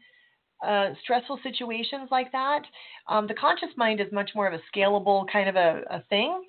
uh, 0.66 0.90
stressful 1.04 1.40
situations 1.44 2.10
like 2.12 2.32
that. 2.32 2.64
Um, 3.08 3.28
the 3.28 3.34
conscious 3.34 3.70
mind 3.78 4.00
is 4.00 4.08
much 4.12 4.32
more 4.36 4.48
of 4.48 4.54
a 4.54 4.62
scalable 4.76 5.26
kind 5.32 5.50
of 5.50 5.56
a, 5.56 5.82
a 5.90 6.04
thing. 6.10 6.44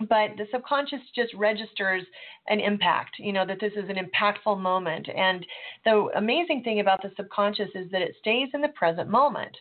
But 0.00 0.30
the 0.36 0.46
subconscious 0.52 1.00
just 1.14 1.32
registers 1.34 2.02
an 2.48 2.60
impact, 2.60 3.16
you 3.18 3.32
know, 3.32 3.46
that 3.46 3.60
this 3.60 3.72
is 3.72 3.88
an 3.88 3.96
impactful 3.96 4.60
moment. 4.60 5.08
And 5.14 5.44
the 5.84 6.08
amazing 6.16 6.62
thing 6.62 6.80
about 6.80 7.02
the 7.02 7.12
subconscious 7.16 7.70
is 7.74 7.90
that 7.92 8.02
it 8.02 8.14
stays 8.18 8.48
in 8.54 8.60
the 8.60 8.68
present 8.68 9.08
moment. 9.08 9.56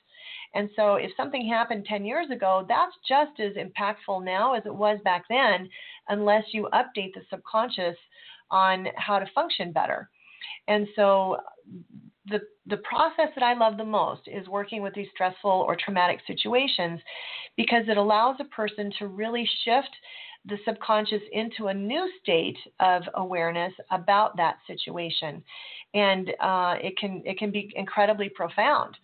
And 0.53 0.69
so 0.75 0.95
if 0.95 1.11
something 1.17 1.47
happened 1.47 1.85
10 1.85 2.05
years 2.05 2.29
ago, 2.31 2.65
that's 2.67 2.95
just 3.07 3.39
as 3.39 3.53
impactful 3.53 4.23
now 4.23 4.53
as 4.53 4.63
it 4.65 4.73
was 4.73 4.99
back 5.03 5.25
then, 5.29 5.69
unless 6.09 6.43
you 6.51 6.69
update 6.73 7.13
the 7.13 7.21
subconscious 7.29 7.97
on 8.51 8.87
how 8.95 9.19
to 9.19 9.25
function 9.33 9.71
better. 9.71 10.09
And 10.67 10.87
so 10.95 11.37
the 12.27 12.39
the 12.67 12.77
process 12.77 13.29
that 13.35 13.43
I 13.43 13.53
love 13.53 13.77
the 13.77 13.85
most 13.85 14.21
is 14.27 14.47
working 14.47 14.81
with 14.81 14.93
these 14.93 15.07
stressful 15.13 15.49
or 15.49 15.75
traumatic 15.75 16.19
situations 16.25 16.99
because 17.55 17.83
it 17.87 17.97
allows 17.97 18.37
a 18.39 18.45
person 18.45 18.91
to 18.99 19.07
really 19.07 19.47
shift 19.63 19.89
the 20.47 20.57
subconscious 20.65 21.21
into 21.31 21.67
a 21.67 21.73
new 21.73 22.09
state 22.21 22.57
of 22.79 23.03
awareness 23.15 23.73
about 23.91 24.37
that 24.37 24.57
situation, 24.67 25.43
and 25.93 26.29
uh, 26.39 26.75
it 26.81 26.97
can 26.97 27.21
it 27.25 27.37
can 27.37 27.51
be 27.51 27.71
incredibly 27.75 28.29
profound. 28.29 28.97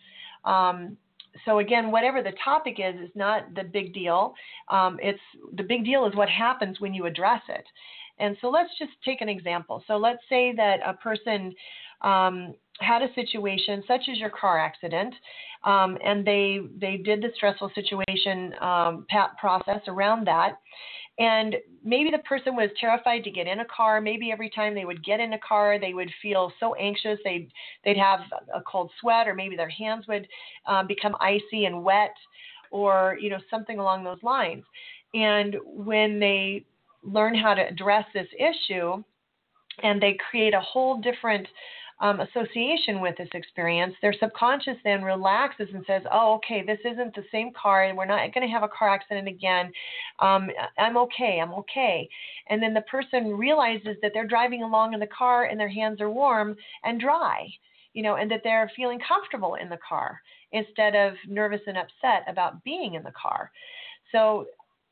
Um, 0.45 0.97
so 1.45 1.59
again, 1.59 1.91
whatever 1.91 2.21
the 2.21 2.33
topic 2.43 2.77
is, 2.79 2.95
is 2.99 3.11
not 3.15 3.53
the 3.55 3.63
big 3.63 3.93
deal. 3.93 4.33
Um, 4.69 4.99
it's 5.01 5.19
the 5.53 5.63
big 5.63 5.85
deal 5.85 6.05
is 6.05 6.15
what 6.15 6.29
happens 6.29 6.79
when 6.79 6.93
you 6.93 7.05
address 7.05 7.41
it. 7.47 7.65
And 8.19 8.37
so 8.41 8.49
let's 8.49 8.69
just 8.77 8.91
take 9.03 9.21
an 9.21 9.29
example. 9.29 9.83
So 9.87 9.97
let's 9.97 10.21
say 10.29 10.53
that 10.55 10.79
a 10.85 10.93
person 10.93 11.53
um, 12.01 12.53
had 12.81 13.01
a 13.01 13.13
situation 13.13 13.83
such 13.87 14.01
as 14.11 14.17
your 14.17 14.29
car 14.29 14.59
accident, 14.59 15.13
um, 15.63 15.97
and 16.03 16.25
they 16.25 16.59
they 16.79 16.97
did 16.97 17.21
the 17.21 17.29
stressful 17.35 17.71
situation 17.75 18.53
um, 18.61 19.05
process 19.39 19.81
around 19.87 20.25
that. 20.27 20.59
And 21.19 21.57
maybe 21.83 22.09
the 22.09 22.19
person 22.19 22.55
was 22.55 22.69
terrified 22.79 23.23
to 23.25 23.31
get 23.31 23.45
in 23.45 23.59
a 23.59 23.65
car. 23.65 24.01
Maybe 24.01 24.31
every 24.31 24.49
time 24.49 24.73
they 24.73 24.85
would 24.85 25.03
get 25.03 25.19
in 25.19 25.33
a 25.33 25.39
car, 25.39 25.77
they 25.79 25.93
would 25.93 26.09
feel 26.21 26.51
so 26.59 26.73
anxious. 26.75 27.19
They'd 27.23 27.51
they'd 27.83 27.97
have 27.97 28.21
a 28.53 28.61
cold 28.61 28.91
sweat, 28.99 29.27
or 29.27 29.35
maybe 29.35 29.55
their 29.55 29.69
hands 29.69 30.05
would 30.07 30.27
um, 30.67 30.87
become 30.87 31.15
icy 31.19 31.65
and 31.65 31.83
wet, 31.83 32.15
or 32.71 33.17
you 33.21 33.29
know 33.29 33.39
something 33.49 33.77
along 33.77 34.03
those 34.03 34.23
lines. 34.23 34.63
And 35.13 35.57
when 35.65 36.19
they 36.19 36.65
learn 37.03 37.35
how 37.35 37.53
to 37.53 37.67
address 37.67 38.05
this 38.13 38.27
issue, 38.39 39.03
and 39.83 40.01
they 40.01 40.17
create 40.29 40.53
a 40.53 40.61
whole 40.61 41.01
different 41.01 41.47
um, 42.01 42.19
association 42.19 42.99
with 42.99 43.15
this 43.17 43.29
experience, 43.33 43.93
their 44.01 44.13
subconscious 44.19 44.77
then 44.83 45.03
relaxes 45.03 45.69
and 45.73 45.85
says, 45.85 46.01
"Oh, 46.11 46.33
okay, 46.35 46.63
this 46.65 46.79
isn't 46.83 47.15
the 47.15 47.23
same 47.31 47.51
car, 47.53 47.85
and 47.85 47.97
we're 47.97 48.05
not 48.05 48.33
going 48.33 48.45
to 48.45 48.51
have 48.51 48.63
a 48.63 48.67
car 48.67 48.89
accident 48.89 49.27
again. 49.27 49.71
Um, 50.19 50.49
I'm 50.79 50.97
okay. 50.97 51.39
I'm 51.41 51.53
okay." 51.53 52.09
And 52.49 52.61
then 52.61 52.73
the 52.73 52.81
person 52.81 53.37
realizes 53.37 53.97
that 54.01 54.11
they're 54.13 54.27
driving 54.27 54.63
along 54.63 54.93
in 54.93 54.99
the 54.99 55.07
car 55.07 55.45
and 55.45 55.59
their 55.59 55.69
hands 55.69 56.01
are 56.01 56.09
warm 56.09 56.55
and 56.83 56.99
dry, 56.99 57.47
you 57.93 58.01
know, 58.01 58.15
and 58.15 58.29
that 58.31 58.41
they're 58.43 58.71
feeling 58.75 58.99
comfortable 59.07 59.55
in 59.55 59.69
the 59.69 59.79
car 59.87 60.19
instead 60.51 60.95
of 60.95 61.13
nervous 61.27 61.61
and 61.67 61.77
upset 61.77 62.23
about 62.27 62.63
being 62.63 62.95
in 62.95 63.03
the 63.03 63.13
car. 63.13 63.51
So 64.11 64.47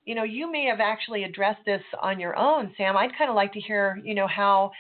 you 0.06 0.16
know, 0.16 0.24
you 0.24 0.52
may 0.52 0.66
have 0.66 0.80
actually 0.80 1.24
addressed 1.26 1.64
this 1.66 1.84
on 2.02 2.20
your 2.20 2.36
own, 2.36 2.74
Sam. 2.78 2.98
I'd 2.98 3.16
kind 3.16 3.30
of 3.30 3.36
like 3.36 3.54
to 3.54 3.60
hear, 3.60 4.02
you 4.04 4.16
know, 4.16 4.26
how 4.26 4.72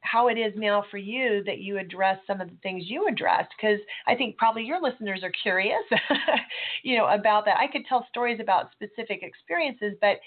how 0.00 0.28
it 0.28 0.38
is 0.38 0.52
now 0.56 0.84
for 0.90 0.96
you 0.96 1.42
that 1.44 1.58
you 1.58 1.78
address 1.78 2.18
some 2.26 2.40
of 2.40 2.48
the 2.48 2.56
things 2.62 2.84
you 2.86 3.08
addressed 3.08 3.50
because 3.60 3.78
i 4.06 4.14
think 4.14 4.36
probably 4.36 4.62
your 4.62 4.80
listeners 4.80 5.22
are 5.22 5.32
curious 5.42 5.82
you 6.82 6.96
know 6.96 7.06
about 7.06 7.44
that. 7.44 7.58
I 7.58 7.66
could 7.66 7.82
tell 7.88 8.06
stories 8.08 8.38
about 8.40 8.70
specific 8.72 9.22
experiences 9.22 9.94
but 10.00 10.18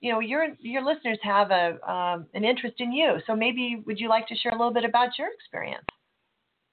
you 0.00 0.12
know 0.12 0.20
your 0.20 0.48
your 0.58 0.84
listeners 0.84 1.18
have 1.22 1.50
a 1.50 1.78
um, 1.90 2.26
an 2.34 2.44
interest 2.44 2.76
in 2.78 2.92
you. 2.92 3.18
So 3.26 3.36
maybe 3.36 3.82
would 3.86 3.98
you 3.98 4.08
like 4.08 4.26
to 4.28 4.34
share 4.34 4.52
a 4.52 4.56
little 4.56 4.72
bit 4.72 4.84
about 4.84 5.10
your 5.18 5.28
experience? 5.32 5.84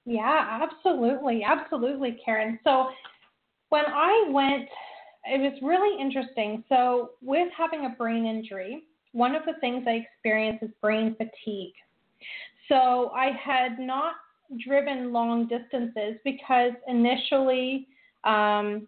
Yeah 0.04 0.60
absolutely. 0.62 1.42
Absolutely 1.44 2.18
karen. 2.24 2.58
So 2.64 2.88
when 3.68 3.84
i 3.86 4.28
went 4.30 4.68
it 5.24 5.40
was 5.40 5.58
really 5.62 6.00
interesting. 6.00 6.64
So 6.68 7.10
with 7.20 7.48
having 7.56 7.84
a 7.86 7.90
brain 7.90 8.26
injury 8.26 8.84
one 9.12 9.34
of 9.34 9.42
the 9.46 9.54
things 9.60 9.84
i 9.86 10.04
experienced 10.06 10.62
is 10.62 10.70
brain 10.80 11.16
fatigue 11.16 11.74
so 12.68 13.10
I 13.14 13.30
had 13.42 13.78
not 13.78 14.14
driven 14.64 15.12
long 15.12 15.46
distances 15.46 16.16
because 16.24 16.72
initially 16.86 17.86
um, 18.24 18.86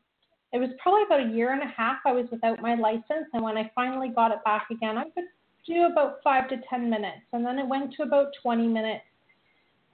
it 0.53 0.59
was 0.59 0.71
probably 0.83 1.03
about 1.05 1.21
a 1.21 1.35
year 1.35 1.53
and 1.53 1.63
a 1.63 1.73
half 1.75 1.99
I 2.05 2.13
was 2.13 2.27
without 2.31 2.61
my 2.61 2.75
license. 2.75 3.29
And 3.33 3.43
when 3.43 3.57
I 3.57 3.71
finally 3.75 4.09
got 4.09 4.33
it 4.33 4.43
back 4.45 4.67
again, 4.71 4.99
I 4.99 5.05
could 5.05 5.25
do 5.67 5.85
about 5.85 6.17
five 6.25 6.49
to 6.49 6.57
10 6.69 6.91
minutes. 6.91 7.23
And 7.33 7.45
then 7.45 7.59
it 7.59 7.69
went 7.69 7.95
to 7.95 8.03
about 8.03 8.29
20 8.43 8.67
minutes. 8.67 9.05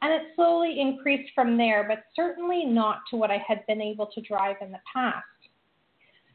And 0.03 0.13
it 0.13 0.23
slowly 0.35 0.81
increased 0.81 1.33
from 1.35 1.57
there, 1.57 1.85
but 1.89 2.05
certainly 2.15 2.65
not 2.65 3.01
to 3.11 3.17
what 3.17 3.31
I 3.31 3.43
had 3.47 3.67
been 3.67 3.81
able 3.81 4.07
to 4.07 4.21
drive 4.21 4.57
in 4.61 4.71
the 4.71 4.81
past. 4.93 5.25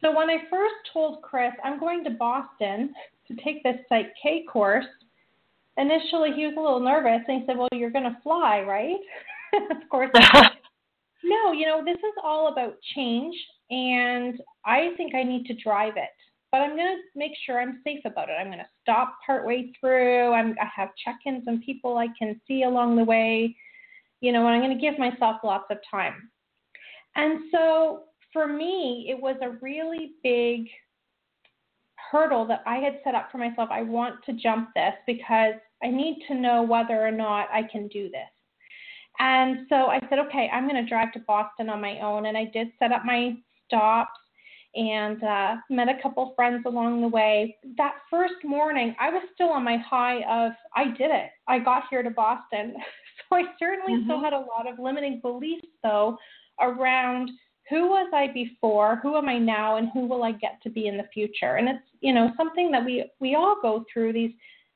So 0.02 0.16
when 0.16 0.30
I 0.30 0.40
first 0.50 0.76
told 0.92 1.22
Chris, 1.22 1.54
I'm 1.64 1.80
going 1.80 2.04
to 2.06 2.10
Boston 2.10 2.94
to 3.28 3.36
take 3.44 3.62
this 3.64 3.78
Psych 3.88 4.08
K 4.22 4.46
course, 4.52 4.86
initially 5.78 6.32
he 6.36 6.46
was 6.46 6.56
a 6.58 6.62
little 6.62 6.80
nervous 6.80 7.22
and 7.28 7.42
he 7.42 7.46
said, 7.46 7.58
Well, 7.58 7.70
you're 7.74 7.92
going 7.92 8.06
to 8.06 8.18
fly, 8.24 8.62
right? 8.62 8.98
of 9.72 9.90
course. 9.90 10.10
no, 11.24 11.52
you 11.52 11.66
know, 11.66 11.84
this 11.84 11.98
is 11.98 12.14
all 12.24 12.52
about 12.52 12.76
change, 12.96 13.36
and 13.70 14.40
I 14.66 14.90
think 14.98 15.16
I 15.16 15.24
need 15.24 15.46
to 15.48 15.56
drive 15.56 15.94
it. 15.98 16.10
But 16.52 16.62
I'm 16.62 16.76
going 16.76 16.98
to 16.98 17.02
make 17.16 17.32
sure 17.46 17.62
I'm 17.62 17.80
safe 17.84 18.02
about 18.06 18.30
it. 18.30 18.34
I'm 18.34 18.48
going 18.48 18.60
to 18.60 18.66
stop 18.82 19.18
partway 19.26 19.72
through. 19.80 20.34
I'm, 20.34 20.54
I 20.62 20.68
have 20.76 20.90
check 21.04 21.16
ins 21.26 21.44
and 21.48 21.64
people 21.64 21.98
I 21.98 22.08
can 22.20 22.42
see 22.46 22.64
along 22.64 22.98
the 22.98 23.06
way, 23.06 23.56
you 24.20 24.34
know, 24.34 24.46
and 24.46 24.56
I'm 24.56 24.62
going 24.62 24.78
to 24.78 24.82
give 24.82 25.00
myself 25.00 25.38
lots 25.46 25.66
of 25.72 25.78
time. 25.90 26.30
And 27.16 27.44
so 27.54 28.04
for 28.34 28.48
me, 28.48 29.08
it 29.10 29.22
was 29.22 29.38
a 29.42 29.58
really 29.62 30.12
big 30.24 30.68
hurdle 32.12 32.46
that 32.48 32.62
I 32.66 32.78
had 32.78 33.00
set 33.04 33.16
up 33.16 33.30
for 33.32 33.38
myself. 33.38 33.70
I 33.72 33.82
want 33.84 34.24
to 34.26 34.34
jump 34.34 34.70
this 34.76 34.94
because 35.08 35.54
I 35.84 35.88
need 35.88 36.24
to 36.28 36.36
know 36.36 36.62
whether 36.62 37.06
or 37.06 37.12
not 37.12 37.48
I 37.52 37.64
can 37.64 37.88
do 37.88 38.10
this. 38.10 38.30
And 39.20 39.68
so 39.70 39.88
I 39.88 40.00
said, 40.10 40.20
okay, 40.20 40.50
I'm 40.52 40.68
going 40.68 40.84
to 40.84 40.90
drive 40.90 41.12
to 41.14 41.20
Boston 41.20 41.70
on 41.70 41.82
my 41.82 42.00
own. 42.00 42.26
And 42.26 42.38
I 42.38 42.46
did 42.46 42.70
set 42.80 42.92
up 42.92 43.04
my 43.06 43.36
stops 43.68 44.20
and 44.74 45.22
uh, 45.24 45.56
met 45.70 45.90
a 45.90 46.02
couple 46.02 46.34
friends 46.36 46.64
along 46.66 47.02
the 47.02 47.08
way. 47.08 47.58
That 47.78 47.96
first 48.10 48.44
morning, 48.44 48.96
I 49.00 49.10
was 49.10 49.24
still 49.34 49.50
on 49.50 49.64
my 49.64 49.78
high 49.78 50.22
of, 50.24 50.54
I 50.76 50.86
did 50.86 51.12
it. 51.12 51.30
I 51.48 51.60
got 51.60 51.84
here 51.90 52.04
to 52.04 52.10
Boston. 52.10 52.74
so 53.30 53.36
I 53.36 53.44
certainly 53.60 54.00
mm-hmm. 54.00 54.06
still 54.06 54.24
had 54.24 54.34
a 54.34 54.38
lot 54.38 54.68
of 54.68 54.80
limiting 54.80 55.20
beliefs, 55.22 55.68
though, 55.84 56.18
around 56.60 57.30
who 57.72 57.88
was 57.88 58.12
I 58.14 58.28
before, 58.34 58.98
who 59.02 59.16
am 59.16 59.28
I 59.28 59.40
now, 59.40 59.78
and 59.78 59.90
who 59.94 60.06
will 60.06 60.24
I 60.24 60.34
get 60.34 60.62
to 60.64 60.70
be 60.70 60.88
in 60.88 60.98
the 60.98 61.08
future. 61.12 61.56
And 61.56 61.70
it's, 61.70 61.84
you 62.02 62.14
know, 62.14 62.32
something 62.38 62.70
that 62.72 62.86
we, 62.86 63.10
we 63.20 63.34
all 63.34 63.56
go 63.62 63.84
through 63.92 64.14
these 64.14 64.34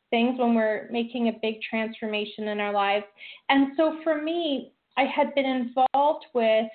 things 0.09 0.39
when 0.39 0.55
we're 0.55 0.87
making 0.89 1.27
a 1.27 1.39
big 1.41 1.55
transformation 1.69 2.47
in 2.47 2.59
our 2.59 2.71
lives. 2.71 3.05
And 3.49 3.73
so 3.75 3.99
for 4.03 4.21
me, 4.21 4.71
I 4.97 5.03
had 5.03 5.35
been 5.35 5.45
involved 5.45 6.25
with 6.33 6.67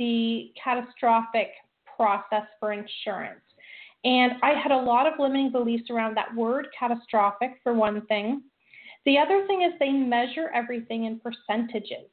the 0.00 0.52
catastrophic 0.62 1.50
process 1.96 2.46
for 2.58 2.72
insurance. 2.72 3.40
And 4.04 4.32
I 4.42 4.54
had 4.60 4.72
a 4.72 4.76
lot 4.76 5.06
of 5.06 5.12
limiting 5.20 5.52
beliefs 5.52 5.90
around 5.90 6.16
that 6.16 6.34
word 6.34 6.66
catastrophic, 6.76 7.60
for 7.62 7.72
one 7.72 8.04
thing. 8.06 8.42
The 9.06 9.16
other 9.16 9.46
thing 9.46 9.62
is 9.62 9.72
they 9.78 9.92
measure 9.92 10.50
everything 10.52 11.04
in 11.04 11.20
percentages. 11.20 12.10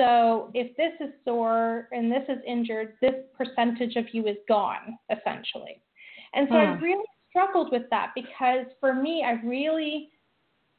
So 0.00 0.50
if 0.54 0.74
this 0.78 0.92
is 0.98 1.12
sore 1.26 1.88
and 1.92 2.10
this 2.10 2.22
is 2.28 2.38
injured, 2.46 2.94
this 3.02 3.14
percentage 3.36 3.96
of 3.96 4.06
you 4.12 4.26
is 4.26 4.36
gone, 4.48 4.98
essentially. 5.10 5.82
And 6.32 6.48
so 6.48 6.54
hmm. 6.54 6.60
I 6.60 6.64
really 6.78 7.04
struggled 7.28 7.70
with 7.70 7.82
that 7.90 8.12
because 8.14 8.64
for 8.80 8.94
me, 8.94 9.22
I 9.26 9.32
really 9.46 10.08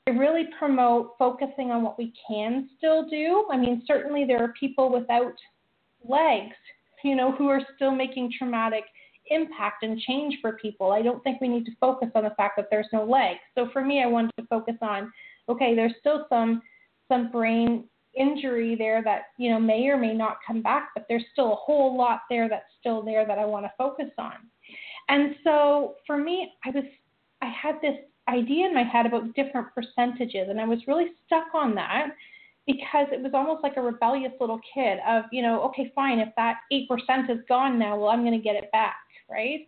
I 0.08 0.12
really 0.12 0.46
promote 0.58 1.12
focusing 1.20 1.70
on 1.70 1.84
what 1.84 2.00
we 2.00 2.12
can 2.28 2.68
still 2.80 3.08
do. 3.08 3.46
I 3.52 3.58
mean, 3.58 3.84
certainly 3.86 4.26
there 4.26 4.44
are 4.44 4.54
people 4.60 4.92
without 4.92 5.36
legs, 6.04 6.56
you 7.04 7.16
know, 7.16 7.32
who 7.32 7.48
are 7.50 7.62
still 7.76 7.92
making 7.92 8.34
traumatic 8.36 8.86
impact 9.30 9.84
and 9.84 10.00
change 10.00 10.40
for 10.42 10.54
people. 10.54 10.92
I 10.92 11.04
don't 11.04 11.24
think 11.24 11.40
we 11.40 11.48
need 11.48 11.66
to 11.66 11.72
focus 11.80 12.10
on 12.16 12.24
the 12.24 12.32
fact 12.32 12.58
that 12.58 12.70
there's 12.72 12.88
no 12.92 13.06
legs. 13.06 13.40
So 13.54 13.70
for 13.72 13.86
me, 13.86 14.02
I 14.02 14.08
wanted 14.08 14.32
to 14.40 14.48
focus 14.48 14.76
on 14.82 15.12
okay, 15.48 15.76
there's 15.76 15.94
still 16.00 16.26
some 16.28 16.64
some 17.08 17.30
brain 17.30 17.84
injury 18.18 18.76
there 18.76 19.02
that 19.04 19.24
you 19.38 19.50
know 19.50 19.60
may 19.60 19.88
or 19.88 19.98
may 19.98 20.14
not 20.14 20.38
come 20.46 20.62
back, 20.62 20.90
but 20.94 21.06
there's 21.08 21.26
still 21.32 21.54
a 21.54 21.56
whole 21.56 21.98
lot 21.98 22.22
there 22.30 22.50
that's 22.50 22.66
still 22.80 23.02
there 23.02 23.26
that 23.26 23.40
I 23.40 23.46
want 23.46 23.66
to 23.66 23.72
focus 23.78 24.12
on. 24.18 24.34
And 25.10 25.36
so 25.44 25.96
for 26.06 26.18
me, 26.18 26.52
I 26.66 26.70
was 26.72 26.84
I 27.42 27.50
had 27.50 27.76
this 27.82 27.96
idea 28.30 28.68
in 28.68 28.74
my 28.74 28.84
head 28.84 29.06
about 29.06 29.34
different 29.36 29.68
percentages, 29.74 30.48
and 30.50 30.60
I 30.60 30.66
was 30.66 30.80
really 30.88 31.08
stuck 31.26 31.54
on 31.54 31.76
that 31.76 32.10
because 32.68 33.08
it 33.12 33.22
was 33.22 33.32
almost 33.34 33.64
like 33.64 33.78
a 33.78 33.82
rebellious 33.82 34.32
little 34.40 34.60
kid 34.74 35.00
of, 35.08 35.24
you 35.32 35.42
know, 35.42 35.62
okay, 35.64 35.92
fine, 35.96 36.20
if 36.20 36.30
that 36.38 36.58
8% 36.72 37.30
is 37.30 37.40
gone 37.50 37.80
now, 37.80 37.98
well, 37.98 38.10
I'm 38.10 38.22
going 38.22 38.38
to 38.38 38.44
get 38.44 38.56
it 38.56 38.72
back, 38.72 38.98
right? 39.30 39.62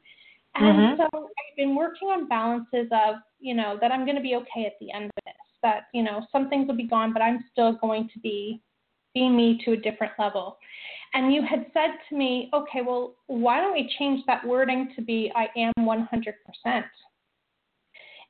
And 0.56 0.78
mm-hmm. 0.78 1.02
so 1.02 1.08
I've 1.14 1.58
been 1.58 1.76
working 1.76 2.10
on 2.10 2.28
balances 2.28 2.88
of, 2.92 3.16
you 3.40 3.56
know, 3.56 3.78
that 3.82 3.92
I'm 3.92 4.06
going 4.06 4.16
to 4.16 4.22
be 4.22 4.36
okay 4.36 4.66
at 4.66 4.74
the 4.80 4.92
end 4.92 5.06
of 5.06 5.12
this, 5.26 5.34
that, 5.64 5.88
you 5.94 6.04
know, 6.04 6.26
some 6.32 6.50
things 6.50 6.68
will 6.68 6.76
be 6.76 6.88
gone, 6.88 7.14
but 7.14 7.22
I'm 7.22 7.44
still 7.52 7.74
going 7.74 8.10
to 8.14 8.20
be 8.20 8.62
being 9.14 9.36
me 9.36 9.60
to 9.66 9.74
a 9.74 9.78
different 9.78 10.14
level. 10.20 10.58
And 11.14 11.34
you 11.34 11.42
had 11.44 11.66
said 11.74 11.92
to 12.10 12.16
me, 12.16 12.50
okay, 12.54 12.82
well, 12.82 13.16
why 13.28 13.60
don't 13.60 13.74
we 13.74 13.94
change 14.00 14.24
that 14.26 14.46
wording 14.46 14.90
to 14.96 15.02
be 15.02 15.32
I 15.36 15.48
am 15.58 15.74
100%? 15.80 16.08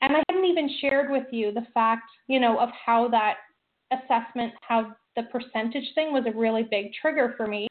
And 0.01 0.17
I 0.17 0.23
hadn't 0.29 0.45
even 0.45 0.69
shared 0.81 1.09
with 1.09 1.27
you 1.31 1.53
the 1.53 1.65
fact, 1.73 2.03
you 2.27 2.39
know, 2.39 2.59
of 2.59 2.69
how 2.85 3.07
that 3.09 3.35
assessment, 3.91 4.53
how 4.61 4.93
the 5.15 5.23
percentage 5.23 5.93
thing 5.95 6.11
was 6.11 6.25
a 6.27 6.37
really 6.37 6.63
big 6.63 6.91
trigger 7.01 7.35
for 7.37 7.47
me. 7.47 7.67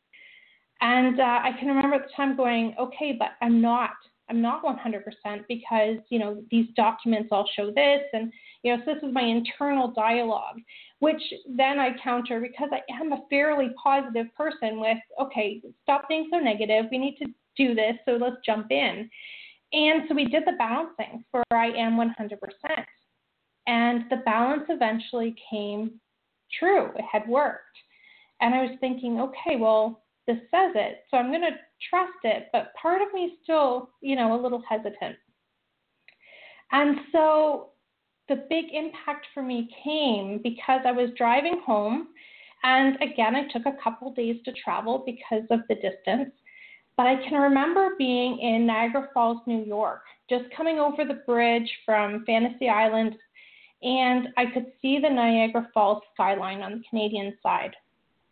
And 0.80 1.20
uh, 1.20 1.40
I 1.42 1.50
can 1.58 1.68
remember 1.68 1.96
at 1.96 2.02
the 2.04 2.12
time 2.16 2.36
going, 2.36 2.74
okay, 2.80 3.14
but 3.18 3.32
I'm 3.42 3.60
not. 3.60 3.90
I'm 4.30 4.40
not 4.40 4.64
100% 4.64 5.02
because, 5.46 5.96
you 6.08 6.18
know, 6.18 6.42
these 6.50 6.66
documents 6.74 7.28
all 7.30 7.48
show 7.54 7.66
this. 7.66 8.00
And, 8.14 8.32
you 8.62 8.76
know, 8.76 8.82
so 8.84 8.94
this 8.94 9.02
is 9.02 9.12
my 9.12 9.22
internal 9.22 9.88
dialogue, 9.88 10.56
which 11.00 11.22
then 11.48 11.80
I 11.80 11.90
counter 12.02 12.40
because 12.40 12.70
I 12.72 12.80
am 12.92 13.12
a 13.12 13.24
fairly 13.28 13.70
positive 13.82 14.26
person 14.36 14.80
with, 14.80 14.98
okay, 15.20 15.60
stop 15.82 16.08
being 16.08 16.28
so 16.32 16.38
negative. 16.38 16.86
We 16.90 16.98
need 16.98 17.16
to 17.18 17.26
do 17.56 17.74
this. 17.74 17.94
So 18.04 18.12
let's 18.12 18.36
jump 18.46 18.70
in. 18.70 19.10
And 19.72 20.02
so 20.08 20.14
we 20.14 20.26
did 20.26 20.44
the 20.46 20.52
balancing 20.58 21.24
for 21.30 21.42
I 21.50 21.68
am 21.68 21.96
100%. 21.96 22.38
And 23.66 24.04
the 24.10 24.22
balance 24.24 24.64
eventually 24.68 25.34
came 25.50 26.00
true. 26.58 26.90
It 26.96 27.04
had 27.10 27.26
worked. 27.28 27.64
And 28.40 28.54
I 28.54 28.62
was 28.62 28.76
thinking, 28.80 29.20
okay, 29.20 29.56
well, 29.56 30.02
this 30.26 30.38
says 30.50 30.72
it, 30.74 31.04
so 31.10 31.16
I'm 31.16 31.30
going 31.30 31.42
to 31.42 31.56
trust 31.90 32.12
it. 32.22 32.48
But 32.52 32.72
part 32.80 33.02
of 33.02 33.12
me 33.12 33.22
is 33.22 33.32
still, 33.42 33.90
you 34.00 34.14
know, 34.14 34.38
a 34.38 34.40
little 34.40 34.62
hesitant. 34.68 35.16
And 36.70 36.98
so 37.10 37.71
the 38.28 38.44
big 38.48 38.66
impact 38.72 39.26
for 39.34 39.42
me 39.42 39.68
came 39.84 40.40
because 40.42 40.80
I 40.84 40.92
was 40.92 41.10
driving 41.16 41.60
home. 41.64 42.08
And 42.62 42.96
again, 43.02 43.34
I 43.34 43.48
took 43.52 43.66
a 43.66 43.76
couple 43.82 44.12
days 44.12 44.36
to 44.44 44.52
travel 44.52 45.02
because 45.04 45.42
of 45.50 45.60
the 45.68 45.74
distance. 45.74 46.30
But 46.96 47.06
I 47.06 47.16
can 47.28 47.40
remember 47.40 47.94
being 47.98 48.38
in 48.38 48.66
Niagara 48.66 49.08
Falls, 49.14 49.38
New 49.46 49.64
York, 49.64 50.02
just 50.28 50.44
coming 50.56 50.78
over 50.78 51.04
the 51.04 51.22
bridge 51.26 51.70
from 51.84 52.24
Fantasy 52.26 52.68
Island, 52.68 53.16
and 53.82 54.28
I 54.36 54.46
could 54.46 54.66
see 54.80 54.98
the 54.98 55.08
Niagara 55.08 55.68
Falls 55.74 56.02
skyline 56.14 56.62
on 56.62 56.72
the 56.72 56.84
Canadian 56.88 57.36
side. 57.42 57.74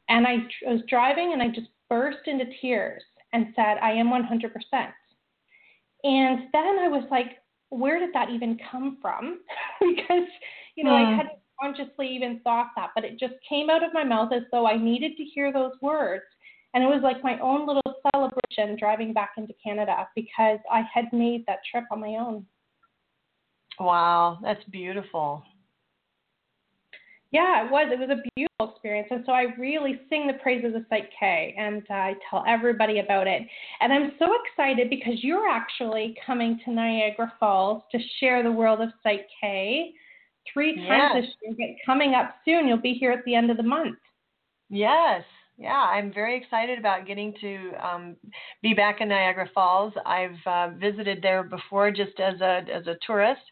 And 0.09 0.27
I 0.27 0.47
was 0.67 0.83
driving 0.89 1.33
and 1.33 1.43
I 1.43 1.49
just 1.49 1.69
burst 1.89 2.27
into 2.27 2.45
tears 2.61 3.03
and 3.33 3.49
said, 3.57 3.79
I 3.83 3.93
am 3.93 4.09
100%. 4.09 4.23
And 6.03 6.41
then 6.53 6.79
I 6.79 6.89
was 6.89 7.05
like, 7.11 7.39
where 7.71 7.99
did 7.99 8.11
that 8.13 8.31
even 8.31 8.59
come 8.71 8.99
from? 9.01 9.41
because, 9.81 10.29
you 10.77 10.85
know, 10.85 10.95
I 10.95 11.05
hmm. 11.05 11.17
hadn't 11.17 11.39
consciously 11.61 12.09
even 12.09 12.41
thought 12.43 12.69
that, 12.77 12.91
but 12.95 13.05
it 13.05 13.19
just 13.19 13.35
came 13.49 13.71
out 13.71 13.83
of 13.83 13.93
my 13.93 14.05
mouth 14.05 14.33
as 14.33 14.43
though 14.53 14.67
I 14.67 14.77
needed 14.77 15.17
to 15.17 15.25
hear 15.25 15.53
those 15.53 15.73
words. 15.81 16.25
And 16.75 16.85
it 16.85 16.87
was 16.87 17.01
like 17.03 17.23
my 17.23 17.39
own 17.41 17.67
little 17.67 17.83
celebration 18.13 18.77
driving 18.79 19.13
back 19.13 19.33
into 19.37 19.53
Canada 19.63 20.09
because 20.15 20.59
I 20.71 20.83
had 20.93 21.07
made 21.13 21.45
that 21.47 21.59
trip 21.71 21.85
on 21.91 22.01
my 22.01 22.17
own. 22.21 22.47
Wow, 23.79 24.39
that's 24.43 24.63
beautiful. 24.71 25.43
Yeah, 27.33 27.65
it 27.65 27.71
was. 27.71 27.91
It 27.93 27.99
was 27.99 28.11
a 28.11 28.23
beautiful 28.35 28.75
experience. 28.75 29.09
And 29.11 29.23
so 29.25 29.33
I 29.33 29.47
really 29.57 30.01
sing 30.09 30.27
the 30.27 30.35
praises 30.43 30.75
of 30.75 30.83
Psych 30.89 31.09
K 31.19 31.55
and 31.57 31.83
uh, 31.89 31.95
I 31.95 32.15
tell 32.29 32.45
everybody 32.47 32.99
about 32.99 33.29
it. 33.29 33.43
And 33.81 33.93
I'm 33.93 34.13
so 34.19 34.27
excited 34.45 34.91
because 34.91 35.23
you're 35.23 35.49
actually 35.49 36.17
coming 36.27 36.61
to 36.65 36.73
Niagara 36.73 37.33
Falls 37.39 37.83
to 37.93 37.99
share 38.19 38.43
the 38.43 38.51
world 38.51 38.81
of 38.81 38.89
Psych 39.03 39.27
K 39.41 39.93
three 40.53 40.75
times 40.75 41.13
yes. 41.15 41.25
this 41.45 41.57
year. 41.59 41.77
Coming 41.87 42.15
up 42.15 42.35
soon, 42.45 42.67
you'll 42.67 42.79
be 42.79 42.95
here 42.95 43.13
at 43.13 43.25
the 43.25 43.35
end 43.35 43.51
of 43.51 43.57
the 43.57 43.63
month. 43.63 43.99
Yes, 44.69 45.23
yeah, 45.61 45.73
I'm 45.73 46.13
very 46.13 46.37
excited 46.39 46.79
about 46.79 47.07
getting 47.07 47.35
to 47.41 47.73
um, 47.87 48.17
be 48.63 48.73
back 48.73 49.01
in 49.01 49.09
Niagara 49.09 49.49
Falls. 49.53 49.93
I've 50.07 50.31
uh, 50.47 50.71
visited 50.81 51.21
there 51.23 51.43
before 51.43 51.91
just 51.91 52.19
as 52.19 52.41
a 52.41 52.63
as 52.73 52.87
a 52.87 52.97
tourist. 53.07 53.43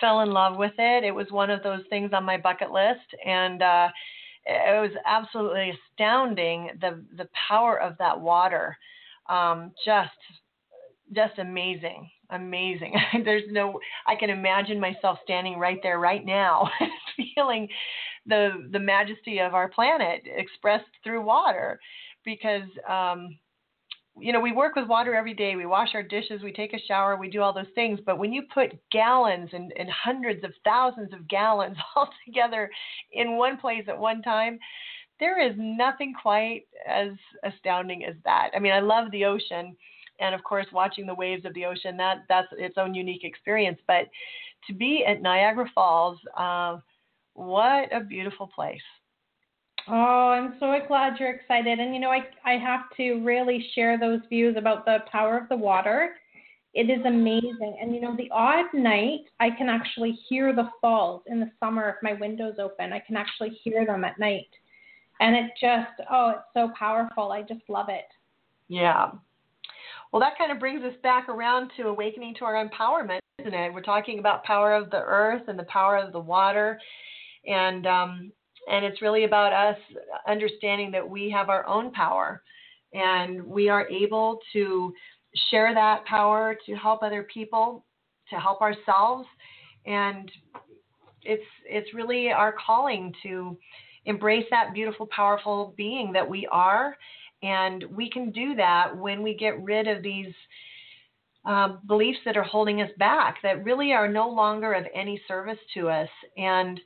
Fell 0.00 0.20
in 0.20 0.30
love 0.30 0.56
with 0.56 0.72
it. 0.78 1.04
It 1.04 1.14
was 1.14 1.26
one 1.30 1.50
of 1.50 1.62
those 1.62 1.82
things 1.90 2.12
on 2.12 2.24
my 2.24 2.36
bucket 2.36 2.70
list, 2.70 3.14
and 3.24 3.62
uh, 3.62 3.88
it 4.44 4.80
was 4.80 4.92
absolutely 5.06 5.72
astounding 5.92 6.70
the 6.80 7.04
the 7.16 7.28
power 7.48 7.80
of 7.80 7.96
that 7.98 8.20
water. 8.20 8.76
Um, 9.28 9.72
just 9.84 10.10
just 11.14 11.38
amazing 11.38 12.08
amazing 12.30 12.94
there's 13.24 13.42
no 13.50 13.78
i 14.06 14.14
can 14.14 14.30
imagine 14.30 14.80
myself 14.80 15.18
standing 15.22 15.58
right 15.58 15.80
there 15.82 15.98
right 15.98 16.24
now 16.24 16.68
feeling 17.34 17.68
the 18.26 18.68
the 18.72 18.78
majesty 18.78 19.38
of 19.38 19.54
our 19.54 19.68
planet 19.68 20.22
expressed 20.24 20.88
through 21.04 21.22
water 21.22 21.78
because 22.24 22.68
um, 22.88 23.36
you 24.20 24.32
know 24.32 24.40
we 24.40 24.52
work 24.52 24.76
with 24.76 24.88
water 24.88 25.14
every 25.14 25.34
day. 25.34 25.56
We 25.56 25.66
wash 25.66 25.90
our 25.94 26.02
dishes. 26.02 26.42
We 26.42 26.52
take 26.52 26.74
a 26.74 26.86
shower. 26.86 27.16
We 27.16 27.30
do 27.30 27.40
all 27.40 27.52
those 27.52 27.66
things. 27.74 27.98
But 28.04 28.18
when 28.18 28.32
you 28.32 28.42
put 28.52 28.78
gallons 28.90 29.50
and, 29.52 29.72
and 29.78 29.88
hundreds 29.90 30.44
of 30.44 30.52
thousands 30.64 31.12
of 31.12 31.28
gallons 31.28 31.76
all 31.96 32.08
together 32.24 32.70
in 33.12 33.36
one 33.36 33.56
place 33.58 33.84
at 33.88 33.98
one 33.98 34.22
time 34.22 34.58
there 35.22 35.40
is 35.40 35.54
nothing 35.56 36.12
quite 36.20 36.62
as 36.84 37.10
astounding 37.44 38.04
as 38.04 38.16
that. 38.24 38.50
I 38.56 38.58
mean 38.58 38.72
i 38.72 38.80
love 38.80 39.10
the 39.12 39.24
ocean. 39.24 39.76
And 40.20 40.34
of 40.34 40.42
course 40.42 40.66
watching 40.72 41.06
the 41.06 41.14
waves 41.14 41.44
of 41.44 41.54
the 41.54 41.64
ocean 41.64 41.96
that 41.98 42.24
that's 42.28 42.48
its 42.58 42.76
own 42.76 42.92
unique 42.94 43.24
experience. 43.24 43.78
But 43.86 44.08
to 44.66 44.74
be 44.74 45.04
at 45.06 45.22
niagara 45.22 45.70
falls 45.74 46.18
uh, 46.36 46.78
what 47.34 47.94
a 47.94 48.00
beautiful 48.00 48.48
place. 48.52 48.82
Oh, 49.88 49.92
I'm 49.92 50.54
so 50.60 50.76
glad 50.86 51.18
you're 51.18 51.32
excited. 51.32 51.78
And 51.78 51.94
you 51.94 52.00
know, 52.00 52.10
I 52.10 52.20
I 52.44 52.52
have 52.58 52.82
to 52.96 53.14
really 53.24 53.66
share 53.74 53.98
those 53.98 54.20
views 54.28 54.56
about 54.56 54.84
the 54.84 54.98
power 55.10 55.36
of 55.36 55.48
the 55.48 55.56
water. 55.56 56.16
It 56.74 56.88
is 56.88 57.04
amazing. 57.04 57.78
And 57.80 57.94
you 57.94 58.00
know, 58.00 58.16
the 58.16 58.30
odd 58.30 58.66
night 58.72 59.22
I 59.40 59.50
can 59.50 59.68
actually 59.68 60.12
hear 60.28 60.54
the 60.54 60.70
falls 60.80 61.22
in 61.26 61.40
the 61.40 61.50
summer 61.60 61.88
if 61.90 61.96
my 62.02 62.12
window's 62.14 62.58
open. 62.58 62.92
I 62.92 63.00
can 63.00 63.16
actually 63.16 63.50
hear 63.62 63.84
them 63.84 64.04
at 64.04 64.18
night. 64.18 64.48
And 65.20 65.34
it 65.34 65.50
just 65.60 66.08
oh, 66.10 66.30
it's 66.30 66.44
so 66.54 66.70
powerful. 66.78 67.32
I 67.32 67.42
just 67.42 67.68
love 67.68 67.88
it. 67.88 68.06
Yeah. 68.68 69.10
Well, 70.12 70.20
that 70.20 70.38
kind 70.38 70.52
of 70.52 70.60
brings 70.60 70.84
us 70.84 70.94
back 71.02 71.28
around 71.28 71.72
to 71.76 71.88
awakening 71.88 72.34
to 72.38 72.44
our 72.44 72.68
empowerment, 72.68 73.20
isn't 73.38 73.54
it? 73.54 73.72
We're 73.72 73.80
talking 73.80 74.18
about 74.18 74.44
power 74.44 74.74
of 74.74 74.90
the 74.90 75.00
earth 75.00 75.42
and 75.48 75.58
the 75.58 75.64
power 75.64 75.96
of 75.96 76.12
the 76.12 76.20
water 76.20 76.78
and 77.46 77.86
um, 77.86 78.32
and 78.68 78.84
it's 78.84 79.02
really 79.02 79.24
about 79.24 79.52
us 79.52 79.78
understanding 80.26 80.90
that 80.90 81.08
we 81.08 81.30
have 81.30 81.48
our 81.48 81.66
own 81.66 81.90
power 81.92 82.42
and 82.92 83.42
we 83.44 83.68
are 83.68 83.88
able 83.88 84.38
to 84.52 84.92
share 85.50 85.74
that 85.74 86.04
power 86.04 86.56
to 86.66 86.74
help 86.74 87.02
other 87.02 87.26
people 87.32 87.84
to 88.30 88.36
help 88.36 88.60
ourselves. 88.60 89.26
And 89.86 90.30
it's 91.22 91.42
it's 91.64 91.94
really 91.94 92.30
our 92.30 92.54
calling 92.64 93.14
to 93.22 93.56
embrace 94.04 94.46
that 94.50 94.74
beautiful 94.74 95.08
powerful 95.14 95.74
being 95.76 96.12
that 96.12 96.28
we 96.28 96.46
are. 96.50 96.96
And 97.42 97.84
we 97.90 98.08
can 98.08 98.30
do 98.30 98.54
that 98.56 98.96
when 98.96 99.22
we 99.22 99.34
get 99.34 99.60
rid 99.62 99.88
of 99.88 100.02
these 100.02 100.32
uh, 101.44 101.76
beliefs 101.88 102.20
that 102.24 102.36
are 102.36 102.44
holding 102.44 102.82
us 102.82 102.90
back 102.98 103.36
that 103.42 103.64
really 103.64 103.92
are 103.92 104.06
no 104.06 104.28
longer 104.28 104.74
of 104.74 104.84
any 104.94 105.20
service 105.26 105.58
to 105.74 105.88
us. 105.88 106.08
And 106.36 106.80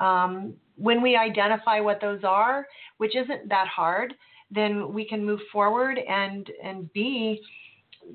um, 0.00 0.54
when 0.76 1.02
we 1.02 1.16
identify 1.16 1.80
what 1.80 2.00
those 2.00 2.24
are, 2.24 2.66
which 2.98 3.16
isn't 3.16 3.48
that 3.48 3.68
hard, 3.68 4.14
then 4.50 4.92
we 4.92 5.06
can 5.06 5.24
move 5.24 5.40
forward 5.52 5.98
and 5.98 6.50
and 6.62 6.92
be 6.92 7.40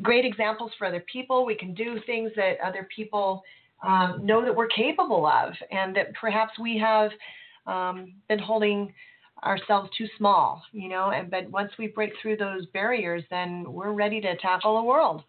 great 0.01 0.25
examples 0.25 0.71
for 0.77 0.85
other 0.85 1.03
people. 1.11 1.45
We 1.45 1.55
can 1.55 1.73
do 1.73 1.99
things 2.05 2.31
that 2.35 2.59
other 2.63 2.87
people 2.95 3.43
um, 3.83 4.19
know 4.23 4.43
that 4.43 4.55
we're 4.55 4.67
capable 4.67 5.25
of, 5.25 5.53
and 5.71 5.95
that 5.95 6.13
perhaps 6.19 6.57
we 6.59 6.77
have 6.77 7.11
um, 7.65 8.13
been 8.27 8.39
holding 8.39 8.93
ourselves 9.43 9.89
too 9.97 10.07
small, 10.17 10.61
you 10.71 10.89
know. 10.89 11.11
And 11.11 11.31
but 11.31 11.49
once 11.49 11.71
we 11.79 11.87
break 11.87 12.11
through 12.21 12.37
those 12.37 12.65
barriers, 12.67 13.23
then 13.29 13.65
we're 13.67 13.93
ready 13.93 14.21
to 14.21 14.35
tackle 14.37 14.77
the 14.77 14.83
world. 14.83 15.23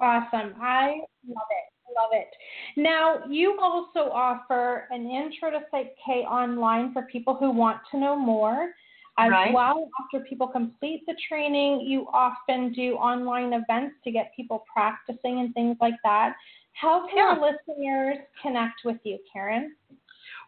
Awesome! 0.00 0.54
I 0.60 1.00
love 1.26 1.46
it 1.50 1.73
love 2.00 2.10
it. 2.12 2.28
Now, 2.76 3.24
you 3.28 3.58
also 3.60 4.10
offer 4.10 4.86
an 4.90 5.08
intro 5.08 5.50
to 5.50 5.60
Psych 5.70 5.94
K 6.04 6.12
online 6.22 6.92
for 6.92 7.02
people 7.02 7.34
who 7.34 7.50
want 7.50 7.78
to 7.90 7.98
know 7.98 8.16
more. 8.16 8.70
As 9.16 9.30
right. 9.30 9.54
well, 9.54 9.88
after 10.02 10.26
people 10.26 10.48
complete 10.48 11.04
the 11.06 11.14
training, 11.28 11.82
you 11.82 12.08
often 12.12 12.72
do 12.72 12.94
online 12.94 13.52
events 13.52 13.94
to 14.02 14.10
get 14.10 14.32
people 14.34 14.64
practicing 14.72 15.38
and 15.38 15.54
things 15.54 15.76
like 15.80 15.94
that. 16.02 16.34
How 16.72 17.06
can 17.06 17.18
yeah. 17.18 17.22
our 17.22 17.40
listeners 17.40 18.18
connect 18.42 18.80
with 18.84 18.96
you, 19.04 19.18
Karen? 19.32 19.76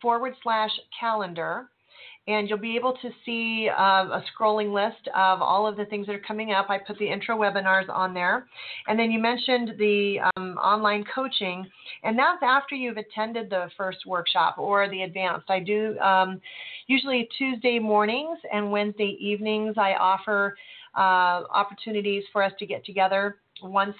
forward 0.00 0.34
slash 0.42 0.70
calendar 0.98 1.68
and 2.28 2.48
you'll 2.48 2.58
be 2.58 2.76
able 2.76 2.92
to 2.92 3.10
see 3.24 3.70
uh, 3.70 4.04
a 4.04 4.22
scrolling 4.30 4.72
list 4.72 5.08
of 5.16 5.40
all 5.40 5.66
of 5.66 5.78
the 5.78 5.86
things 5.86 6.06
that 6.06 6.14
are 6.14 6.20
coming 6.20 6.52
up. 6.52 6.68
I 6.68 6.76
put 6.76 6.98
the 6.98 7.10
intro 7.10 7.38
webinars 7.38 7.88
on 7.88 8.12
there. 8.12 8.46
And 8.86 8.98
then 8.98 9.10
you 9.10 9.18
mentioned 9.18 9.72
the 9.78 10.18
um, 10.36 10.58
online 10.58 11.04
coaching, 11.12 11.66
and 12.04 12.18
that's 12.18 12.42
after 12.42 12.74
you've 12.74 12.98
attended 12.98 13.48
the 13.48 13.70
first 13.78 14.00
workshop 14.06 14.58
or 14.58 14.90
the 14.90 15.02
advanced. 15.02 15.48
I 15.48 15.60
do 15.60 15.98
um, 16.00 16.38
usually 16.86 17.28
Tuesday 17.38 17.78
mornings 17.78 18.38
and 18.52 18.70
Wednesday 18.70 19.16
evenings, 19.18 19.76
I 19.78 19.94
offer 19.94 20.54
uh, 20.94 21.48
opportunities 21.50 22.24
for 22.30 22.42
us 22.42 22.52
to 22.58 22.66
get 22.66 22.84
together 22.84 23.36
once. 23.62 23.96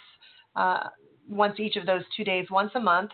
Uh, 0.59 0.89
once 1.29 1.61
each 1.61 1.77
of 1.77 1.87
those 1.87 2.03
two 2.17 2.25
days, 2.25 2.47
once 2.51 2.73
a 2.75 2.81
month, 2.81 3.11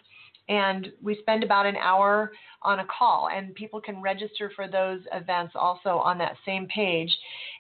and 0.49 0.89
we 1.03 1.17
spend 1.21 1.43
about 1.43 1.67
an 1.67 1.77
hour 1.77 2.33
on 2.63 2.81
a 2.81 2.87
call 2.87 3.29
and 3.35 3.55
people 3.55 3.81
can 3.81 4.01
register 4.01 4.51
for 4.55 4.69
those 4.69 5.01
events 5.13 5.53
also 5.55 5.91
on 5.91 6.19
that 6.19 6.37
same 6.45 6.67
page 6.67 7.11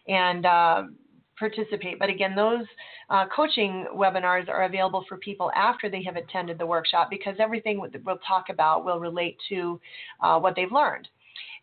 and 0.08 0.46
uh, 0.46 0.82
participate. 1.38 1.98
But 1.98 2.10
again 2.10 2.34
those 2.34 2.64
uh, 3.10 3.24
coaching 3.34 3.86
webinars 3.94 4.48
are 4.48 4.64
available 4.64 5.04
for 5.08 5.16
people 5.18 5.50
after 5.54 5.90
they 5.90 6.02
have 6.04 6.16
attended 6.16 6.58
the 6.58 6.66
workshop 6.66 7.08
because 7.10 7.36
everything 7.38 7.80
we'll 7.80 8.18
talk 8.18 8.46
about 8.50 8.84
will 8.84 9.00
relate 9.00 9.36
to 9.48 9.80
uh, 10.22 10.38
what 10.38 10.54
they've 10.56 10.72
learned 10.72 11.08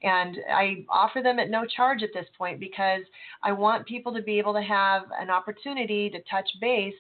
and 0.04 0.38
I 0.52 0.86
offer 0.90 1.22
them 1.22 1.40
at 1.40 1.50
no 1.50 1.66
charge 1.66 2.02
at 2.04 2.10
this 2.14 2.26
point 2.38 2.60
because 2.60 3.02
I 3.44 3.52
want 3.52 3.86
people 3.86 4.14
to 4.14 4.22
be 4.22 4.40
able 4.40 4.54
to 4.54 4.62
have 4.62 5.04
an 5.20 5.30
opportunity 5.30 6.10
to 6.10 6.20
touch 6.30 6.50
base 6.60 6.94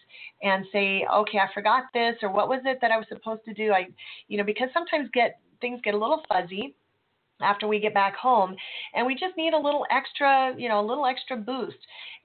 and 0.44 0.66
say, 0.72 1.06
okay, 1.14 1.40
I 1.40 1.52
forgot 1.54 1.86
this, 1.94 2.16
or 2.22 2.32
what 2.32 2.48
was 2.48 2.62
it 2.66 2.80
that 2.82 2.92
I 2.92 2.98
was 2.98 3.08
supposed 3.10 3.44
to 3.46 3.54
do? 3.54 3.72
I, 3.72 3.88
you 4.28 4.38
know, 4.38 4.44
because 4.44 4.70
sometimes 4.74 5.10
get 5.14 5.40
things 5.62 5.80
get 5.84 5.94
a 5.94 5.98
little 5.98 6.24
fuzzy 6.28 6.76
after 7.44 7.68
we 7.68 7.80
get 7.80 7.94
back 7.94 8.16
home 8.16 8.56
and 8.94 9.06
we 9.06 9.14
just 9.14 9.36
need 9.38 9.54
a 9.54 9.58
little 9.58 9.86
extra 9.92 10.54
you 10.58 10.70
know 10.70 10.80
a 10.80 10.88
little 10.88 11.06
extra 11.06 11.38
boost. 11.38 11.78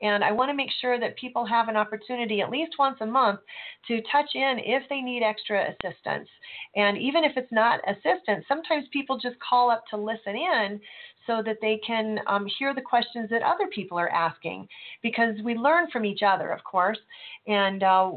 And 0.03 0.23
i 0.23 0.31
want 0.31 0.51
to 0.51 0.55
make 0.55 0.71
sure 0.81 1.01
that 1.01 1.17
people 1.17 1.45
have 1.47 1.69
an 1.69 1.77
opportunity 1.77 2.41
at 2.41 2.51
least 2.51 2.75
once 2.79 2.99
a 3.01 3.07
month 3.07 3.41
to 3.89 4.03
touch 4.13 4.31
in 4.35 4.59
if 4.59 4.83
they 4.89 5.01
need 5.01 5.23
extra 5.23 5.71
assistance. 5.71 6.29
And 6.75 6.99
even 6.99 7.25
if 7.25 7.37
it's 7.37 7.53
not 7.53 7.81
assistance 7.89 8.45
sometimes 8.49 8.87
people 8.93 9.19
just 9.19 9.37
call 9.41 9.71
up 9.71 9.85
to 9.91 9.97
listen 9.97 10.37
in 10.37 10.81
so 11.27 11.43
that 11.45 11.59
they 11.61 11.81
can 11.85 12.21
um, 12.29 12.47
hear 12.59 12.73
the 12.73 12.81
questions 12.81 13.29
that 13.31 13.43
other 13.43 13.67
people 13.75 13.99
are 13.99 14.11
asking 14.11 14.69
because 15.03 15.35
we 15.43 15.55
learn 15.55 15.91
from 15.91 16.05
each 16.05 16.23
other 16.23 16.51
of 16.51 16.63
course. 16.65 16.99
And 17.47 17.83
uh, 17.83 18.13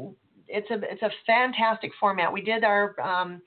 it's 0.50 0.70
a 0.70 0.80
it's 0.82 1.02
a 1.02 1.10
fantastic 1.26 1.92
format. 1.98 2.32
We 2.32 2.42
did 2.42 2.64
our 2.64 2.98
um, 3.00 3.40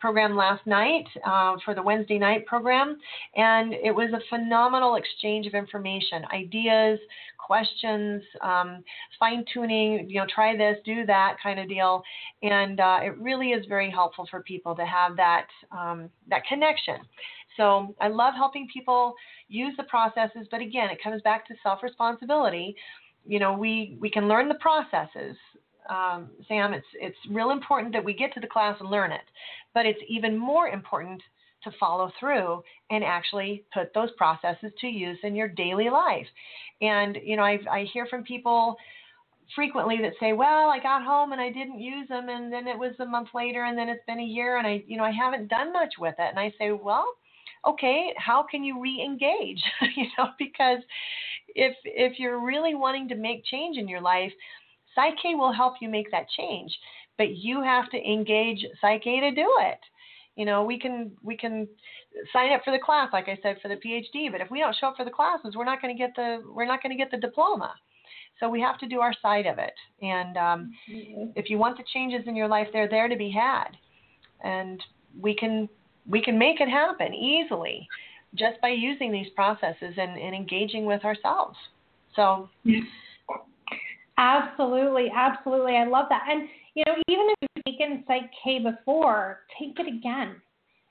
program 0.00 0.36
last 0.36 0.66
night 0.66 1.04
uh, 1.26 1.56
for 1.64 1.74
the 1.74 1.82
Wednesday 1.82 2.18
night 2.18 2.46
program, 2.46 2.98
and 3.36 3.72
it 3.72 3.94
was 3.94 4.10
a 4.12 4.20
phenomenal 4.28 4.96
exchange 4.96 5.46
of 5.46 5.54
information, 5.54 6.24
ideas, 6.32 6.98
questions, 7.38 8.22
um, 8.42 8.84
fine 9.18 9.44
tuning, 9.52 10.08
you 10.08 10.20
know, 10.20 10.26
try 10.32 10.56
this, 10.56 10.76
do 10.84 11.06
that 11.06 11.36
kind 11.42 11.58
of 11.58 11.68
deal, 11.68 12.02
and 12.42 12.78
uh, 12.78 12.98
it 13.02 13.18
really 13.18 13.48
is 13.48 13.64
very 13.66 13.90
helpful 13.90 14.26
for 14.30 14.42
people 14.42 14.74
to 14.76 14.84
have 14.84 15.16
that 15.16 15.46
um, 15.72 16.10
that 16.28 16.42
connection. 16.46 16.96
So 17.56 17.94
I 18.00 18.08
love 18.08 18.34
helping 18.34 18.68
people 18.72 19.14
use 19.48 19.74
the 19.76 19.84
processes, 19.84 20.46
but 20.50 20.60
again, 20.60 20.90
it 20.90 21.02
comes 21.02 21.22
back 21.22 21.46
to 21.48 21.54
self 21.62 21.82
responsibility. 21.82 22.76
You 23.26 23.38
know, 23.40 23.52
we 23.52 23.96
we 24.00 24.10
can 24.10 24.28
learn 24.28 24.48
the 24.48 24.54
processes 24.56 25.36
um, 25.88 26.28
Sam, 26.46 26.72
it's 26.72 26.86
it's 26.94 27.16
real 27.30 27.50
important 27.50 27.92
that 27.92 28.04
we 28.04 28.12
get 28.12 28.32
to 28.34 28.40
the 28.40 28.46
class 28.46 28.76
and 28.80 28.90
learn 28.90 29.12
it, 29.12 29.24
but 29.74 29.86
it's 29.86 30.00
even 30.08 30.36
more 30.36 30.68
important 30.68 31.22
to 31.64 31.70
follow 31.80 32.10
through 32.20 32.62
and 32.90 33.02
actually 33.02 33.64
put 33.74 33.92
those 33.94 34.10
processes 34.12 34.72
to 34.80 34.86
use 34.86 35.18
in 35.22 35.34
your 35.34 35.48
daily 35.48 35.90
life. 35.90 36.26
And 36.80 37.18
you 37.22 37.36
know, 37.36 37.42
I 37.42 37.58
I 37.70 37.86
hear 37.92 38.06
from 38.06 38.22
people 38.24 38.76
frequently 39.54 39.98
that 40.02 40.12
say, 40.20 40.32
"Well, 40.32 40.68
I 40.70 40.78
got 40.78 41.02
home 41.02 41.32
and 41.32 41.40
I 41.40 41.50
didn't 41.50 41.80
use 41.80 42.08
them, 42.08 42.28
and 42.28 42.52
then 42.52 42.68
it 42.68 42.78
was 42.78 42.92
a 43.00 43.06
month 43.06 43.28
later, 43.34 43.64
and 43.64 43.76
then 43.76 43.88
it's 43.88 44.04
been 44.06 44.20
a 44.20 44.24
year, 44.24 44.58
and 44.58 44.66
I 44.66 44.84
you 44.86 44.96
know 44.96 45.04
I 45.04 45.12
haven't 45.12 45.48
done 45.48 45.72
much 45.72 45.94
with 45.98 46.14
it." 46.18 46.28
And 46.30 46.38
I 46.38 46.52
say, 46.58 46.72
"Well." 46.72 47.06
okay 47.66 48.14
how 48.16 48.40
can 48.48 48.62
you 48.62 48.80
re-engage 48.80 49.60
you 49.96 50.06
know 50.16 50.28
because 50.38 50.78
if 51.56 51.76
if 51.84 52.18
you're 52.18 52.38
really 52.38 52.76
wanting 52.76 53.08
to 53.08 53.16
make 53.16 53.44
change 53.44 53.76
in 53.76 53.88
your 53.88 54.00
life 54.00 54.32
Psych-K 54.94 55.34
will 55.34 55.52
help 55.52 55.74
you 55.80 55.88
make 55.88 56.10
that 56.10 56.26
change, 56.36 56.76
but 57.16 57.36
you 57.36 57.62
have 57.62 57.90
to 57.90 57.96
engage 57.96 58.64
Psych-K 58.80 59.20
to 59.20 59.30
do 59.34 59.48
it. 59.60 59.78
You 60.36 60.44
know, 60.44 60.62
we 60.62 60.78
can 60.78 61.10
we 61.22 61.36
can 61.36 61.66
sign 62.32 62.52
up 62.52 62.62
for 62.64 62.70
the 62.70 62.78
class, 62.78 63.08
like 63.12 63.28
I 63.28 63.38
said, 63.42 63.56
for 63.60 63.68
the 63.68 63.74
PhD, 63.74 64.30
but 64.30 64.40
if 64.40 64.50
we 64.50 64.60
don't 64.60 64.76
show 64.80 64.88
up 64.88 64.96
for 64.96 65.04
the 65.04 65.10
classes, 65.10 65.54
we're 65.56 65.64
not 65.64 65.82
going 65.82 65.94
to 65.94 65.98
get 65.98 66.14
the 66.14 66.42
we're 66.54 66.64
not 66.64 66.80
going 66.80 66.96
to 66.96 66.96
get 66.96 67.10
the 67.10 67.16
diploma. 67.16 67.74
So 68.38 68.48
we 68.48 68.60
have 68.60 68.78
to 68.78 68.86
do 68.86 69.00
our 69.00 69.12
side 69.20 69.46
of 69.46 69.58
it. 69.58 69.74
And 70.00 70.36
um, 70.36 70.72
mm-hmm. 70.88 71.30
if 71.34 71.50
you 71.50 71.58
want 71.58 71.76
the 71.76 71.82
changes 71.92 72.20
in 72.28 72.36
your 72.36 72.46
life, 72.46 72.68
they're 72.72 72.88
there 72.88 73.08
to 73.08 73.16
be 73.16 73.30
had, 73.30 73.70
and 74.44 74.80
we 75.20 75.34
can 75.34 75.68
we 76.08 76.22
can 76.22 76.38
make 76.38 76.60
it 76.60 76.68
happen 76.68 77.12
easily 77.12 77.88
just 78.36 78.60
by 78.60 78.68
using 78.68 79.10
these 79.10 79.28
processes 79.34 79.94
and, 79.96 80.18
and 80.18 80.34
engaging 80.34 80.86
with 80.86 81.04
ourselves. 81.04 81.56
So. 82.14 82.48
Absolutely, 84.18 85.10
absolutely. 85.14 85.76
I 85.76 85.84
love 85.84 86.06
that. 86.10 86.26
And 86.28 86.48
you 86.74 86.84
know, 86.86 86.94
even 87.08 87.26
if 87.40 87.48
you've 87.56 87.64
taken 87.64 88.04
Psych 88.06 88.30
K 88.44 88.58
before, 88.58 89.40
take 89.58 89.78
it 89.78 89.86
again. 89.86 90.36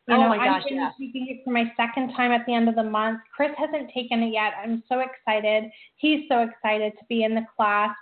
You 0.08 0.16
oh 0.16 0.22
know, 0.22 0.30
my 0.30 0.38
gosh, 0.38 0.64
I'm 0.70 0.76
yeah. 0.78 0.92
taking 0.98 1.28
it 1.30 1.44
for 1.44 1.52
my 1.52 1.66
second 1.76 2.14
time 2.14 2.32
at 2.32 2.46
the 2.46 2.54
end 2.54 2.70
of 2.70 2.76
the 2.76 2.84
month. 2.84 3.20
Chris 3.36 3.52
hasn't 3.58 3.92
taken 3.94 4.24
it 4.24 4.32
yet. 4.34 4.54
I'm 4.64 4.82
so 4.88 5.02
excited. 5.02 5.70
He's 5.98 6.22
so 6.30 6.44
excited 6.44 6.94
to 6.98 7.06
be 7.10 7.24
in 7.24 7.36
the 7.36 7.46
class. 7.56 7.94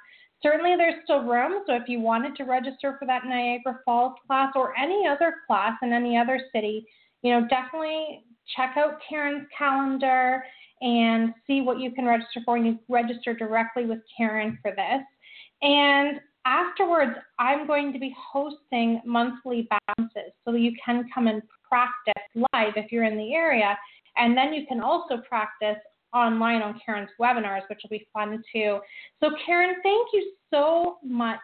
Certainly, 0.43 0.76
there's 0.78 1.03
still 1.03 1.23
room. 1.23 1.63
So, 1.65 1.73
if 1.73 1.88
you 1.88 1.99
wanted 1.99 2.36
to 2.36 2.43
register 2.43 2.95
for 2.99 3.07
that 3.07 3.26
Niagara 3.26 3.80
Falls 3.84 4.13
class 4.28 4.51
or 4.55 4.78
any 4.78 5.07
other 5.07 5.34
class 5.47 5.73
in 5.82 5.91
any 5.91 6.15
other 6.15 6.39
city, 6.53 6.86
you 7.23 7.32
know, 7.32 7.47
definitely 7.47 8.23
check 8.55 8.76
out 8.78 8.99
Karen's 9.09 9.47
calendar 9.57 10.43
and 10.82 11.34
see 11.47 11.61
what 11.61 11.80
you 11.80 11.91
can 11.91 12.05
register 12.05 12.41
for. 12.45 12.57
And 12.57 12.67
you 12.67 12.80
register 12.88 13.34
directly 13.34 13.86
with 13.86 13.99
Karen 14.15 14.59
for 14.61 14.69
this. 14.71 15.01
And 15.62 16.20
afterwards, 16.45 17.18
I'm 17.39 17.68
going 17.68 17.91
to 17.93 17.99
be 17.99 18.16
hosting 18.18 19.01
monthly 19.06 19.68
balances 19.70 20.32
so 20.43 20.53
you 20.53 20.74
can 20.84 21.08
come 21.14 21.28
and 21.28 21.41
practice 21.68 22.24
live 22.53 22.74
if 22.76 22.91
you're 22.91 23.06
in 23.06 23.18
the 23.18 23.34
area. 23.34 23.78
And 24.18 24.38
then 24.38 24.53
you 24.53 24.66
can 24.68 24.82
also 24.82 25.18
practice 25.28 25.82
online 26.14 26.62
on 26.62 26.80
Karen's 26.86 27.10
webinars, 27.20 27.62
which 27.70 27.80
will 27.84 27.89
be 27.89 28.08
fun 28.14 28.41
too. 28.53 28.80
So, 29.22 29.32
Karen, 29.45 29.76
thank 29.84 30.08
you 30.14 30.32
so 30.51 30.97
much 31.03 31.39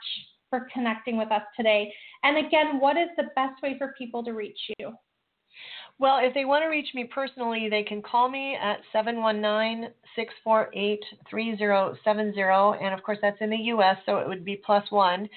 for 0.50 0.68
connecting 0.74 1.18
with 1.18 1.32
us 1.32 1.42
today. 1.56 1.94
And 2.24 2.46
again, 2.46 2.80
what 2.80 2.98
is 2.98 3.10
the 3.18 3.30
best 3.36 3.62
way 3.62 3.78
for 3.78 3.94
people 3.98 4.24
to 4.24 4.32
reach 4.32 4.60
you? 4.78 4.94
Well, 6.02 6.20
if 6.20 6.34
they 6.34 6.44
want 6.46 6.64
to 6.64 6.68
reach 6.68 6.96
me 6.96 7.04
personally, 7.04 7.68
they 7.70 7.84
can 7.84 8.02
call 8.02 8.28
me 8.28 8.58
at 8.60 8.80
719 8.92 9.92
648 10.16 11.00
3070. 11.30 12.42
And 12.84 12.96
of 12.96 13.04
course, 13.04 13.20
that's 13.22 13.38
in 13.40 13.52
the 13.52 13.70
US, 13.76 13.98
so 14.08 14.18
it 14.18 14.28
would 14.28 14.44
be 14.44 14.60
plus 14.66 14.84
one. 14.90 15.30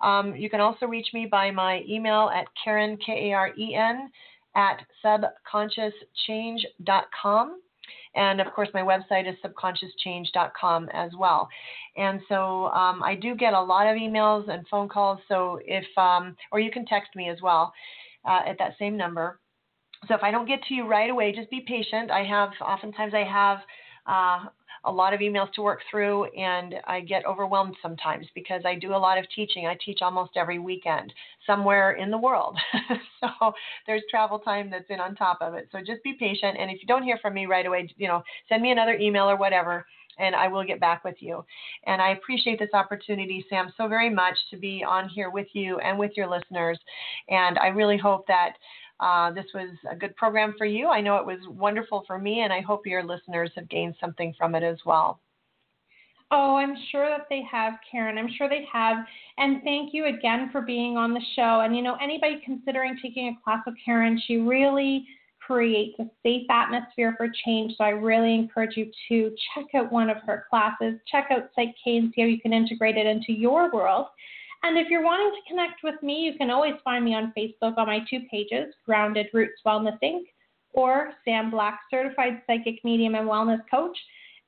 Um, 0.00 0.34
you 0.34 0.48
can 0.48 0.60
also 0.60 0.86
reach 0.86 1.08
me 1.12 1.26
by 1.30 1.50
my 1.50 1.82
email 1.86 2.30
at 2.34 2.46
Karen, 2.64 2.96
K 3.04 3.28
A 3.28 3.34
R 3.34 3.50
E 3.58 3.74
N, 3.74 4.10
at 4.54 4.86
subconsciouschange.com. 5.04 7.60
And 8.14 8.40
of 8.40 8.50
course, 8.54 8.70
my 8.72 8.80
website 8.80 9.28
is 9.28 9.36
subconsciouschange.com 9.44 10.88
as 10.94 11.10
well. 11.18 11.46
And 11.98 12.22
so 12.26 12.68
um, 12.68 13.02
I 13.02 13.16
do 13.16 13.34
get 13.34 13.52
a 13.52 13.60
lot 13.60 13.86
of 13.86 13.98
emails 13.98 14.48
and 14.48 14.66
phone 14.68 14.88
calls. 14.88 15.18
So 15.28 15.60
if, 15.66 15.84
um, 15.98 16.34
or 16.52 16.60
you 16.60 16.70
can 16.70 16.86
text 16.86 17.14
me 17.14 17.28
as 17.28 17.42
well 17.42 17.74
uh, 18.24 18.40
at 18.46 18.56
that 18.58 18.78
same 18.78 18.96
number. 18.96 19.38
So 20.08 20.14
if 20.14 20.22
I 20.22 20.30
don't 20.30 20.46
get 20.46 20.62
to 20.64 20.74
you 20.74 20.86
right 20.86 21.10
away, 21.10 21.32
just 21.32 21.50
be 21.50 21.64
patient. 21.66 22.10
I 22.10 22.24
have 22.24 22.50
oftentimes 22.60 23.12
I 23.14 23.24
have 23.24 23.58
uh, 24.06 24.48
a 24.84 24.92
lot 24.92 25.12
of 25.12 25.20
emails 25.20 25.52
to 25.54 25.62
work 25.62 25.80
through, 25.90 26.24
and 26.26 26.76
I 26.86 27.00
get 27.00 27.26
overwhelmed 27.26 27.76
sometimes 27.82 28.26
because 28.34 28.62
I 28.64 28.76
do 28.76 28.94
a 28.94 28.96
lot 28.96 29.18
of 29.18 29.24
teaching. 29.34 29.66
I 29.66 29.76
teach 29.84 29.98
almost 30.00 30.32
every 30.36 30.58
weekend 30.58 31.12
somewhere 31.46 31.92
in 31.92 32.10
the 32.10 32.18
world, 32.18 32.56
so 33.20 33.52
there's 33.86 34.02
travel 34.10 34.38
time 34.38 34.70
that's 34.70 34.88
in 34.88 35.00
on 35.00 35.16
top 35.16 35.38
of 35.40 35.54
it. 35.54 35.68
So 35.72 35.78
just 35.78 36.02
be 36.04 36.14
patient, 36.18 36.56
and 36.58 36.70
if 36.70 36.80
you 36.80 36.86
don't 36.86 37.02
hear 37.02 37.18
from 37.20 37.34
me 37.34 37.46
right 37.46 37.66
away, 37.66 37.92
you 37.96 38.06
know, 38.06 38.22
send 38.48 38.62
me 38.62 38.70
another 38.70 38.94
email 38.94 39.24
or 39.24 39.36
whatever, 39.36 39.84
and 40.18 40.34
I 40.34 40.48
will 40.48 40.64
get 40.64 40.80
back 40.80 41.04
with 41.04 41.16
you. 41.18 41.44
And 41.86 42.00
I 42.00 42.10
appreciate 42.10 42.58
this 42.58 42.72
opportunity, 42.72 43.44
Sam, 43.50 43.72
so 43.76 43.88
very 43.88 44.10
much 44.10 44.36
to 44.50 44.56
be 44.56 44.84
on 44.86 45.08
here 45.08 45.30
with 45.30 45.48
you 45.52 45.78
and 45.80 45.98
with 45.98 46.12
your 46.16 46.28
listeners. 46.28 46.78
And 47.28 47.58
I 47.58 47.68
really 47.68 47.98
hope 47.98 48.26
that 48.28 48.52
uh, 49.00 49.30
this 49.32 49.46
was 49.54 49.70
a 49.90 49.96
good 49.96 50.16
program 50.16 50.54
for 50.56 50.64
you. 50.64 50.88
I 50.88 51.00
know 51.00 51.16
it 51.16 51.26
was 51.26 51.40
wonderful 51.48 52.04
for 52.06 52.18
me, 52.18 52.40
and 52.40 52.52
I 52.52 52.60
hope 52.60 52.86
your 52.86 53.04
listeners 53.04 53.50
have 53.56 53.68
gained 53.68 53.94
something 54.00 54.34
from 54.38 54.54
it 54.54 54.62
as 54.62 54.78
well. 54.86 55.20
Oh, 56.32 56.56
I'm 56.56 56.74
sure 56.90 57.08
that 57.08 57.26
they 57.30 57.42
have, 57.50 57.74
Karen. 57.88 58.18
I'm 58.18 58.30
sure 58.36 58.48
they 58.48 58.66
have. 58.72 58.96
And 59.38 59.62
thank 59.62 59.94
you 59.94 60.06
again 60.06 60.48
for 60.50 60.60
being 60.60 60.96
on 60.96 61.14
the 61.14 61.20
show. 61.36 61.60
And, 61.60 61.76
you 61.76 61.82
know, 61.82 61.96
anybody 62.02 62.40
considering 62.44 62.98
taking 63.00 63.28
a 63.28 63.44
class 63.44 63.60
with 63.64 63.76
Karen, 63.84 64.20
she 64.26 64.38
really 64.38 65.06
creates 65.46 65.96
a 66.00 66.06
safe 66.24 66.46
atmosphere 66.50 67.14
for 67.16 67.28
change. 67.44 67.74
So 67.78 67.84
I 67.84 67.90
really 67.90 68.34
encourage 68.34 68.76
you 68.76 68.90
to 69.08 69.36
check 69.54 69.66
out 69.76 69.92
one 69.92 70.10
of 70.10 70.16
her 70.26 70.46
classes, 70.50 70.98
check 71.06 71.28
out 71.30 71.50
Psych 71.54 71.74
K 71.84 71.98
and 71.98 72.12
see 72.12 72.22
how 72.22 72.26
you 72.26 72.40
can 72.40 72.52
integrate 72.52 72.96
it 72.96 73.06
into 73.06 73.32
your 73.32 73.70
world. 73.72 74.06
And 74.62 74.78
if 74.78 74.88
you're 74.88 75.04
wanting 75.04 75.30
to 75.30 75.48
connect 75.48 75.82
with 75.84 76.02
me, 76.02 76.20
you 76.20 76.34
can 76.36 76.50
always 76.50 76.74
find 76.84 77.04
me 77.04 77.14
on 77.14 77.32
Facebook 77.36 77.78
on 77.78 77.86
my 77.86 78.00
two 78.08 78.20
pages, 78.30 78.72
Grounded 78.84 79.26
Roots 79.32 79.60
Wellness 79.64 79.98
Inc. 80.02 80.22
or 80.72 81.12
Sam 81.24 81.50
Black, 81.50 81.80
Certified 81.90 82.42
Psychic 82.46 82.84
Medium 82.84 83.14
and 83.14 83.28
Wellness 83.28 83.60
Coach 83.70 83.96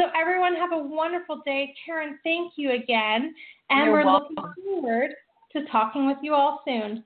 So, 0.00 0.06
everyone, 0.18 0.56
have 0.56 0.72
a 0.72 0.78
wonderful 0.78 1.42
day. 1.44 1.74
Karen, 1.84 2.18
thank 2.24 2.54
you 2.56 2.72
again. 2.72 3.34
And 3.68 3.84
You're 3.84 3.92
we're 3.92 4.06
welcome. 4.06 4.36
looking 4.36 4.64
forward 4.64 5.10
to 5.52 5.64
talking 5.66 6.06
with 6.06 6.18
you 6.22 6.34
all 6.34 6.62
soon. 6.66 7.04